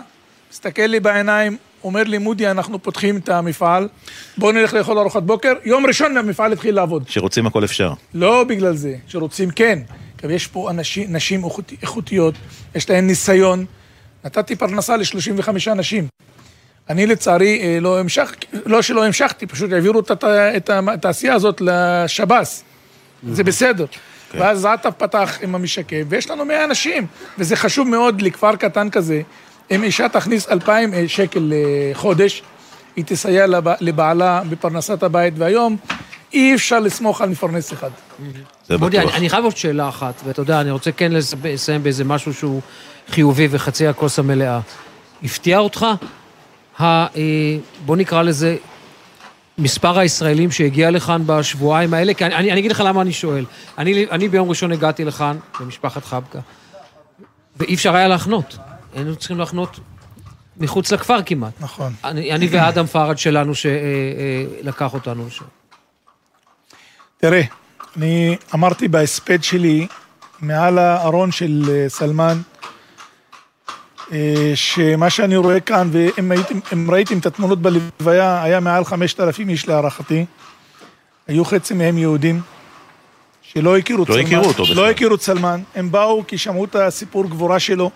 [0.52, 3.88] מסתכל לי בעיניים, אומר לי, מודי, אנחנו פותחים את המפעל,
[4.38, 5.54] בואו נלך לאכול ארוחת בוקר.
[5.64, 7.04] יום ראשון המפעל התחיל לעבוד.
[7.08, 7.94] שרוצים הכל אפשר.
[8.14, 9.80] לא בגלל זה, שרוצים כן.
[10.24, 12.36] גם יש פה אנשים, נשים איכות- איכותיות,
[12.76, 13.66] יש להן ניסיון.
[14.26, 16.08] נתתי פרנסה ל-35 נשים.
[16.90, 20.12] אני לצערי אה, לא המשכתי, לא שלא המשכתי, פשוט העבירו את,
[20.58, 22.64] את התעשייה הזאת לשב"ס.
[23.32, 23.86] זה בסדר.
[24.34, 27.08] ואז עטף פתח עם המשקם, ויש לנו 100 אנשים,
[27.38, 29.22] וזה חשוב מאוד לכפר קטן כזה.
[29.72, 32.42] אם אישה תכניס 2,000 אה, שקל לחודש,
[32.96, 35.78] היא תסייע לב- לבעלה בפרנסת הבית, והיום
[36.34, 37.90] אי אפשר לסמוך על מפרנס אחד.
[38.68, 41.84] זה מודי, אני, אני חייב עוד שאלה אחת, ואתה יודע, אני רוצה כן לס- לסיים
[41.84, 42.62] באיזה משהו שהוא
[43.10, 44.60] חיובי וחצי הכוס המלאה.
[45.24, 45.86] הפתיע אותך?
[46.80, 48.58] ה, אה, בוא נקרא לזה,
[49.58, 52.14] מספר הישראלים שהגיע לכאן בשבועיים האלה?
[52.14, 53.46] כי אני, אני, אני אגיד לך למה אני שואל.
[53.78, 56.40] אני, אני ביום ראשון הגעתי לכאן, למשפחת חבקה,
[57.58, 58.58] ואי אפשר היה להחנות.
[58.96, 59.80] היינו צריכים להחנות
[60.58, 61.54] מחוץ לכפר כמעט.
[61.60, 61.94] נכון.
[62.04, 65.46] אני, אני ואדם פראג' שלנו שלקח אותנו לשם.
[67.18, 67.42] תראה,
[67.98, 69.88] אני אמרתי בהספד שלי,
[70.42, 72.67] מעל הארון של אה, סלמן, אה,
[74.56, 79.68] שמה שאני רואה כאן, ואם הייתם, אם ראיתם את התמונות בלוויה, היה מעל 5,000 איש
[79.68, 80.26] להערכתי.
[81.28, 82.42] היו חצי מהם יהודים,
[83.42, 84.26] שלא הכירו את לא סלמן.
[84.26, 84.76] הכירו אותו בכלל.
[84.76, 85.62] לא הכירו את סלמן.
[85.76, 87.92] הם באו כי שמעו את הסיפור גבורה שלו.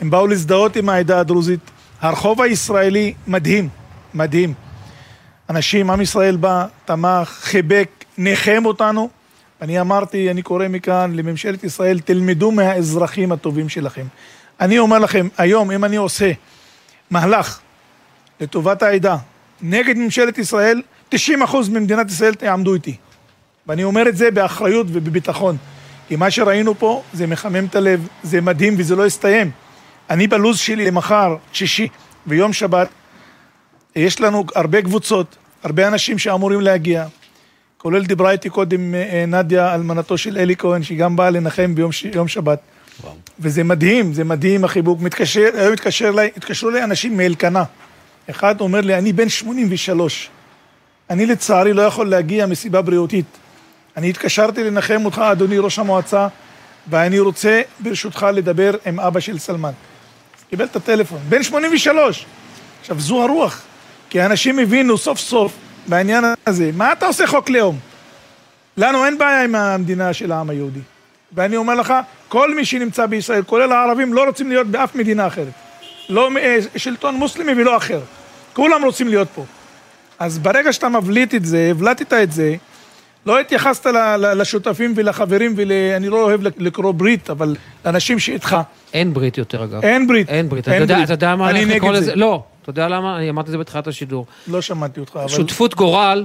[0.00, 1.60] הם באו להזדהות עם העדה הדרוזית.
[2.00, 3.68] הרחוב הישראלי מדהים,
[4.14, 4.54] מדהים.
[5.50, 9.08] אנשים, עם ישראל בא, תמך, חיבק, ניחם אותנו.
[9.62, 14.04] אני אמרתי, אני קורא מכאן לממשלת ישראל, תלמדו מהאזרחים הטובים שלכם.
[14.60, 16.32] אני אומר לכם, היום, אם אני עושה
[17.10, 17.60] מהלך
[18.40, 19.16] לטובת העדה
[19.62, 20.82] נגד ממשלת ישראל,
[21.14, 21.16] 90%
[21.70, 22.96] ממדינת ישראל יעמדו איתי.
[23.66, 25.56] ואני אומר את זה באחריות ובביטחון.
[26.08, 29.50] כי מה שראינו פה זה מחמם את הלב, זה מדהים וזה לא יסתיים.
[30.10, 31.88] אני בלו"ז שלי למחר, שישי
[32.26, 32.88] ויום שבת,
[33.96, 37.06] יש לנו הרבה קבוצות, הרבה אנשים שאמורים להגיע,
[37.78, 41.92] כולל דיברה איתי קודם אה, נדיה, אלמנתו של אלי כהן, שהיא גם באה לנחם ביום
[41.92, 42.04] ש...
[42.04, 42.28] יום
[43.02, 43.10] שבת.
[43.40, 45.00] וזה מדהים, זה מדהים החיבוק.
[45.00, 47.64] מתקשר, היום התקשר אליי, התקשרו אליי אנשים מאלקנה.
[48.30, 50.30] אחד אומר לי, אני בן 83.
[51.10, 53.26] אני לצערי לא יכול להגיע מסיבה בריאותית.
[53.96, 56.28] אני התקשרתי לנחם אותך, אדוני ראש המועצה,
[56.90, 59.72] ואני רוצה ברשותך לדבר עם אבא של סלמן.
[60.50, 62.26] קיבל את הטלפון, בן 83.
[62.80, 63.62] עכשיו, זו הרוח.
[64.10, 65.52] כי אנשים הבינו סוף סוף
[65.86, 67.78] בעניין הזה, מה אתה עושה חוק לאום?
[68.76, 70.80] לנו אין בעיה עם המדינה של העם היהודי.
[71.32, 71.94] ואני אומר לך,
[72.28, 75.52] כל מי שנמצא בישראל, כולל הערבים, לא רוצים להיות באף מדינה אחרת.
[76.08, 78.00] לא אה, שלטון מוסלמי ולא אחר.
[78.52, 79.44] כולם רוצים להיות פה.
[80.18, 82.54] אז ברגע שאתה מבליט את זה, הבלטת את זה,
[83.26, 83.86] לא התייחסת
[84.36, 85.72] לשותפים ולחברים, ול...
[85.96, 88.56] אני לא אוהב לקרוא ברית, אבל לאנשים שאיתך.
[88.92, 89.84] אין ברית יותר, אגב.
[89.84, 90.28] אין ברית.
[90.28, 90.68] אין ברית.
[90.68, 91.04] אין אתה יודע- ברית.
[91.04, 92.00] אתה יודע מה אני נגד לקרוא זה.
[92.00, 92.14] לזה?
[92.16, 92.42] לא.
[92.62, 93.16] אתה יודע למה?
[93.16, 94.26] אני אמרתי את זה בתחילת השידור.
[94.46, 95.28] לא שמעתי אותך, אבל...
[95.28, 96.24] שותפות גורל,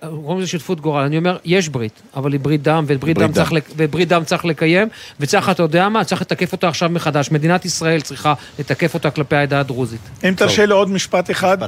[0.00, 3.26] קוראים לזה שותפות גורל, אני אומר, יש ברית, אבל היא ברית דם, וברית ברית דם,
[3.26, 3.32] דם.
[3.32, 4.88] צריך, וברית דם צריך לקיים,
[5.20, 7.30] וצריך, אתה יודע מה, צריך לתקף אותה עכשיו מחדש.
[7.30, 10.00] מדינת ישראל צריכה לתקף אותה כלפי העדה הדרוזית.
[10.28, 11.58] אם תרשה לי עוד משפט אחד.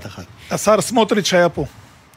[0.51, 1.65] השר סמוטריץ' היה פה.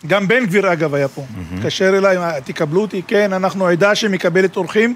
[0.07, 1.25] גם בן גביר אגב היה פה.
[1.57, 3.01] התקשר אליי, "מה, תקבלו אותי?
[3.07, 4.95] כן, אנחנו עדה שמקבלת אורחים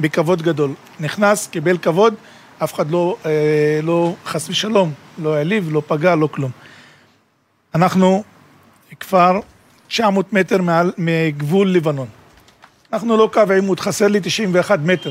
[0.00, 0.74] בכבוד גדול.
[1.00, 2.14] נכנס, קיבל כבוד,
[2.64, 6.50] אף אחד לא, אה, לא חס ושלום, לא העליב, לא פגע, לא כלום.
[7.74, 8.24] אנחנו
[9.00, 9.40] כפר
[9.92, 12.06] 900 מטר מעל, מגבול לבנון.
[12.92, 15.10] אנחנו לא קו עימות, חסר לי 91 מטר.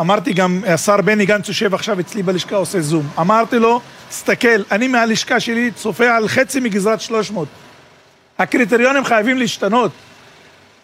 [0.00, 3.08] אמרתי גם, השר בני גנץ יושב עכשיו אצלי בלשכה, עושה זום.
[3.20, 7.48] אמרתי לו, תסתכל, אני מהלשכה שלי צופה על חצי מגזרת 300.
[8.38, 9.90] הקריטריונים חייבים להשתנות.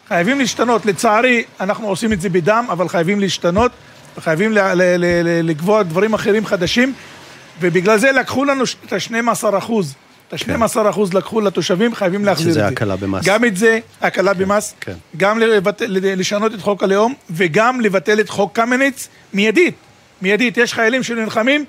[0.08, 0.86] חייבים להשתנות.
[0.86, 3.72] לצערי, אנחנו עושים את זה בדם, אבל חייבים להשתנות,
[4.16, 4.52] וחייבים
[5.42, 6.92] לקבוע דברים אחרים חדשים,
[7.60, 9.94] ובגלל זה לקחו לנו את ה-12 אחוז.
[10.34, 12.60] את ה-12 אחוז לקחו לתושבים, חייבים להחזיר את זה.
[12.60, 13.24] שזה הקלה במס.
[13.24, 14.92] גם את זה, הקלה במס, כן.
[15.16, 15.38] גם
[15.98, 19.74] לשנות את חוק הלאום, וגם לבטל את חוק קמיניץ מיידית.
[20.22, 20.56] מיידית.
[20.56, 21.64] יש חיילים שנלחמים,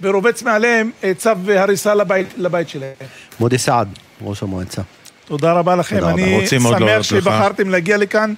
[0.00, 2.92] ורובץ מעליהם אה, צו הריסה לבית, לבית שלהם.
[3.40, 3.88] מודי סעד,
[4.22, 4.82] ראש המועצה.
[5.24, 5.96] תודה רבה לכם.
[6.00, 6.22] תודה רבה.
[6.22, 7.02] אני שמח.
[7.02, 8.34] שבחרתם להגיע לכאן.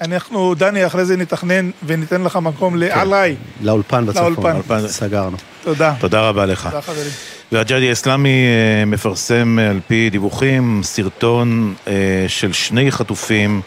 [0.00, 3.36] אנחנו, דני, אחרי זה נתכנן וניתן לך מקום ל- עליי.
[3.62, 4.34] לאולפן בצפון.
[4.44, 4.80] לאולפן.
[4.88, 5.36] סגרנו.
[5.64, 5.94] תודה.
[6.00, 6.64] תודה רבה לך.
[6.66, 7.10] תודה חברים.
[7.52, 11.92] והג'יהאדי האסלאמי אה, מפרסם על פי דיווחים סרטון אה,
[12.28, 13.60] של שני חטופים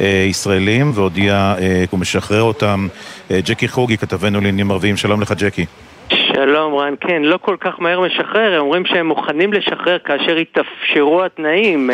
[0.00, 2.88] אה, ישראלים והודיע כי הוא משחרר אותם.
[3.32, 5.66] ג'קי חוגי, כתבנו לעניינים ערביים, שלום לך ג'קי.
[6.12, 11.24] שלום רן, כן, לא כל כך מהר משחרר, הם אומרים שהם מוכנים לשחרר כאשר יתאפשרו
[11.24, 11.90] התנאים.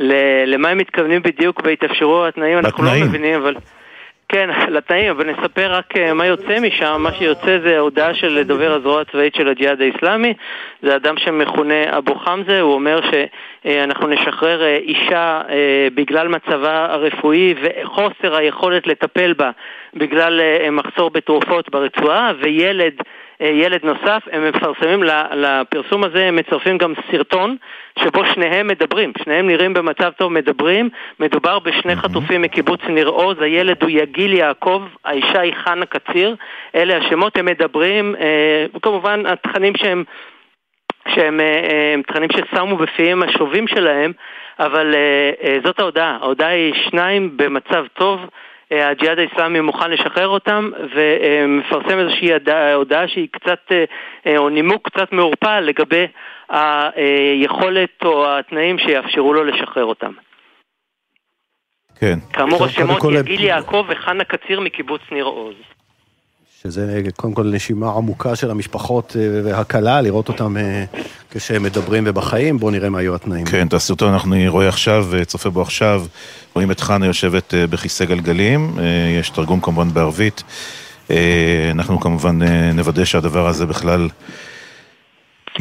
[0.00, 2.90] אה, למה הם מתכוונים בדיוק בהתאפשרו התנאים, אנחנו לא.
[3.06, 3.54] מבינים, אבל...
[4.28, 6.96] כן, לתנאים, אבל נספר רק אה, מה יוצא משם.
[6.98, 10.34] מה שיוצא זה הודעה של דובר הזרוע הצבאית של הג'יהאד האיסלאמי.
[10.82, 17.54] זה אדם שמכונה אבו חמזה, הוא אומר שאנחנו נשחרר אה, אישה אה, בגלל מצבה הרפואי
[17.62, 19.50] וחוסר היכולת לטפל בה
[19.94, 23.04] בגלל אה, מחסור בתרופות ברצועה, וילד אה,
[23.40, 25.02] ילד נוסף, הם מפרסמים
[25.34, 27.56] לפרסום הזה, הם מצרפים גם סרטון
[27.98, 30.88] שבו שניהם מדברים, שניהם נראים במצב טוב, מדברים,
[31.20, 36.36] מדובר בשני חטופים מקיבוץ ניר עוז, הילד הוא יגיל יעקב, האישה היא חנה קציר,
[36.74, 40.04] אלה השמות, הם מדברים, אה, וכמובן התכנים שהם
[41.14, 44.12] שהם אה, אה, הם תכנים ששמו בפיהם השובים שלהם,
[44.58, 46.18] אבל אה, אה, זאת ההודעה.
[46.20, 48.26] ההודעה היא שניים במצב טוב, אה,
[48.70, 52.28] הג'יהאד האיסלאמי מוכן לשחרר אותם, ומפרסם איזושהי
[52.74, 53.84] הודעה- שהיא קצת, אה,
[54.26, 56.06] אה, או נימוק קצת מעורפל לגבי
[56.48, 60.12] היכולת או התנאים שיאפשרו לו לשחרר אותם.
[62.00, 62.14] כן.
[62.32, 65.56] כאמור, השמות יגיל יעקב וחנה קציר מקיבוץ ניר עוז.
[66.62, 70.84] שזה קודם כל נשימה עמוקה של המשפחות אה, והקלה, לראות אותם אה,
[71.30, 72.58] כשהם מדברים ובחיים.
[72.58, 73.46] בואו נראה מה היו התנאים.
[73.46, 76.04] כן, את הסרטון אנחנו רואה עכשיו, אה, צופה בו עכשיו,
[76.54, 78.78] רואים את חנה יושבת בכיסא גלגלים,
[79.20, 80.42] יש תרגום כמובן בערבית.
[81.70, 82.38] אנחנו כמובן
[82.74, 84.08] נוודא שהדבר הזה בכלל...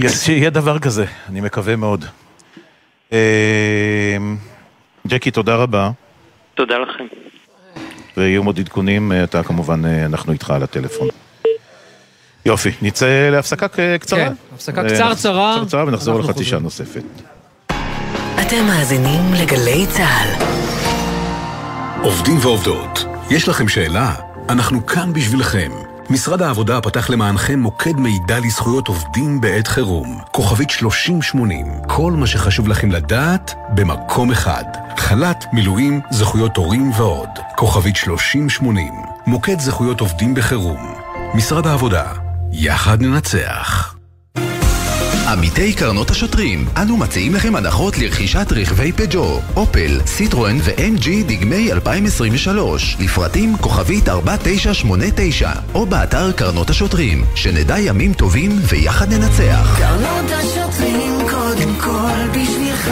[0.07, 2.06] שיהיה דבר כזה, אני מקווה מאוד.
[5.07, 5.91] ג'קי, תודה רבה,
[6.56, 7.27] תודה לכם.
[8.18, 11.07] ויהיו עוד עדכונים, אה, אתה כמובן, אה, אנחנו איתך על הטלפון.
[12.45, 13.68] יופי, נצא להפסקה
[13.99, 14.19] קצרה.
[14.19, 15.56] כן, הפסקה אה, קצרצרה.
[15.57, 16.44] קצרצרה ונחזור לחצי.
[16.44, 17.03] שעה נוספת.
[18.41, 20.44] אתם מאזינים לגלי צה"ל.
[22.03, 24.14] עובדים ועובדות, יש לכם שאלה?
[24.49, 25.86] אנחנו כאן בשבילכם.
[26.10, 30.20] משרד העבודה פתח למענכם מוקד מידע לזכויות עובדים בעת חירום.
[30.32, 31.66] כוכבית 3080.
[31.88, 34.64] כל מה שחשוב לכם לדעת במקום אחד.
[34.98, 37.30] חל"ת, מילואים, זכויות הורים ועוד.
[37.56, 38.94] כוכבית 3080.
[39.26, 40.94] מוקד זכויות עובדים בחירום.
[41.34, 42.14] משרד העבודה.
[42.52, 43.97] יחד ננצח.
[45.28, 52.98] עמיתי קרנות השוטרים, אנו מציעים לכם הנחות לרכישת רכבי פג'ו, אופל, סיטרואן ו-MG דגמי 2023,
[52.99, 59.78] לפרטים כוכבית 4989, או באתר קרנות השוטרים, שנדע ימים טובים ויחד ננצח.
[59.78, 62.90] קרנות השוטרים קודם כל בשבילך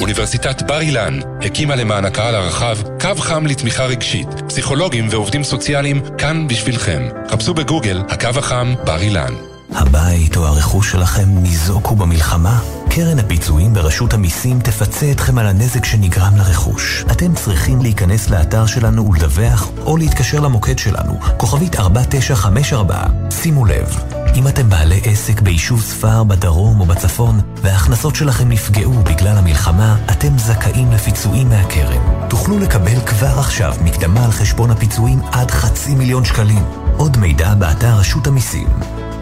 [0.00, 4.28] אוניברסיטת בר אילן הקימה למען הקהל הרחב קו חם לתמיכה רגשית.
[4.48, 7.02] פסיכולוגים ועובדים סוציאליים כאן בשבילכם.
[7.30, 9.51] חפשו בגוגל הקו החם בר אילן.
[9.74, 12.60] הבית או הרכוש שלכם ניזוקו במלחמה?
[12.90, 17.04] קרן הפיצויים ברשות המיסים תפצה אתכם על הנזק שנגרם לרכוש.
[17.12, 23.02] אתם צריכים להיכנס לאתר שלנו ולדווח, או להתקשר למוקד שלנו, כוכבית 4954.
[23.30, 23.98] שימו לב,
[24.34, 30.38] אם אתם בעלי עסק ביישוב ספר בדרום או בצפון, וההכנסות שלכם נפגעו בגלל המלחמה, אתם
[30.38, 32.28] זכאים לפיצויים מהקרן.
[32.28, 36.64] תוכלו לקבל כבר עכשיו מקדמה על חשבון הפיצויים עד חצי מיליון שקלים.
[36.96, 38.68] עוד מידע באתר רשות המיסים.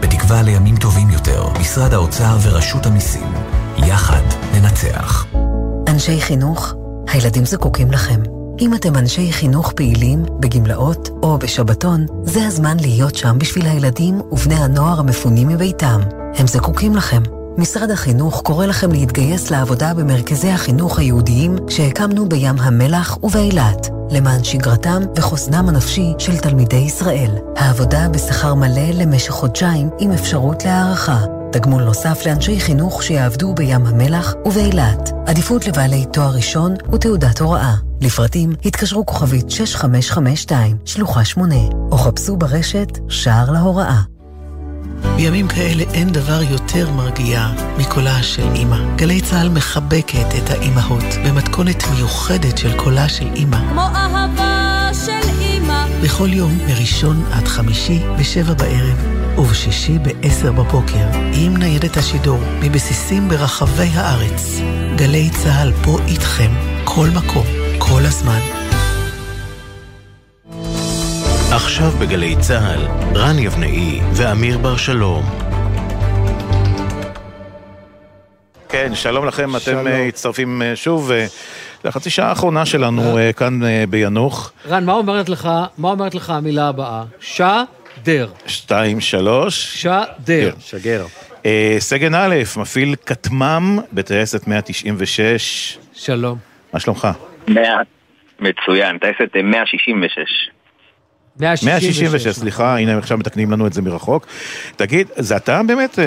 [0.01, 3.33] בתקווה לימים טובים יותר, משרד האוצר ורשות המיסים.
[3.77, 4.21] יחד
[4.53, 5.25] ננצח.
[5.87, 6.73] אנשי חינוך,
[7.07, 8.21] הילדים זקוקים לכם.
[8.59, 14.55] אם אתם אנשי חינוך פעילים, בגמלאות או בשבתון, זה הזמן להיות שם בשביל הילדים ובני
[14.55, 16.01] הנוער המפונים מביתם.
[16.35, 17.40] הם זקוקים לכם.
[17.57, 25.01] משרד החינוך קורא לכם להתגייס לעבודה במרכזי החינוך היהודיים שהקמנו בים המלח ובאילת, למען שגרתם
[25.15, 27.31] וחוסנם הנפשי של תלמידי ישראל.
[27.55, 31.19] העבודה בשכר מלא למשך חודשיים עם אפשרות להערכה.
[31.51, 35.09] תגמול נוסף לאנשי חינוך שיעבדו בים המלח ובאילת.
[35.27, 37.73] עדיפות לבעלי תואר ראשון ותעודת הוראה.
[38.01, 41.55] לפרטים התקשרו כוכבית 6552, שלוחה 8,
[41.91, 44.01] או חפשו ברשת שער להוראה.
[45.15, 47.47] בימים כאלה אין דבר יותר מרגיע
[47.77, 48.95] מקולה של אימא.
[48.95, 53.57] גלי צה"ל מחבקת את האימהות במתכונת מיוחדת של קולה של אימא.
[53.71, 55.85] כמו אהבה של אימא.
[56.03, 58.97] בכל יום, מראשון עד חמישי, בשבע בערב,
[59.37, 64.59] ובשישי בעשר בבוקר, עם ניידת השידור, מבסיסים ברחבי הארץ.
[64.95, 66.51] גלי צה"ל פה איתכם,
[66.83, 67.45] כל מקום,
[67.77, 68.60] כל הזמן.
[71.55, 72.81] עכשיו בגלי צה"ל,
[73.17, 75.23] רן יבנאי ואמיר בר שלום.
[78.69, 81.25] כן, שלום לכם, אתם אה, מצטרפים אה, שוב אה,
[81.85, 83.59] לחצי שעה האחרונה שלנו כאן
[83.89, 84.53] ביאנוח.
[84.67, 87.03] רן, מה אומרת לך, מה אומרת לך המילה הבאה?
[87.19, 88.27] שדר.
[88.45, 89.81] שתיים, שלוש.
[89.81, 90.51] שדר.
[90.59, 91.05] שגר.
[91.45, 95.77] אה, סגן א', מפעיל כטמ"ם בטייסת 196.
[95.93, 96.37] שלום.
[96.73, 97.07] מה שלומך?
[97.47, 97.81] מאה.
[98.39, 100.49] מצוין, טייסת אה, 166.
[101.39, 104.25] 166, סליחה, הנה עכשיו מתקנים לנו את זה מרחוק.
[104.75, 106.05] תגיד, זה אתה באמת, אה,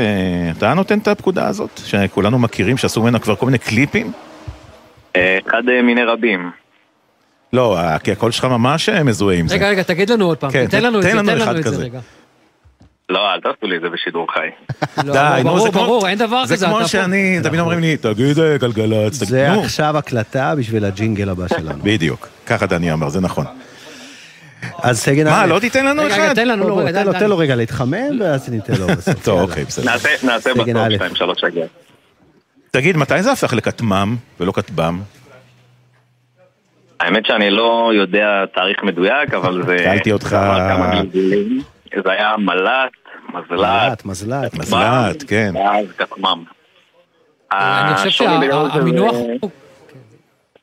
[0.59, 4.13] אתה נותן את הפקודה הזאת, שכולנו מכירים, שעשו ממנה כבר כל מיני קליפים?
[5.17, 6.51] אה, אחד אה, מיני רבים.
[7.53, 9.55] לא, כי הקול שלך ממש מזוהה עם זה.
[9.55, 11.65] רגע, רגע, תגיד לנו עוד פעם, כן, תן לנו את זה, תן אחד לנו את
[11.65, 11.83] זה כזה.
[11.85, 12.01] רגע.
[13.09, 14.49] לא, אל תעשו לי את זה בשידור חי.
[15.03, 16.89] די, נו, ברור, זה כמו- ברור, אין דבר זה כזה, כמו אתה פה.
[16.91, 19.53] שאני, תמיד אומרים לי, תגיד גלגלצ, תגיד, זה.
[19.53, 21.79] עכשיו הקלטה בשביל הג'ינגל הבא שלנו.
[21.83, 23.47] בדיוק, ככה דני אמר, זה נכון.
[24.82, 26.35] אז סגן מה, לא תיתן לנו רגע, רגע, אחד?
[26.35, 27.12] תן לנו, לא, רגע, תן לו-.
[27.12, 29.24] תן לו רגע להתחמם, ואז ניתן לו בסוף.
[29.24, 29.41] טוב.
[29.41, 29.85] אוקיי, בסדר.
[29.93, 30.09] נעשה
[30.55, 30.95] בסוף א'.
[30.97, 31.66] 2, 3 שגר.
[32.70, 35.01] תגיד, מתי זה הפך לכטמ"ם ולא כטב"ם?
[37.01, 39.77] האמת שאני לא יודע תאריך מדויק, אבל זה...
[39.78, 40.36] שאלתי אותך-
[42.05, 42.93] זה היה מל"ט,
[43.35, 44.55] מזל"ט, מזל"ט, מזל"ט.
[44.55, 45.55] מזל"ט, כן.
[45.57, 46.45] ואז כטמ"ם.
[47.53, 49.16] אני חושב שהמינוח.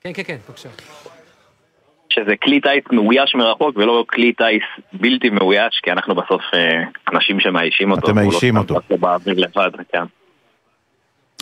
[0.04, 0.70] כן, כן, כן, בבקשה.
[2.14, 4.64] שזה כלי טיס מאויש מרחוק ולא כלי טיס
[4.94, 6.84] בלתי מאויש, כי אנחנו בסוף אה,
[7.14, 8.08] אנשים שמאיישים אותו.
[8.08, 8.76] אתם לא מאיישים אותו.
[9.92, 10.04] כן.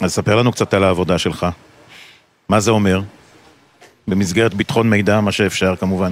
[0.01, 1.45] אז ספר לנו קצת על העבודה שלך.
[2.49, 2.99] מה זה אומר?
[4.07, 6.11] במסגרת ביטחון מידע, מה שאפשר כמובן.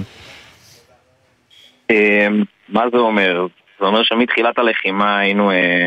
[1.90, 2.28] אה,
[2.68, 3.46] מה זה אומר?
[3.80, 5.86] זה אומר שמתחילת הלחימה היינו, אה,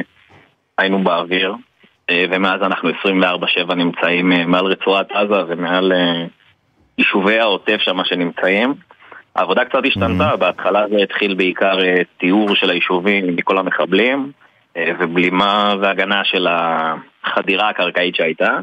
[0.77, 1.55] היינו באוויר,
[2.09, 5.91] אה, ומאז אנחנו 24/7 נמצאים מעל רצועת עזה ומעל
[6.97, 8.73] יישובי העוטף שם שנמצאים.
[9.35, 14.31] העבודה קצת השתנתה, בהתחלה זה התחיל בעיקר אה, תיאור של היישובים מכל המחבלים,
[14.77, 18.59] אה, ובלימה והגנה של החדירה הקרקעית שהייתה.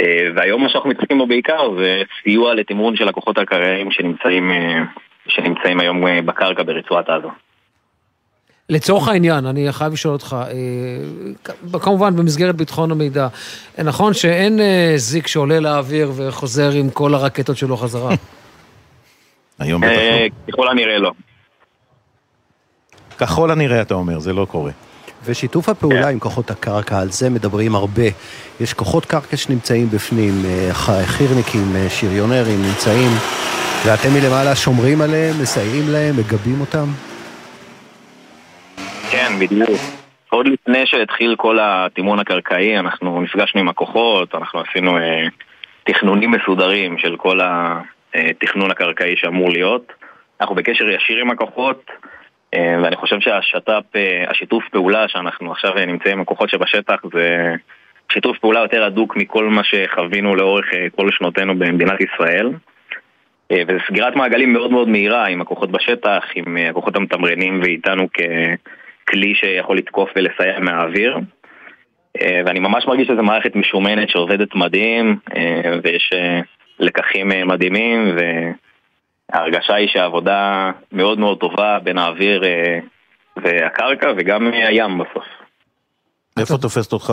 [0.00, 4.82] אה, והיום מה שאנחנו מתעסקים בו בעיקר זה סיוע לתמרון של הכוחות הקרקעיים שנמצאים, אה,
[5.28, 7.28] שנמצאים היום אה, בקרקע ברצועת עזה.
[8.72, 10.36] לצורך העניין, אני חייב לשאול אותך,
[11.72, 13.28] אה, כמובן במסגרת ביטחון המידע,
[13.78, 18.14] אה, נכון שאין אה, זיק שעולה לאוויר וחוזר עם כל הרקטות שלו חזרה?
[19.58, 20.52] היום בטח לא.
[20.52, 21.12] ככל הנראה לא.
[23.18, 24.72] ככל הנראה אתה אומר, זה לא קורה.
[25.24, 28.08] ושיתוף הפעולה עם כוחות הקרקע, על זה מדברים הרבה.
[28.60, 30.42] יש כוחות קרקע שנמצאים בפנים,
[30.72, 33.10] חי"רניקים, שריונרים נמצאים,
[33.86, 36.86] ואתם מלמעלה שומרים עליהם, מסייעים להם, מגבים אותם?
[39.32, 39.80] כן, בדיוק.
[40.30, 45.26] עוד לפני שהתחיל כל התימון הקרקעי, אנחנו נפגשנו עם הכוחות, אנחנו עשינו אה,
[45.84, 47.38] תכנונים מסודרים של כל
[48.14, 49.92] התכנון הקרקעי שאמור להיות.
[50.40, 51.90] אנחנו בקשר ישיר עם הכוחות,
[52.54, 57.54] אה, ואני חושב שהשת"פ, אה, השיתוף פעולה שאנחנו עכשיו אה, נמצאים עם הכוחות שבשטח זה
[58.12, 62.50] שיתוף פעולה יותר הדוק מכל מה שחווינו לאורך אה, כל שנותינו במדינת ישראל.
[63.52, 68.08] אה, וזו סגירת מעגלים מאוד מאוד מהירה עם הכוחות בשטח, עם הכוחות המתמרנים ואיתנו
[69.06, 71.18] ככלי שיכול לתקוף ולסייע מהאוויר.
[72.20, 76.40] אה, ואני ממש מרגיש שזו מערכת משומנת שעובדת מדהים, אה, ויש אה,
[76.78, 82.42] לקחים מדהימים, וההרגשה היא שהעבודה מאוד מאוד טובה בין האוויר
[83.36, 85.24] והקרקע וגם הים בסוף.
[86.38, 87.12] איפה תופסת אותך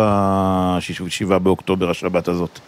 [0.79, 2.59] שיש- שבעה באוקטובר, השבת הזאת?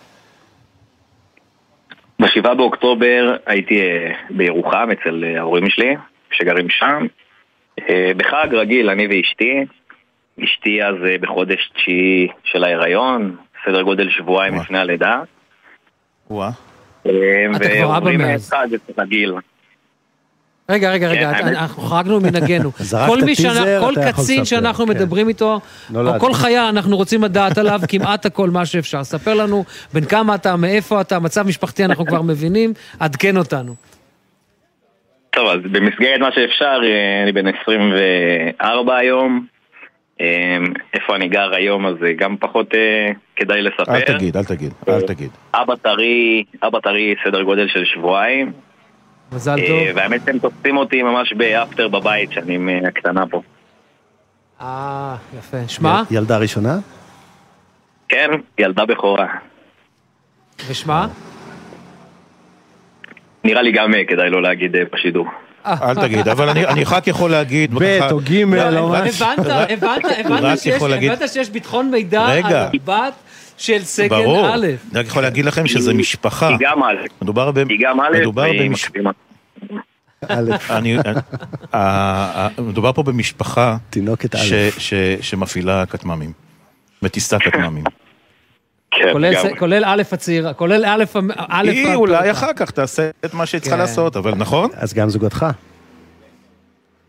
[2.20, 3.80] בשבעה באוקטובר הייתי
[4.30, 5.96] בירוחם אצל ההורים שלי,
[6.32, 7.06] שגרים שם.
[7.90, 9.66] אה, בחג רגיל, אני ואשתי.
[10.44, 13.36] אשתי אז אה, בחודש תשיעי של ההיריון,
[13.66, 15.22] סדר גודל שבועיים לפני הלידה.
[16.30, 16.50] וואה.
[17.06, 17.12] אה,
[17.56, 18.52] אתה כבר אבא מאז.
[18.98, 19.34] רגיל.
[20.70, 22.72] רגע, רגע, כן, רגע, אנחנו חרגנו ממנהגנו.
[22.80, 24.92] זרקת כל מי שאנחנו- כל קצין שאנחנו כן.
[24.92, 25.60] מדברים איתו.
[25.96, 29.04] או כל חיה, אנחנו רוצים לדעת עליו כמעט הכל, מה שאפשר.
[29.04, 29.64] ספר לנו
[29.94, 33.76] בן כמה אתה, מאיפה אתה, מצב משפחתי אנחנו כבר מבינים, עדכן אותנו.
[35.32, 39.46] טוב, אז במסגרת מה שאפשר, אה, אני בן 24 היום.
[40.94, 43.96] איפה אני גר היום, אז זה גם פחות אה, כדאי לספר.
[43.96, 45.32] אל תגיד, אל תגיד, אל תגיד.
[45.54, 48.52] אבא טרי, אבא טרי סדר גודל של שבועיים.
[49.32, 49.78] מזל אה, טוב.
[49.96, 53.42] והאמת שהם תופסים אותי ממש באפטר בבית, שאני אה, הקטנה פה.
[54.62, 55.58] אה, יפה.
[55.68, 56.04] שמה?
[56.12, 56.80] ילדה ראשונה?
[58.10, 59.28] כן, ילדה בכורה.
[60.70, 61.08] ושמה?
[63.44, 65.28] נראה לי גם אה, כדאי לא להגיד אה, בשידור.
[65.66, 67.74] אל תגיד, אבל אני אני רק יכול להגיד...
[67.76, 68.44] ב' או ג'
[68.78, 69.26] או רק- משהו.
[69.26, 70.60] הבנת, הבנת, הבנת
[71.30, 72.26] שיש- ביטחון מידע.
[72.28, 72.42] על
[72.74, 73.14] הבת
[73.58, 74.66] של סגן ברור, א'.
[74.92, 76.48] אני רק יכול להגיד לכם שזה משפחה.
[76.48, 76.96] היא גם א'.
[77.22, 77.58] מדובר ב...
[77.58, 79.12] היא גם א', מדובר והיא במש- מקסימה.
[80.70, 81.04] אני, אה,
[81.74, 83.78] אה, מדובר פה במשפחה
[85.22, 86.32] שמפעילה כטמ"מים,
[87.02, 87.84] מטיסה כטמ"מים.
[89.12, 91.04] כולל ס- כולל א' הצעירה, כולל א'
[91.50, 91.96] א' היא.
[91.96, 93.82] אולי אחר כך תעשה את מה שהיא צריכה כן.
[93.82, 94.70] לעשות, אבל נכון?
[94.74, 95.46] אז גם זוגתך.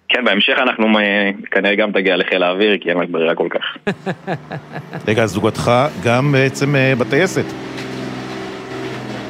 [0.09, 3.93] כן, בהמשך אנחנו אה, כנראה גם תגיע לחיל האוויר, כי אין רק ברירה כל כך.
[5.09, 5.71] רגע, אז זוגתך
[6.05, 7.45] גם בעצם אה, בטייסת.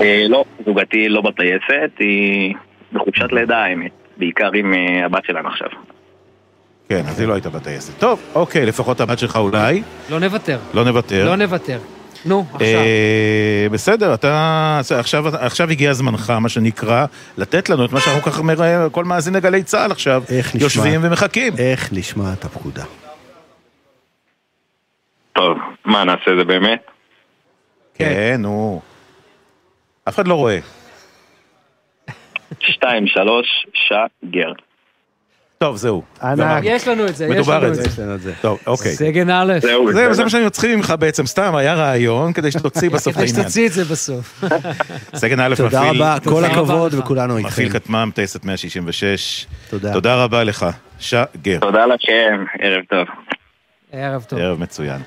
[0.01, 2.55] אה, לא, זוגתי לא בטייסת, היא
[2.93, 3.91] בחופשת לידה האמת.
[4.17, 4.75] בעיקר עם
[5.05, 5.69] הבת שלנו עכשיו.
[6.89, 7.99] כן, אז היא לא הייתה בטייסת.
[7.99, 9.83] טוב, אוקיי, לפחות הבת שלך אולי.
[10.11, 10.59] לא נוותר.
[10.75, 11.25] לא נוותר.
[11.25, 11.79] לא נוותר.
[12.25, 12.67] נו, עכשיו.
[12.67, 14.81] אה, בסדר, אתה...
[14.99, 17.07] עכשיו, עכשיו הגיע זמנך, מה שנקרא,
[17.39, 20.63] לתת לנו את מה שאנחנו ככה, מראה- כל מאזיני גלי צה"ל עכשיו, איך נשמע?
[20.65, 21.53] יושבים ומחכים.
[21.59, 22.85] איך נשמע את הפקודה?
[25.33, 26.83] טוב, מה נעשה זה באמת?
[27.95, 28.81] כן, נו.
[30.09, 30.59] אף אחד לא רואה.
[32.61, 34.53] שתיים, שלוש, שגר.
[35.63, 36.03] טוב, זהו.
[36.23, 36.63] ענק.
[36.67, 37.83] יש לנו את זה, יש מדובר לנו את זה.
[37.83, 37.89] זה.
[37.89, 38.33] יש לנו את זה.
[38.41, 38.93] טוב, אוקיי.
[38.93, 39.59] סגן א'.
[39.59, 43.27] זהו, זה, מה שאני צריכים ממך בעצם, סתם, היה רעיון כדי שתוציא בסוף את כדי
[43.27, 43.43] העניין.
[43.43, 44.45] שתוציא את זה בסוף.
[45.15, 46.99] סגן א' תודה מפעיל, רבה, כל תודה רבה הכבוד לך.
[47.01, 47.53] וכולנו איתכם.
[47.53, 49.47] מפעיל כטמ"ם, טייסת 166.
[49.71, 49.93] תודה.
[49.93, 50.67] תודה רבה לך.
[50.99, 51.59] שגר.
[51.61, 53.07] תודה לכם, ערב טוב.
[53.93, 54.39] ערב טוב.
[54.39, 55.03] ערב מצוין.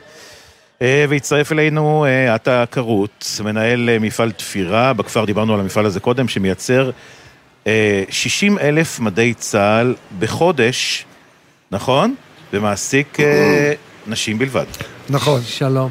[0.81, 5.99] אה, והצטרף אלינו אה, עטה כרות, מנהל אה, מפעל תפירה, בכפר דיברנו על המפעל הזה
[5.99, 6.91] קודם, שמייצר
[8.09, 11.05] 60 אלף מדי צה"ל בחודש,
[11.71, 12.15] נכון?
[12.53, 13.73] ומעסיק אה,
[14.07, 14.65] נשים בלבד.
[15.09, 15.41] נכון.
[15.45, 15.89] שלום.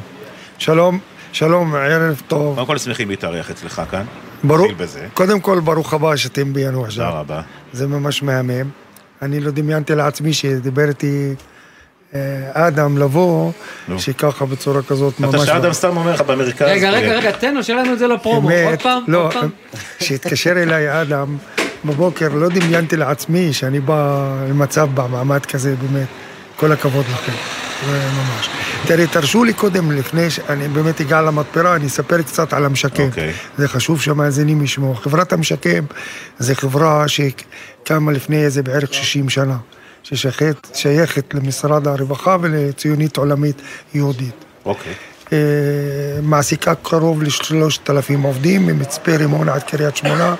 [0.57, 0.99] שלום,
[1.31, 2.55] שלום, ערב טוב.
[2.55, 4.05] קודם כל שמחים להתארח אצלך כאן.
[4.43, 4.67] ברור.
[5.13, 7.13] קודם כל ברוך הבא שאתם ביאנוח תודה ג'ת.
[7.13, 7.41] רבה.
[7.73, 8.69] זה ממש מהמם.
[9.21, 11.33] אני לא דמיינתי לעצמי שדיבר איתי
[12.15, 12.19] אה,
[12.53, 13.51] אדם לבוא.
[13.97, 15.35] שככה בצורה כזאת ממש...
[15.35, 16.67] אתה שאדם סתם אומר לך במרכז.
[16.67, 18.49] רגע, רגע, אה, רגע, תן לו, שיהיה לנו את זה לפרומו.
[18.49, 19.03] אמת, עוד פעם?
[19.07, 19.49] לא, עוד פעם?
[19.99, 21.37] שהתקשר אליי אדם
[21.85, 26.07] בבוקר, לא דמיינתי לעצמי שאני בא למצב במעמד כזה, באמת.
[26.55, 27.31] כל הכבוד לכם,
[27.87, 28.49] ממש.
[28.85, 33.03] תראי, תרשו לי קודם, לפני שאני באמת אגע למתפרה, אני אספר קצת על המשקם.
[33.03, 33.33] אוקיי.
[33.57, 34.95] זה חשוב שהמאזינים ישמעו.
[34.95, 35.85] חברת המשקם
[36.39, 39.57] זה חברה שקמה לפני איזה בערך 60 שנה,
[40.03, 43.61] ששייכת שייכת למשרד הרווחה ולציונית עולמית
[43.93, 44.45] יהודית.
[44.65, 44.91] אוקיי.
[44.91, 45.14] אה,
[46.23, 50.35] מעסיקה קרוב לשלושת אלפים עובדים ממצפה רימון עד קריית שמונה.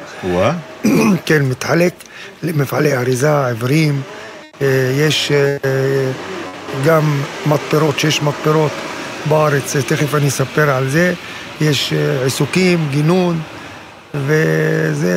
[1.25, 1.93] כן, מתחלק
[2.43, 4.01] למפעלי אריזה, עיוורים.
[4.61, 4.67] אה,
[4.97, 5.57] יש אה,
[6.85, 8.71] גם מתפרות, שש מתפרות
[9.29, 11.13] בארץ, אה, תכף אני אספר על זה.
[11.61, 13.39] יש אה, עיסוקים, גינון,
[14.25, 15.15] וזה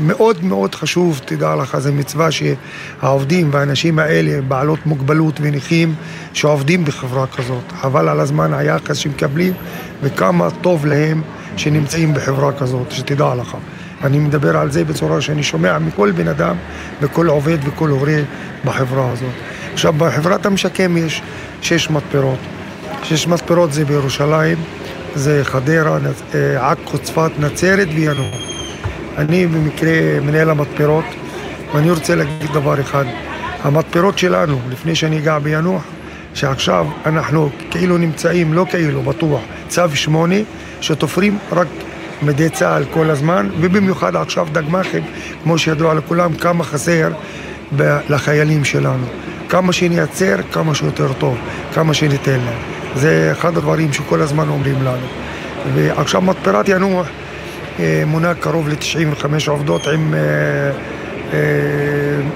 [0.00, 5.94] מאוד מאוד חשוב, תדע לך, זו מצווה שהעובדים והאנשים האלה, בעלות מוגבלות ונכים,
[6.32, 7.72] שעובדים בחברה כזאת.
[7.80, 9.52] חבל על הזמן, היחס שמקבלים,
[10.02, 11.22] וכמה טוב להם
[11.56, 13.56] שנמצאים בחברה כזאת, שתדע לך.
[14.04, 16.56] אני מדבר על זה בצורה שאני שומע מכל בן אדם
[17.00, 18.18] וכל עובד וכל הורה
[18.64, 19.32] בחברה הזאת.
[19.72, 21.22] עכשיו, בחברת המשקם יש
[21.62, 22.38] שש מתפרות.
[23.02, 24.58] שש מתפרות זה בירושלים,
[25.16, 25.98] זה חדרה,
[26.34, 28.34] אה, עכו, צפת, נצרת וינוח.
[29.18, 31.04] אני במקרה מנהל המתפרות,
[31.74, 33.04] ואני רוצה להגיד דבר אחד.
[33.62, 35.82] המתפרות שלנו, לפני שאני אגע ביאנוח,
[36.34, 40.34] שעכשיו אנחנו כאילו נמצאים, לא כאילו, בטוח, צו שמונה,
[40.80, 41.66] שתופרים רק
[42.22, 45.04] מדי צה"ל כל הזמן, ובמיוחד עכשיו דגמ"חים,
[45.42, 47.08] כמו שידוע לכולם, כמה חסר
[48.08, 49.06] לחיילים שלנו.
[49.48, 51.38] כמה שנייצר, כמה שיותר טוב,
[51.74, 52.75] כמה שניתן להם.
[52.96, 55.06] זה אחד הדברים שכל הזמן אומרים לנו.
[55.74, 57.06] ועכשיו מתפרת ינוח
[57.80, 60.20] אה, מונה קרוב ל-95 עובדות עם אה,
[61.32, 61.38] אה,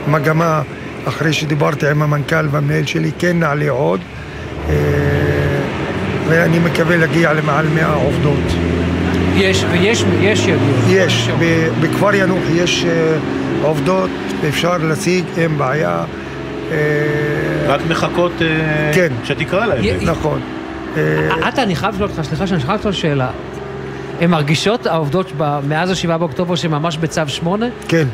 [0.09, 0.63] מגמה,
[1.05, 4.01] אחרי שדיברתי עם המנכ"ל והמנהל שלי, כן נעלה עוד,
[6.29, 8.53] ואני מקווה להגיע למעל 100 עובדות.
[9.35, 10.59] יש, ויש, יש יגיעו.
[10.89, 11.31] יש,
[11.81, 12.87] בכפר ינוח יש
[13.63, 14.11] עובדות,
[14.49, 16.05] אפשר להשיג, אין בעיה.
[16.71, 16.77] אה,
[17.67, 18.47] רק מחכות אה,
[18.95, 19.13] כן.
[19.25, 19.85] שתקרא להם.
[19.85, 20.41] י- נכון.
[21.43, 23.31] עטה, אני חייב לשאול אותך, סליחה שאני חייב לשאול שאלה.
[24.21, 27.67] הן מרגישות, העובדות ב- מאז השבעה באוקטובר, שהן ממש בצו שמונה?
[27.89, 28.09] כן.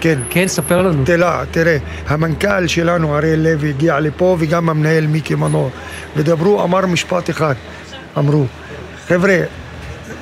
[0.00, 0.18] כן.
[0.30, 1.04] כן, ספר לנו.
[1.04, 1.76] תראה, תראה,
[2.08, 5.70] המנכ"ל שלנו, אריאל לוי, הגיע לפה, וגם המנהל מיקי מנור,
[6.16, 7.54] ודברו, אמר משפט אחד,
[8.18, 8.44] אמרו,
[9.08, 9.30] חבר'ה,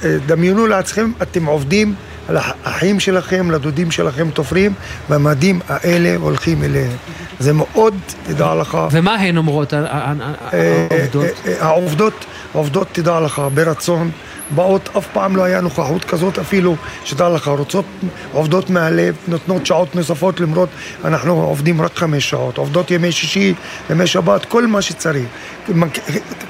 [0.04, 1.94] אה, דמיינו לעצמכם, אתם עובדים
[2.28, 4.74] האחים שלכם, לדודים שלכם תופרים,
[5.08, 6.96] והמדים האלה הולכים אליהם.
[7.38, 7.94] זה מאוד,
[8.26, 8.78] תדע לך...
[8.90, 10.12] ומה הן אומרות, אה,
[10.50, 11.24] העובדות?
[11.46, 12.24] אה, אה, העובדות,
[12.54, 14.10] העובדות, תדע לך, ברצון,
[14.50, 17.84] באות, אף פעם לא היה נוכחות כזאת אפילו, שתדע לך, רוצות,
[18.32, 20.68] עובדות מהלב, נותנות שעות נוספות למרות,
[21.04, 23.54] אנחנו עובדים רק חמש שעות, עובדות ימי שישי,
[23.90, 25.24] ימי שבת, כל מה שצריך.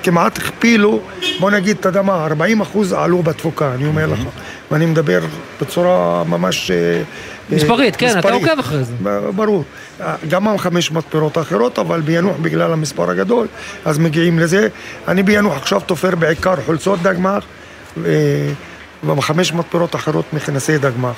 [0.03, 1.01] כמעט- הכפילו,
[1.41, 4.19] בוא נגיד, אתה יודע מה, 40 אחוז עלו בתפוקה, אני אומר לך.
[4.71, 5.21] ואני מדבר
[5.61, 6.71] בצורה ממש...
[6.71, 7.03] אה, אה,
[7.57, 8.35] מספרית, כן, אתה מספרית.
[8.49, 8.95] עוקב אחרי זה.
[9.37, 9.65] ברור.
[10.29, 13.47] גם החמש מתפרות האחרות, אבל ביאנוח בגלל המספר הגדול,
[13.85, 14.69] אז מגיעים לזה.
[15.09, 17.45] אני ביאנוח עכשיו תופר בעיקר חולצות דגמ"ח,
[17.97, 18.53] ו-
[19.05, 21.17] ובחמש מתפרות אחרות מכנסי דגמ"ח.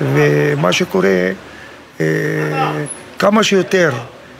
[0.00, 1.30] ומה שקורה,
[2.00, 2.06] אה,
[3.18, 3.92] כמה שיותר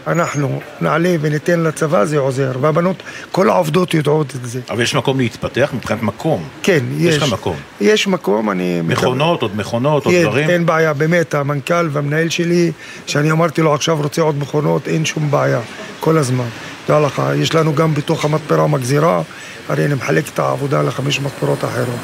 [0.06, 2.52] אנחנו נעלה וניתן לצבא, זה עוזר.
[2.60, 3.02] והבנות,
[3.32, 4.60] כל העובדות יודעות את זה.
[4.70, 6.48] אבל יש מקום להתפתח מבחינת מקום.
[6.62, 7.14] כן, יש.
[7.14, 7.56] יש לך מקום.
[7.80, 8.80] יש מקום, אני...
[8.84, 10.50] מכונות, עוד מכונות, עוד אין, דברים.
[10.50, 12.72] אין בעיה, באמת, המנכ"ל והמנהל שלי,
[13.06, 15.60] שאני אמרתי לו עכשיו רוצה עוד מכונות, אין שום בעיה,
[16.00, 16.48] כל הזמן.
[16.86, 19.22] תדע לך, יש לנו גם בתוך המתפרה מגזירה,
[19.68, 22.00] הרי אני מחלק את העבודה לחמש מתפרות אחרות.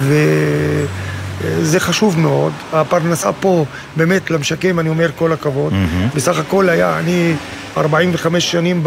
[0.00, 3.64] וזה חשוב מאוד, הפרנסה פה,
[3.96, 5.72] באמת, למשקם, אני אומר כל הכבוד.
[5.72, 6.08] מהמם.
[6.14, 7.34] בסך הכל היה, אני
[7.76, 8.80] 45 שנים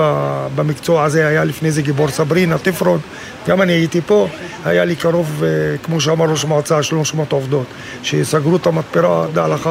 [0.55, 2.99] במקצוע הזה, היה לפני זה גיבור סברינה, תפרון,
[3.47, 4.27] גם אני הייתי פה,
[4.65, 7.65] היה לי קרוב, אה, כמו שאמר ראש המועצה, 300 עובדות.
[8.03, 9.69] שסגרו את המתפרה, דע לך,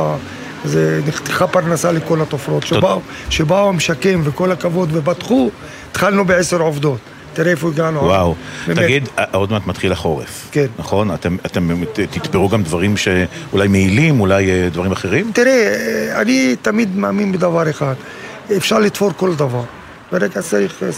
[0.64, 2.66] זה נחתכה פרנסה לכל התופרות.
[2.66, 3.00] שבאו,
[3.30, 5.50] שבאו המשקם וכל הכבוד ופתחו,
[5.90, 6.98] התחלנו בעשר עובדות.
[7.34, 8.00] תראה איפה הגענו.
[8.04, 8.34] וואו.
[8.66, 8.78] באמת.
[8.78, 10.48] תגיד, עוד מעט מתחיל החורף.
[10.52, 10.66] כן.
[10.78, 11.14] נכון?
[11.14, 11.70] אתם- אתם
[12.10, 15.30] תתפרו גם דברים שאולי מעילים, אולי אה, דברים אחרים?
[15.34, 17.94] תראה, אה, אני תמיד מאמין בדבר אחד,
[18.56, 19.62] אפשר לתפור כל דבר.
[20.14, 20.88] ברגע צריך אה,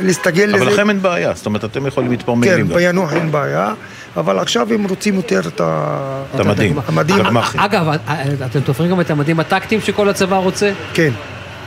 [0.00, 0.56] להסתגל לזה.
[0.56, 2.74] אבל לכם אין בעיה, זאת אומרת, אתם יכולים לתפור מעילים כן.
[2.74, 3.74] ביאנוח אין בעיה,
[4.16, 5.60] אבל עכשיו הם רוצים יותר את
[6.34, 6.78] המדים.
[6.86, 7.16] המדים.
[7.16, 7.60] הגמ"חים.
[7.60, 10.72] אגב, אה, אתם תופרים גם את המדים הטקטיים שכל הצבא רוצה?
[10.94, 11.10] כן.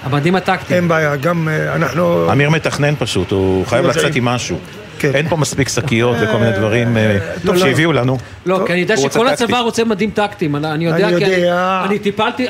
[0.04, 0.80] המדים הטקטיים.
[0.80, 2.32] אין בעיה, גם אה, אנחנו...
[2.32, 4.06] אמיר מתכנן פשוט, הוא חייב יודעים.
[4.06, 4.58] לצאת עם משהו.
[5.00, 5.12] כן.
[5.14, 7.60] אין פה מספיק שקיות וכל מיני דברים אה, לא, לא.
[7.60, 8.18] שהביאו לנו.
[8.46, 9.28] לא, כי אני יודע שכל.
[9.28, 11.50] הצבא רוצה מדים טקטיים, אני יודע, כי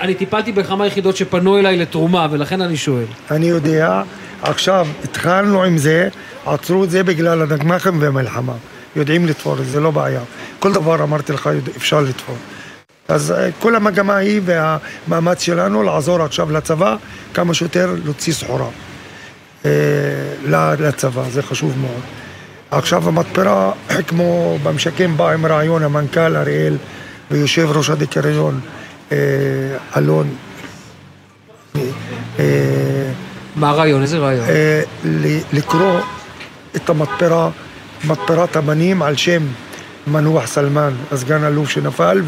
[0.02, 3.06] אני טיפלתי בכמה יחידות שפנו אליי לתרומה, ולכן אני שואל.
[3.32, 4.02] אני יודע,
[4.42, 6.10] עכשיו התחלנו עם זה,
[6.46, 8.54] עצרו את זה בגלל הדגמ"חים והמלחמה.
[8.96, 10.22] יודעים לתפור, זה לא בעיה.
[10.60, 12.36] כל דבר אמרתי לך, אפשר לתפור.
[13.08, 16.96] אז אה, כל המגמה היא והמאמץ שלנו לעזור עכשיו לצבא
[17.34, 18.68] כמה שיותר להוציא סחורה
[19.66, 19.72] אה,
[20.80, 22.02] לצבא, זה חשוב מאוד.
[22.72, 23.72] עכשיו המתפרה,
[24.08, 26.78] כמו במשקם בא עם רעיון המנכ"ל אריאל
[27.32, 28.60] ויושב ראש הדירקטוריון
[29.12, 29.18] אה,
[29.98, 30.36] אלון.
[33.56, 34.02] אה, מה הרעיון?
[34.02, 34.46] איזה רעיון?
[34.50, 34.82] אה,
[35.54, 36.00] לקרוא
[36.76, 37.50] את המתפרה,
[38.04, 39.44] מתפרת הבנים על שם
[40.08, 42.22] מנוח סלמן, הסגן אלוף שנפל,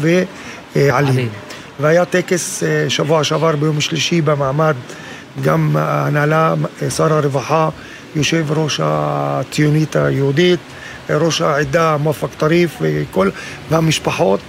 [0.76, 1.28] ועלי.
[1.80, 4.74] והיה טקס אה, שבוע שעבר ביום שלישי במעמד,
[5.42, 7.68] גם ההנהלה, אה, שר הרווחה,
[8.16, 10.60] יושב ראש הציונית היהודית,
[11.10, 13.30] אה, ראש העדה מואפק טריף וכל,
[13.70, 14.40] והמשפחות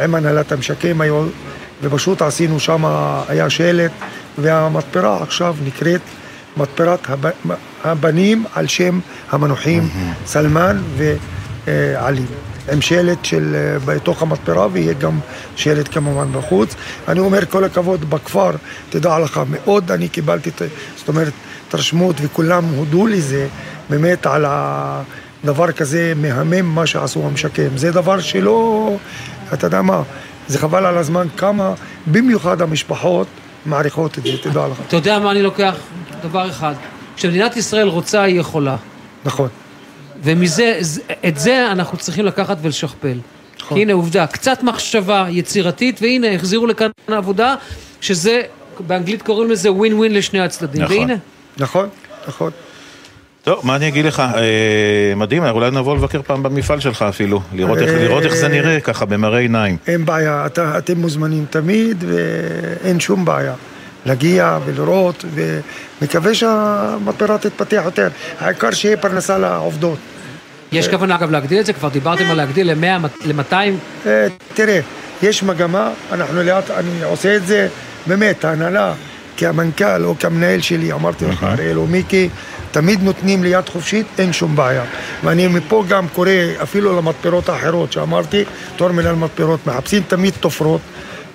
[0.00, 1.26] עם הנהלת המשקם היו,
[1.82, 2.84] ופשוט עשינו שם,
[3.28, 3.90] היה שלט,
[4.38, 6.00] והמתפרה עכשיו נקראת
[6.56, 7.30] מתפרת הב-
[7.84, 9.00] הבנים על שם
[9.30, 9.88] המנוחים
[10.26, 12.22] סלמן ועלי.
[12.72, 15.18] עם שלט של אה, בתוך המתפרה ויהיה גם
[15.56, 16.74] שלט כמובן בחוץ.
[17.08, 18.50] אני אומר כל הכבוד בכפר,
[18.90, 20.62] תדע לך, מאוד אני קיבלתי, את-
[20.96, 21.32] זאת אומרת,
[21.68, 23.46] התרשמות וכולם הודו לזה
[23.90, 27.76] באמת על הדבר כזה מהמם מה שעשו המשקם.
[27.76, 28.90] זה דבר שלא,
[29.52, 30.02] אתה יודע מה,
[30.48, 31.72] זה חבל על הזמן כמה,
[32.06, 33.26] במיוחד המשפחות
[33.66, 34.76] מעריכות את זה, תדע לך.
[34.88, 35.74] אתה יודע מה אני לוקח?
[36.22, 36.74] דבר אחד.
[37.16, 38.76] כשמדינת ישראל רוצה, היא יכולה.
[39.24, 39.48] נכון.
[40.22, 40.80] ומזה,
[41.28, 43.18] את זה אנחנו צריכים לקחת ולשכפל.
[43.60, 43.78] נכון.
[43.78, 47.54] הנה עובדה, קצת מחשבה יצירתית, והנה החזירו לכאן עבודה,
[48.00, 48.42] שזה,
[48.86, 50.82] באנגלית קוראים לזה ווין ווין לשני הצדדים.
[50.82, 50.96] נכון.
[50.98, 51.14] והנה.
[51.58, 51.88] נכון,
[52.28, 52.50] נכון.
[53.44, 54.20] טוב, מה אני אגיד לך?
[54.36, 54.42] אה,
[55.16, 58.80] מדהים, אולי נבוא לבקר פעם במפעל שלך אפילו, לראות איך- אה, לראות איך זה נראה
[58.80, 59.76] ככה במראה עיניים.
[59.86, 63.52] אין בעיה, אתה, אתם מוזמנים תמיד ואין שום בעיה.
[64.06, 68.08] להגיע ולראות, ומקווה שהמתפרה תתפתח יותר.
[68.40, 69.98] העיקר שיהיה פרנסה לעובדות.
[70.72, 73.54] יש כוונה אגב להגדיל את זה, כבר דיברתם על להגדיל ל-100, ל-200.
[74.06, 74.80] אה, תראה,
[75.22, 77.68] יש מגמה, אנחנו לאט, אני עושה את זה,
[78.06, 78.92] באמת, ההנהלה,
[79.36, 82.28] כמנכ"ל או כמנהל שלי, אמרתי לך, אריאל או מיקי,
[82.70, 84.84] תמיד נותנים לי יד חופשית, אין שום בעיה.
[85.24, 86.30] ואני מפה גם קורא
[86.62, 88.44] אפילו למתפרות האחרות שאמרתי,
[88.76, 90.80] תור מנהל מתפרות, מחפשים תמיד תופרות,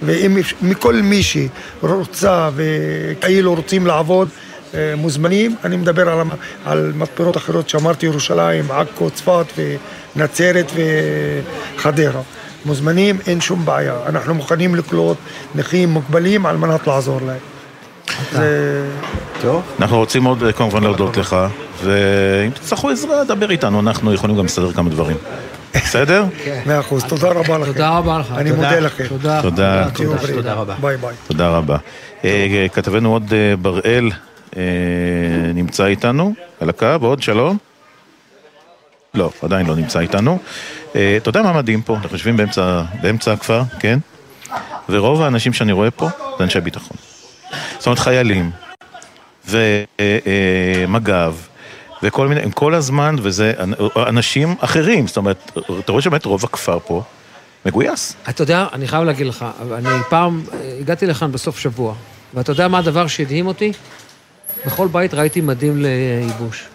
[0.02, 4.30] ומכל מי שרוצה וכאילו רוצים לעבוד,
[4.74, 5.56] אה, מוזמנים.
[5.64, 6.28] אני מדבר על,
[6.66, 9.45] על מתפרות אחרות שאמרתי, ירושלים, עכו, צפת
[10.16, 10.72] ונצרת
[11.76, 12.22] וחדרה.
[12.66, 13.95] מוזמנים, אין שום בעיה.
[14.06, 15.18] אנחנו מוכנים לקלוט
[15.56, 17.55] נכים מוגבלים על מנת לעזור להם.
[18.32, 18.90] זה...
[19.41, 19.64] טוב.
[19.80, 21.36] אנחנו רוצים מאוד אה, כמובן להודות לך,
[21.84, 25.18] ואם תצטרכו עזרה, דבר איתנו, אנחנו יכולים גם לסדר כמה דברים.
[25.76, 26.26] בסדר?
[26.65, 27.72] מאה אחוז, תודה רבה לכם.
[27.73, 28.32] תודה רבה לך.
[28.38, 28.52] אני.
[28.52, 29.07] מודה לכם.
[29.07, 29.41] תודה.
[29.41, 29.88] תודה.
[30.53, 30.76] רבה.
[30.82, 31.15] ביי ביי.
[31.27, 31.77] תודה רבה.
[32.26, 34.11] אה, כתבנו עוד אה, בראל
[35.53, 37.57] נמצא איתנו על הקו, עוד שלום.
[39.14, 40.40] לא, עדיין לא נמצא איתנו.
[40.91, 41.95] אתה יודע מה מדהים פה?
[41.95, 42.38] אנחנו יושבים
[43.02, 43.99] באמצע הכפר, כן?
[44.90, 46.98] ורוב האנשים שאני רואה פה זה אנשי ביטחון.
[47.77, 48.52] זאת אומרת חיילים
[49.48, 51.36] ומג"ב
[52.03, 53.53] וכל מיני, הם כל הזמן, וזה
[53.95, 57.03] אנשים אחרים, זאת אומרת, אתה רואה שבאמת רוב הכפר פה
[57.65, 58.15] מגויס.
[58.30, 59.45] אתה יודע, אני חייב להגיד לך,
[59.76, 61.94] אני פעם אה, הגעתי לכאן בסוף שבוע,
[62.34, 63.72] ואתה יודע מה הדבר שהדהים אותי?
[64.65, 66.68] בכל בית ראיתי מדים לייבוש.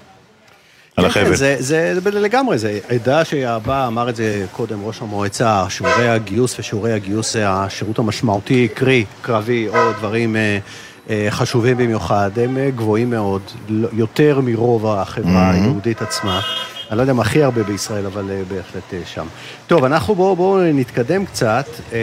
[1.05, 1.35] על כן, החבל.
[1.37, 6.59] זה, זה, זה לגמרי, זה עדה שהבא, אמר את זה קודם ראש המועצה, שיעורי הגיוס
[6.59, 10.59] ושיעורי הגיוס זה השירות המשמעותי, קרי, קרבי או דברים אה,
[11.11, 15.55] אה, חשובים במיוחד, הם אה, גבוהים מאוד, לא- יותר מרוב החברה Mhm.
[15.55, 16.41] היהודית עצמה.
[16.91, 19.27] אני לא יודע אם הכי הרבה בישראל, אבל אה, בהחלט אה, שם.
[19.67, 21.67] טוב, אנחנו בואו בוא נתקדם קצת.
[21.93, 21.99] אה,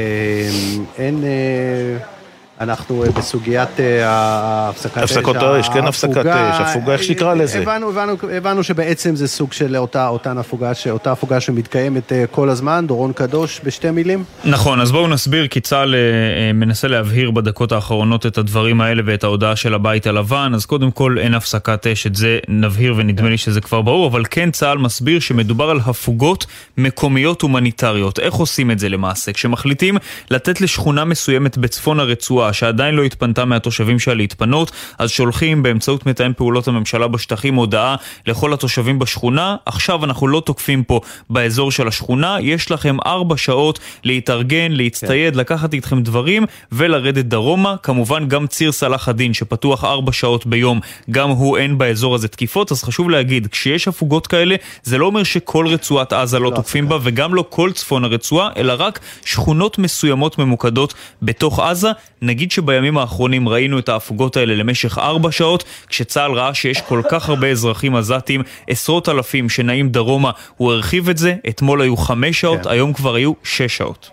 [0.98, 1.24] אין...
[1.24, 2.17] אה,
[2.62, 6.26] אנחנו אה, בסוגיית אה, ההפסקת אש, הפסקות האש, כן, הפסקת.
[6.26, 7.60] אש, הפוגה, איך שתקרא לזה.
[7.60, 12.24] הבנו, הבנו, הבנו שבעצם זה סוג של אותה, אותן הפוגה, ש- אותה הפוגה שמתקיימת אה,
[12.32, 12.88] כל הזמן.
[12.88, 14.24] דורון קדוש, בשתי מילים.
[14.46, 19.02] נכון, אז בואו נסביר, כי צה"ל אה, אה, מנסה להבהיר בדקות האחרונות את הדברים האלה
[19.06, 23.30] ואת ההודעה של הבית הלבן, אז קודם כל אין הפסקת אש, את זה נבהיר ונדמה
[23.30, 26.46] לי שזה כבר ברור, אבל כן צה"ל מסביר שמדובר על הפוגות
[26.78, 28.20] מקומיות הומניטריות.
[28.20, 29.34] איך עושים את זה למעשה?
[29.34, 29.98] כשמחליטים
[30.32, 36.34] לתת לשכונה מסוימת בצפון הרצועה, שעדיין לא התפנתה מהתושבים שלה להתפנות, אז שולחים באמצעות מתאם
[36.34, 37.96] פעולות הממשלה בשטחים הודעה
[38.28, 43.80] לכל התושבים בשכונה, עכשיו אנחנו לא תוקפים פה באזור של השכונה, יש לכם ארבע שעות
[44.04, 45.40] להתארגן, להצטייד, כן.
[45.40, 47.76] לקחת איתכם דברים ולרדת דרומה.
[47.84, 50.80] כמובן גם ציר סלאח א-דין שפתוח ארבע שעות ביום,
[51.12, 55.24] גם הוא אין באזור הזה תקיפות, אז חשוב להגיד, כשיש הפוגות כאלה, זה לא אומר
[55.24, 60.38] שכל רצועת עזה לא תוקפים בה וגם לא כל צפון הרצועה, אלא רק שכונות מסוימות
[60.38, 61.92] ממוקדות בתוך עזה.
[62.22, 67.30] נגיד שבימים האחרונים ראינו את ההפוגות האלה למשך ארבע שעות, כשצה"ל ראה שיש כל כך
[67.30, 72.64] הרבה אזרחים עזתים, עשרות אלפים שנעים דרומה, הוא הרחיב את זה, אתמול היו חמש שעות,
[72.64, 72.70] כן.
[72.70, 74.10] היום כבר היו שש שעות.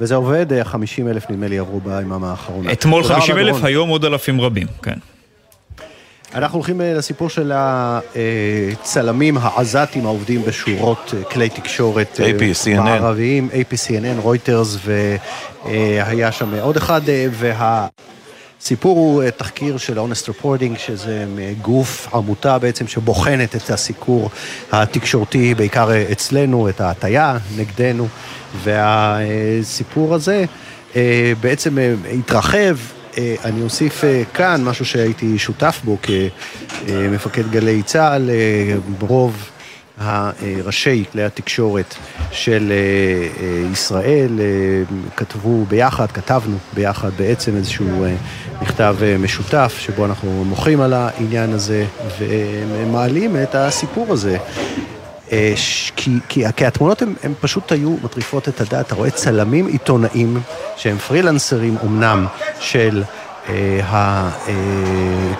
[0.00, 2.72] וזה עובד, אה, 50 אלף נדמה לי עברו ביממה האחרונה.
[2.72, 3.64] אתמול תודה 50 רבה, אלף.
[3.64, 4.98] היום עוד אלפים רבים, כן.
[6.34, 12.76] אנחנו הולכים אה, לסיפור של הצלמים העזתים העובדים בשורות אה, כלי תקשורת אה, AP.
[12.76, 14.76] מערביים, AP, CNN, רויטרס,
[15.64, 17.26] והיה שם עוד אחד, אה,
[18.60, 24.30] והסיפור הוא אה, תחקיר של Honest Reporting, שזה אה, גוף, עמותה בעצם, שבוחנת את הסיקור
[24.72, 28.08] התקשורתי, בעיקר אה, אצלנו, את ההטייה נגדנו,
[28.62, 30.44] והסיפור הזה
[30.96, 32.76] אה, בעצם אה, התרחב.
[33.18, 39.50] אה, אני אוסיף אה, כאן משהו שהייתי שותף בו כמפקד גלי צה"ל, אה, רוב
[39.98, 41.94] הראשי כלי התקשורת
[42.30, 42.72] של
[43.72, 44.40] ישראל
[45.16, 48.04] כתבו ביחד, כתבנו ביחד בעצם איזשהו
[48.62, 51.84] מכתב משותף שבו אנחנו מוחים על העניין הזה
[52.18, 54.38] ומעלים את הסיפור הזה.
[55.32, 55.54] אה,
[55.96, 58.86] כי, כי, כי התמונות הן פשוט היו מטריפות את הדעת.
[58.86, 60.40] אתה רואה צלמים עיתונאים
[60.76, 62.26] שהם פרילנסרים אמנם
[62.60, 63.02] של
[63.48, 64.54] אה, ה- אה,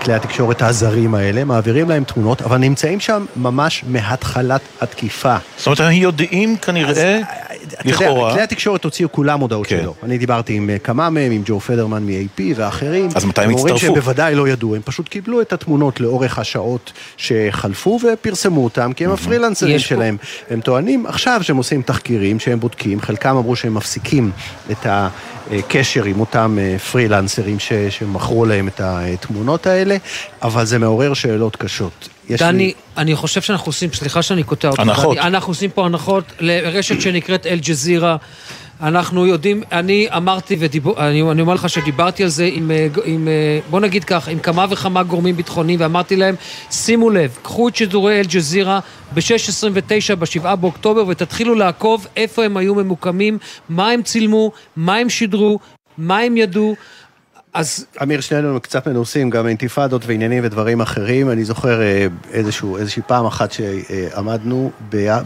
[0.03, 5.37] כלי התקשורת הזרים האלה, מעבירים להם תמונות, אבל נמצאים שם ממש מהתחלת התקיפה.
[5.57, 7.19] זאת אומרת, הם יודעים כנראה,
[7.67, 9.81] אתה יודע, לכאורה, כלי התקשורת הוציאו כולם הודעות כן.
[9.83, 9.95] שלו.
[10.03, 13.09] אני דיברתי עם אה, כמה מהם, עם ג'ו פדרמן מ-AP ואחרים.
[13.15, 13.79] אז מתי הם אומרים הצטרפו?
[13.79, 19.05] שהם בוודאי לא ידעו, הם פשוט קיבלו את התמונות לאורך השעות שחלפו ופרסמו אותם, כי
[19.05, 20.17] הם הפרילנסרים שלהם.
[20.51, 24.31] הם טוענים עכשיו שהם עושים תחקירים, שהם בודקים, חלקם אמרו שהם מפסיקים
[24.71, 24.87] את
[25.59, 29.97] הקשר עם אותם אה, פרילנסרים ש- שמכרו להם את התמונות האלה,
[30.43, 32.09] אבל זה מעורר שאלות קשות.
[32.29, 35.17] יש לי- דני, אני חושב שאנחנו עושים, סליחה שאני קוטע אותך, הנחות.
[35.17, 38.17] דני, אנחנו עושים פה הנחות לרשת שנקראת אל-ג'זירה.
[38.83, 43.29] אנחנו יודעים, אני אמרתי, ודיבור, אני, אני אומר לך שדיברתי על זה עם, אה, עם,
[43.29, 46.35] אה, בוא נגיד כך, עם כמה וכמה גורמים ביטחוניים, ואמרתי להם,
[46.71, 48.81] שימו לב, קחו את שידורי אל-ג'זירה
[49.15, 53.39] ב-6.29 ב-7 באוקטובר, ותתחילו לעקוב איפה הם היו ממוקמים,
[53.69, 55.59] מה הם צילמו, מה הם שידרו,
[55.99, 56.77] מה הם ידעו.
[57.55, 57.87] אז...
[58.03, 61.31] אמיר, שנינו קצת מנוסים, גם אינתיפאדות ועניינים ודברים אחרים.
[61.31, 64.71] אני זוכר אה, איזשהו, איזושהי פעם אחת שעמדנו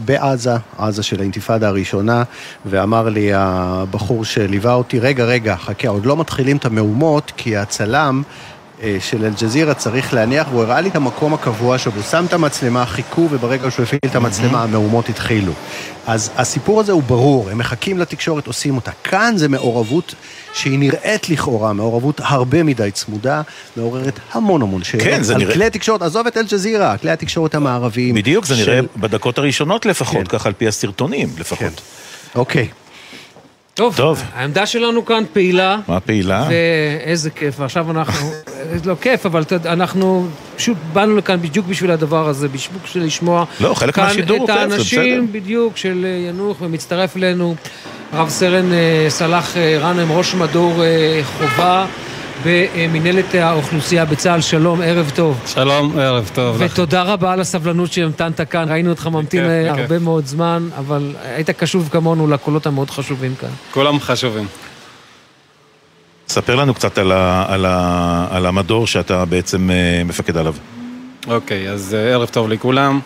[0.05, 2.23] בעזה, עזה של האינתיפאדה הראשונה,
[2.65, 8.23] ואמר לי הבחור שליווה אותי, רגע, רגע, חכה, עוד לא מתחילים את המהומות, כי הצלם...
[8.83, 12.85] אה, של אל-ג'זירה צריך להניח, והוא הראה לי את המקום הקבוע שבו שם את המצלמה,
[12.85, 15.53] חיכו, וברגע שהוא הפעיל את המצלמה, המהומות התחילו.
[16.07, 18.91] אז הסיפור הזה הוא ברור, הם מחכים לתקשורת, עושים אותה.
[19.03, 20.15] כאן זה מעורבות
[20.53, 23.41] שהיא נראית לכאורה, מעורבות הרבה מדי צמודה,
[23.77, 25.03] מעוררת המון המון שאלות.
[25.03, 25.53] כן, זה על נראה...
[25.53, 28.15] כלי התקשורת, עזוב את אל-ג'זירה, כלי התקשורת המערביים.
[28.15, 28.71] בדיוק, זה של...
[28.71, 31.59] נראה בדקות הראשונות לפחות, ככה על פי הסרטונים לפחות.
[31.59, 32.39] כן.
[32.39, 32.67] אוקיי.
[33.77, 35.77] טוב, טוב, העמדה שלנו כאן פעילה.
[35.87, 36.47] מה פעילה?
[36.49, 38.31] ואיזה כיף, ועכשיו אנחנו,
[38.85, 43.99] לא כיף, אבל אנחנו פשוט באנו לכאן בדיוק בשביל הדבר הזה, בשביל לשמוע לא, חלק
[43.99, 44.73] מהשידור הוא כיף, זה בסדר.
[44.73, 47.55] את האנשים בדיוק של ינוח, ומצטרף אלינו
[48.13, 48.69] רב סרן
[49.09, 50.83] סלאח רנם, ראש מדור
[51.23, 51.85] חובה.
[52.43, 55.41] במנהלת האוכלוסייה בצה"ל, שלום, ערב טוב.
[55.45, 56.55] שלום, ערב טוב.
[56.59, 57.09] ותודה לך.
[57.09, 60.01] רבה על הסבלנות שהמתנת כאן, ראינו אותך ממתין בכיף, הרבה בכיף.
[60.01, 63.49] מאוד זמן, אבל היית קשוב כמונו לקולות המאוד חשובים כאן.
[63.71, 64.47] כולם חשובים.
[66.27, 69.69] ספר לנו קצת על, ה, על, ה, על המדור שאתה בעצם
[70.05, 70.53] מפקד עליו.
[71.27, 72.99] אוקיי, אז ערב טוב לכולם.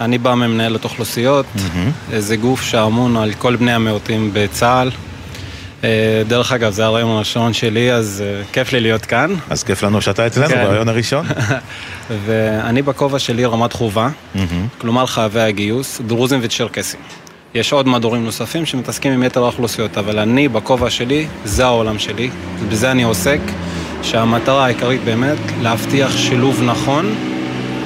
[0.00, 2.18] אני בא ממנהלת אוכלוסיות, mm-hmm.
[2.18, 4.90] זה גוף שאמון על כל בני המיעוטים בצה"ל.
[6.28, 9.34] דרך אגב, זה הרעיון הראשון שלי, אז כיף לי להיות כאן.
[9.50, 10.64] אז כיף לנו שאתה אצלנו כן.
[10.64, 11.26] ברעיון הראשון.
[12.26, 14.38] ואני בכובע שלי רמת חובה, mm-hmm.
[14.78, 17.00] כלומר חייבי הגיוס, דרוזים וצ'רקסים.
[17.54, 22.30] יש עוד מדורים נוספים שמתעסקים עם יתר האוכלוסיות, אבל אני בכובע שלי, זה העולם שלי,
[22.68, 23.40] בזה אני עוסק,
[24.02, 27.14] שהמטרה העיקרית באמת להבטיח שילוב נכון,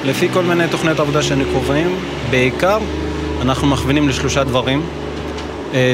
[0.05, 1.97] לפי כל מיני תוכניות עבודה שאני קובעים,
[2.31, 2.79] בעיקר
[3.43, 4.83] אנחנו מכווינים לשלושה דברים,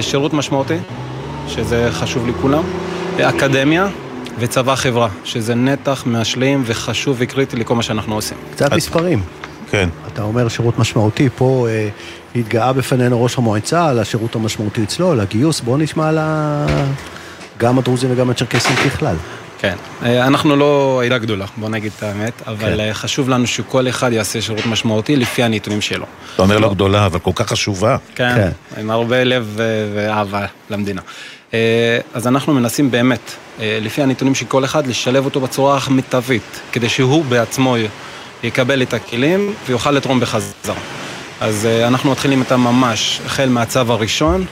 [0.01, 0.77] שירות משמעותי,
[1.49, 2.63] שזה חשוב לכולם,
[3.21, 3.89] אקדמיה
[4.39, 8.39] וצבא חברה, שזה נתח משלים וחשוב וקריטי לכל מה שאנחנו עושים.
[8.53, 9.23] קצת מספרים.
[9.71, 9.89] כן.
[10.13, 11.89] אתה אומר שירות משמעותי, פה אה,
[12.37, 16.67] התגאה בפנינו ראש המועצה על השירות המשמעותי אצלו, על הגיוס, בואו נשמע על ה...
[17.59, 19.17] גם הדרוזים וגם הצ'רקסים ככלל.
[19.63, 22.93] כן, אנחנו לא עדה גדולה, בוא נגיד את האמת, אבל כן.
[22.93, 26.07] חשוב לנו שכל אחד יעשה שירות משמעותי לפי הנתונים שלו.
[26.35, 27.97] אתה אומר לא גדולה, אבל כל כך חשובה.
[28.15, 28.81] כן, כן.
[28.81, 29.53] עם הרבה לב
[29.95, 31.01] ואהבה למדינה.
[32.15, 37.25] אז אנחנו מנסים באמת, לפי הנתונים של כל אחד, לשלב אותו בצורה המיטבית, כדי שהוא
[37.25, 37.77] בעצמו
[38.43, 40.75] יקבל את הכלים ויוכל לתרום בחזרה.
[41.41, 44.47] אז אנחנו מתחילים איתם ממש, החל מהצו הראשון,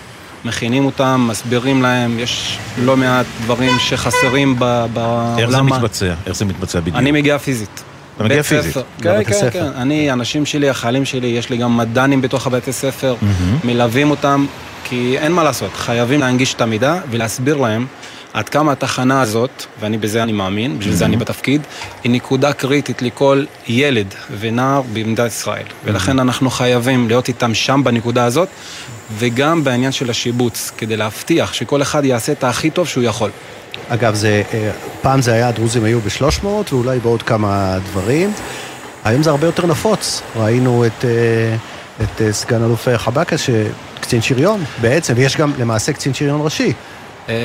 [0.44, 5.38] מכינים אותם, מסבירים להם, יש לא מעט דברים שחסרים בעולם.
[5.38, 6.14] איך זה מתבצע?
[6.26, 6.96] איך זה מתבצע בדיוק?
[6.96, 7.82] אני מגיע פיזית.
[8.16, 8.76] אתה מגיע פיזית?
[9.02, 9.66] כן, כן, כן.
[9.76, 13.14] אני, אנשים שלי, החיילים שלי, יש לי גם מדענים בתוך הבתי ספר,
[13.64, 14.46] מלווים אותם,
[14.84, 17.86] כי אין מה לעשות, חייבים להנגיש את המידע ולהסביר להם
[18.32, 21.62] עד כמה התחנה הזאת, ואני בזה אני מאמין, בשביל זה אני בתפקיד,
[22.04, 25.66] היא נקודה קריטית לכל ילד ונער במדינת ישראל.
[25.84, 28.48] ולכן אנחנו חייבים להיות איתם שם בנקודה הזאת,
[29.18, 33.30] וגם בעניין של השיבוץ, כדי להבטיח שכל אחד יעשה את הכי טוב שהוא יכול.
[33.88, 34.42] אגב, זה,
[35.02, 38.32] פעם זה היה, הדרוזים היו ב-300 ואולי בעוד כמה דברים.
[39.04, 40.22] היום זה הרבה יותר נפוץ.
[40.36, 41.04] ראינו את,
[42.02, 46.72] את סגן אלוף חבקה, שקצין שריון בעצם, ויש גם למעשה קצין שריון ראשי.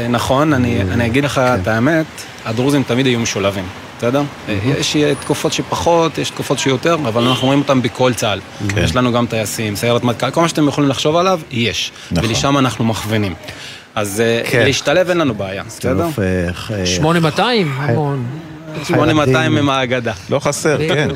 [0.09, 2.05] נכון, אני, אני אגיד לך את האמת,
[2.45, 3.63] הדרוזים תמיד היו משולבים,
[3.97, 4.23] בסדר?
[4.63, 8.39] יש תקופות שפחות, יש תקופות שיותר, אבל אנחנו רואים אותם בכל צה"ל.
[8.77, 11.91] יש לנו גם טייסים, סיירת מטכ"ל, כל מה שאתם יכולים לחשוב עליו, יש.
[12.11, 13.33] ולשם אנחנו מכוונים.
[13.95, 16.07] אז להשתלב אין לנו בעיה, בסדר?
[16.85, 18.25] 8200, המון.
[18.83, 20.13] 8200 הם האגדה.
[20.29, 21.09] לא חסר, כן.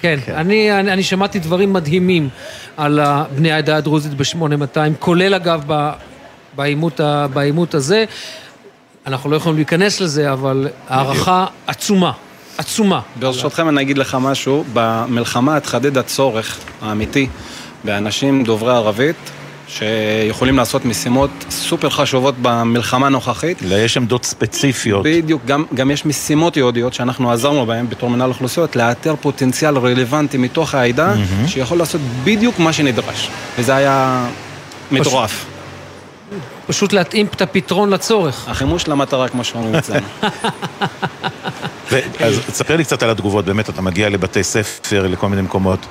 [0.00, 2.28] כן, אני, אני, אני שמעתי דברים מדהימים
[2.76, 3.00] על
[3.36, 5.62] בני העדה הדרוזית ב-8200, כולל אגב
[6.56, 7.00] בעימות,
[7.32, 8.04] בעימות הזה.
[9.06, 12.12] אנחנו לא יכולים להיכנס לזה, אבל הערכה עצומה,
[12.58, 13.00] עצומה.
[13.18, 17.28] ברשותכם אני אגיד לך משהו, במלחמה התחדד הצורך האמיתי
[17.84, 19.16] באנשים דוברי ערבית,
[19.68, 23.58] שיכולים לעשות משימות סופר חשובות במלחמה הנוכחית.
[23.62, 25.04] יש עמדות ספציפיות.
[25.04, 30.38] בדיוק, גם, גם יש משימות יהודיות שאנחנו עזרנו בהן בתור מנהל אוכלוסיות, לאתר פוטנציאל רלוונטי
[30.38, 31.48] מתוך העדה, mm-hmm.
[31.48, 33.28] שיכול לעשות בדיוק מה שנדרש.
[33.58, 34.26] וזה היה
[34.90, 35.30] מטורף.
[35.30, 35.55] פשוט
[36.92, 38.48] להתאים את הפתרון לצורך.
[38.48, 40.06] החימוש למטרה, כמו שאומרים אצלנו.
[42.20, 45.86] אז תספר לי קצת על התגובות, באמת, אתה מגיע לבתי ספר, לכל מיני מקומות.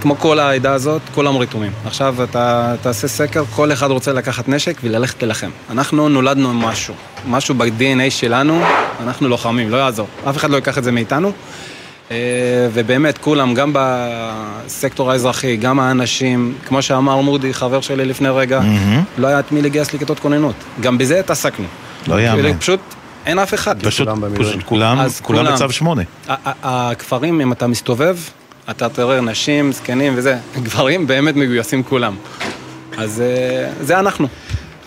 [0.00, 1.72] כמו כל העדה הזאת, כולם רתומים.
[1.84, 5.50] עכשיו אתה תעשה סקר, כל אחד רוצה לקחת נשק וללכת ללחם.
[5.70, 6.94] אנחנו נולדנו עם משהו,
[7.26, 8.62] משהו ב-DNA שלנו,
[9.00, 10.06] אנחנו לוחמים, לא יעזור.
[10.30, 11.32] אף אחד לא ייקח את זה מאיתנו.
[12.72, 19.20] ובאמת, כולם, גם בסקטור האזרחי, גם האנשים, כמו שאמר מודי, חבר שלי לפני רגע, mm-hmm.
[19.20, 20.54] לא היה את מי לגייס לכיתות כוננות.
[20.80, 21.66] גם בזה התעסקנו.
[22.06, 22.58] לא יאמן.
[22.58, 22.80] פשוט
[23.26, 23.82] אין אף אחד.
[23.82, 24.08] פשוט,
[24.64, 26.02] כולם, כולם בצו שמונה.
[26.62, 28.16] הכפרים, אם אתה מסתובב,
[28.70, 32.14] אתה תראה נשים, זקנים וזה, גברים באמת מגויסים כולם.
[32.98, 34.28] אז אה, זה אנחנו.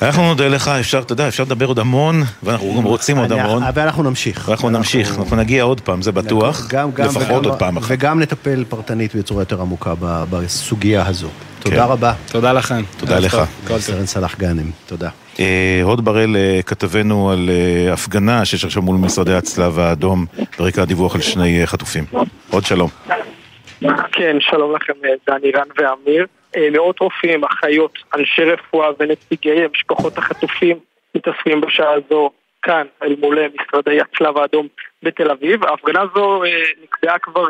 [0.02, 3.64] אנחנו נודה לך, אפשר, אתה יודע, אפשר לדבר עוד המון, ואנחנו גם רוצים עוד המון.
[3.74, 4.48] ואנחנו נמשיך.
[4.48, 6.68] ואנחנו נמשיך, אנחנו נגיע עוד פעם, זה בטוח.
[6.68, 7.88] גם, גם, לפחות עוד פעם אחת.
[7.90, 11.30] וגם נטפל פרטנית בצורה יותר עמוקה ב- בסוגיה הזו.
[11.60, 11.92] תודה כן.
[11.92, 12.14] רבה.
[12.32, 12.82] תודה לכם.
[12.98, 13.38] תודה לך.
[13.78, 15.10] סרן סלאח גאנם, תודה.
[15.40, 20.26] אה, הוד בראל, אה, כתבנו על אה, הפגנה שיש עכשיו מול משרדי הצלב האדום,
[20.60, 22.06] ברקע הדיווח על שני חטופים.
[22.50, 22.90] עוד שלום.
[24.12, 24.94] כן, שלום לכם,
[25.28, 26.26] דני רן ואמיר.
[26.56, 30.80] אה, מאות רופאים, אחיות, אנשי רפואה ונציגי משפחות החטופים
[31.16, 32.30] מתאספים בשעה הזו
[32.62, 34.68] כאן, אל מול אה, משרדי הצלב האדום
[35.04, 35.66] בתל אביב.
[35.66, 37.46] ההפגנה הזו אה, נקבעה כבר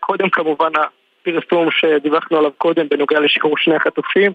[0.00, 4.32] קודם כמובן הפרסום שדיווחנו עליו קודם בנוגע לשחרור שני החטופים.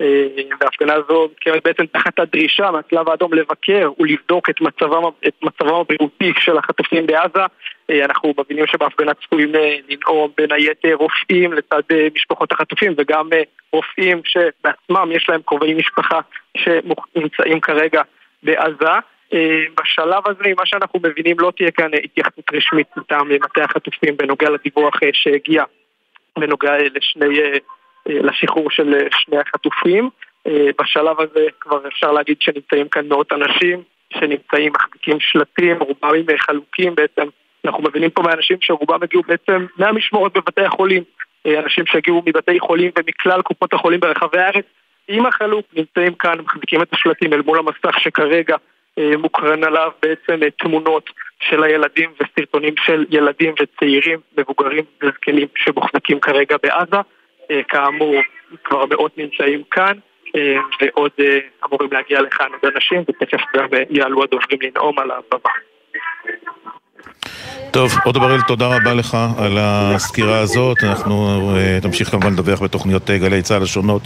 [0.00, 0.26] אה,
[0.60, 6.32] וההפגנה הזו מתקיימת בעצם תחת הדרישה מהצלב האדום לבקר ולבדוק את מצבם, את מצבם הבריאותי
[6.38, 7.46] של החטופים בעזה.
[7.90, 11.82] אה, אנחנו מבינים שבהפגנה צפויים אה, לנאום בין היתר רופאים לצד
[12.14, 13.28] משפחות החטופים וגם
[13.72, 16.20] רופאים שבעצמם יש להם קרובי משפחה
[16.56, 18.02] שנמצאים כרגע
[18.42, 18.92] בעזה.
[19.80, 24.94] בשלב הזה, ממה שאנחנו מבינים, לא תהיה כאן התייחסות רשמית מטעם מטה החטופים בנוגע לדיווח
[25.12, 25.64] שהגיע
[26.38, 27.40] בנוגע לשני,
[28.08, 30.10] לשחרור של אה, שני החטופים.
[30.46, 33.82] אה, בשלב הזה כבר אפשר להגיד שנמצאים כאן מאות אנשים
[34.12, 37.28] שנמצאים, מחזיקים שלטים, רובם אה, חלוקים בעצם.
[37.64, 41.02] אנחנו מבינים פה מאנשים שרובם הגיעו בעצם מהמשמורת בבתי החולים,
[41.46, 44.64] אה, אנשים שהגיעו מבתי חולים ומכלל קופות החולים ברחבי הארץ
[45.08, 48.56] עם החלוק, נמצאים כאן, מחזיקים את השלטים אל מול המסך שכרגע
[48.98, 51.10] אה, מוקרן עליו בעצם אה, תמונות
[51.40, 57.00] של הילדים וסרטונים של ילדים וצעירים, מבוגרים וזקנים שמוחזקים כרגע בעזה.
[57.50, 58.14] אה, כאמור,
[58.64, 59.92] כבר מאות נמצאים כאן,
[60.36, 61.38] אה, ועוד אה,
[61.68, 65.50] אמורים להגיע לכאן עוד אנשים, ותכף גם יעלו הדוברים לנאום על הבמה.
[67.70, 70.76] טוב, עוד בראל, תודה רבה לך על הסקירה הזאת.
[70.82, 71.40] אנחנו
[71.84, 74.02] נמשיך כמובן לדווח בתוכניות גלי צה"ל השונות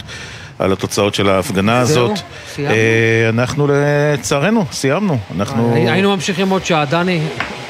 [0.59, 2.17] על התוצאות של ההפגנה זהו, הזאת.
[2.45, 2.73] סיימנו.
[3.29, 5.17] אנחנו לצערנו, סיימנו.
[5.37, 7.19] אנחנו היינו ממשיכים עוד שעה, דני,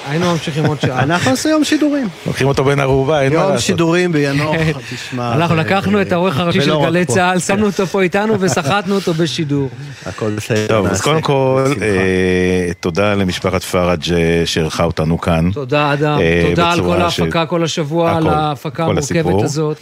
[0.08, 1.04] היינו ממשיכים עוד שעה.
[1.04, 2.08] אנחנו נעשה יום שידורים.
[2.26, 3.66] לוקחים אותו בין ערובה, אין מה יום לעשות.
[3.66, 5.34] שידורים בינואר, תשמע.
[5.34, 7.06] אנחנו לקחנו את העורך הראשי של גלי.
[7.06, 9.70] צה"ל, שמנו אותו פה איתנו וסחטנו אותו בשידור.
[10.06, 10.68] הכל בסדר.
[10.68, 11.02] טוב, אז.
[11.02, 15.50] קודם כל, אה, תודה למשפחת פראג' אה, שאירחה אותנו כאן.
[15.54, 19.44] תודה אדם, אה, תודה על כל ההפקה כל השבוע, על ההפקה המורכבת.
[19.44, 19.78] הזאת.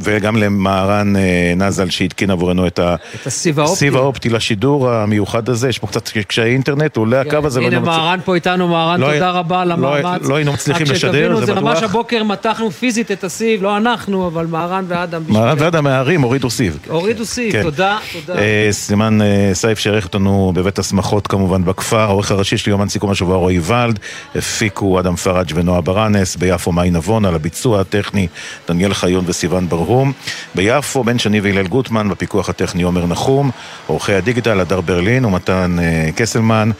[0.00, 1.14] וגם למהרן
[1.56, 2.80] נזל שהתקין עבורנו את
[3.26, 4.28] הסיב האופטי.
[4.28, 8.65] לשידור המיוחד הזה, יש פה קצת קשיי אינטרנט, עולה הקו הזה, הנה מהרן פה איתנו,
[8.68, 10.28] מהרן, לא- תודה רבה על לא- המאמץ.
[10.28, 11.90] לא היינו מצליחים רק לשדר, שתבינו, זה זה ממש בטוח.
[11.90, 15.22] הבוקר מתחנו פיזית את הסיב, לא אנחנו, אבל מהרן ואדם.
[15.28, 16.78] מהרן ועד המהרים הורידו סיב.
[16.88, 17.62] הורידו סיב, כן.
[17.62, 18.38] תודה, תודה.
[18.38, 23.10] אה, סימן אה, סייף שערך אותנו בבית השמחות כמובן בכפר, העורך הראשי של יומן סיכום
[23.10, 23.98] השבוע רועי ולד,
[24.34, 28.26] הפיקו אדם פראג' ונועה ברנס, ביפו מאי נבון, על הביצוע הטכני
[28.68, 30.12] דניאל חיון וסיון ברהום,
[30.54, 33.50] ביפו בן שני והלל גוטמן, בפיקוח הטכני עומר נחום,
[33.86, 36.70] עורכי הדיגיטל הדר ברלין ומתן אה, קסלמן.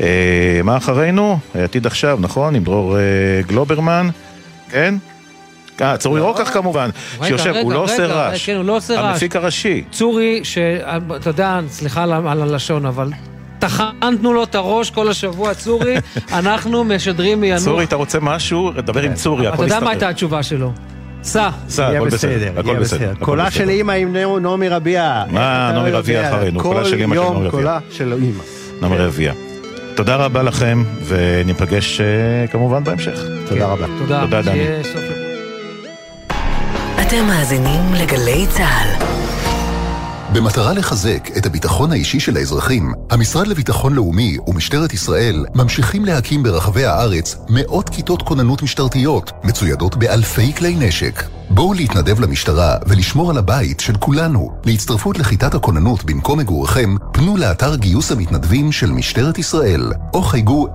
[0.00, 1.38] אה, מה אחרינו?
[1.56, 2.54] אה, עתיד עכשיו, נכון?
[2.54, 3.02] עם דרור אה,
[3.46, 4.08] גלוברמן,
[4.70, 4.94] כן?
[5.80, 8.46] אה, צורי רוקח כמובן, רגע, שיושב, רגע, הוא לא עושה רגע, רעש.
[8.46, 9.12] כן, הוא לא עושה רעש.
[9.12, 9.84] המפיק הראשי.
[9.90, 13.10] צורי, שאתה יודע, סליחה על הלשון, אבל
[13.58, 15.96] טחנתנו לו את הראש כל השבוע, צורי,
[16.32, 17.64] אנחנו משדרים מיאנוח.
[17.64, 18.70] צורי, אתה רוצה משהו?
[18.72, 19.84] דבר עם צורי, אתה הכל יודע יסתדר.
[19.84, 20.72] מה הייתה התשובה שלו?
[21.22, 21.50] סע.
[21.68, 23.12] סע, הכל בסדר, הכל בסדר.
[23.20, 23.50] קולה.
[23.50, 25.24] של אימא עם נעמי רביע.
[25.30, 26.30] מה, אתה נעמי לא רביע יודע?
[26.36, 27.42] אחרינו, קולה של אימא של נעמי כל רביע.
[27.44, 28.42] יום קולה של אימא.
[28.80, 29.51] נעמי רביע.
[29.96, 33.20] תודה רבה לכם, וניפגש אה, כמובן בהמשך.
[33.48, 33.86] תודה רבה.
[33.98, 34.20] תודה.
[34.20, 34.66] תודה, דני.
[37.02, 39.21] אתם מאזינים לגלי צה"ל.
[40.34, 46.84] במטרה לחזק את הביטחון האישי של האזרחים, המשרד לביטחון לאומי ומשטרת ישראל ממשיכים להקים ברחבי
[46.84, 51.22] הארץ מאות כיתות כוננות משטרתיות, מצוידות באלפי כלי נשק.
[51.50, 54.50] בואו להתנדב למשטרה ולשמור על הבית של כולנו.
[54.64, 60.68] להצטרפות לכיתת הכוננות במקום מגוריכם, פנו לאתר גיוס המתנדבים של משטרת ישראל, או חייגו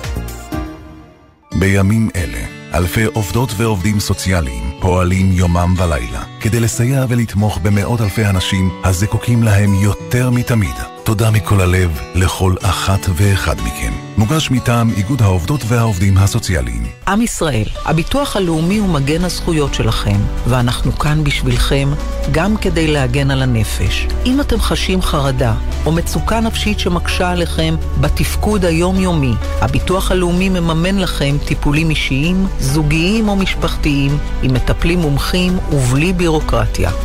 [1.58, 8.70] בימים אלה אלפי עובדות ועובדים סוציאליים פועלים יומם ולילה כדי לסייע ולתמוך במאות אלפי אנשים
[8.84, 10.76] הזקוקים להם יותר מתמיד.
[11.06, 13.92] תודה מכל הלב לכל אחת ואחד מכם.
[14.16, 16.86] מוגש מטעם איגוד העובדות והעובדים הסוציאליים.
[17.08, 20.16] עם ישראל, הביטוח הלאומי הוא מגן הזכויות שלכם,
[20.46, 21.88] ואנחנו כאן בשבילכם
[22.30, 24.06] גם כדי להגן על הנפש.
[24.26, 25.54] אם אתם חשים חרדה
[25.86, 33.36] או מצוקה נפשית שמקשה עליכם בתפקוד היומיומי, הביטוח הלאומי מממן לכם טיפולים אישיים, זוגיים או
[33.36, 36.35] משפחתיים, עם מטפלים מומחים ובלי בירוקרטיה.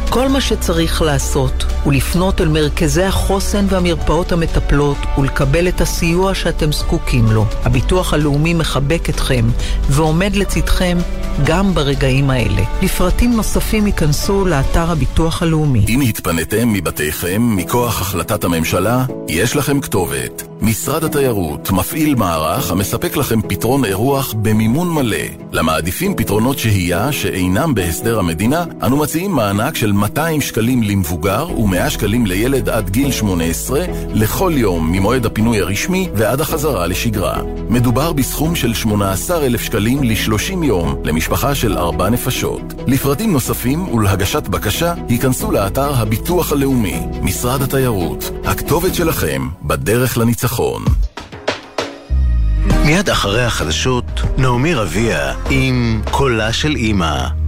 [0.09, 6.71] כל מה שצריך לעשות הוא לפנות אל מרכזי החוסן והמרפאות המטפלות ולקבל את הסיוע שאתם
[6.71, 7.45] זקוקים לו.
[7.63, 9.45] הביטוח הלאומי מחבק אתכם
[9.89, 10.97] ועומד לצדכם
[11.45, 12.61] גם ברגעים האלה.
[12.81, 15.85] לפרטים נוספים ייכנסו לאתר הביטוח הלאומי.
[15.89, 20.43] אם התפניתם מבתיכם מכוח החלטת הממשלה, יש לכם כתובת.
[20.61, 25.17] משרד התיירות מפעיל מערך המספק לכם פתרון אירוח במימון מלא.
[25.51, 32.25] למעדיפים פתרונות שהייה שאינם בהסדר המדינה, אנו מציעים מענק של 200 שקלים למבוגר ו-100 שקלים
[32.25, 37.41] לילד עד גיל 18 לכל יום ממועד הפינוי הרשמי ועד החזרה לשגרה.
[37.69, 42.61] מדובר בסכום של 18,000 שקלים ל-30 יום למשפחה של ארבע נפשות.
[42.87, 48.31] לפרטים נוספים ולהגשת בקשה, היכנסו לאתר הביטוח הלאומי, משרד התיירות.
[48.45, 50.83] הכתובת שלכם בדרך לניצחון.
[52.85, 57.40] מיד אחרי החדשות, נעמי רביע עם קולה של אימא.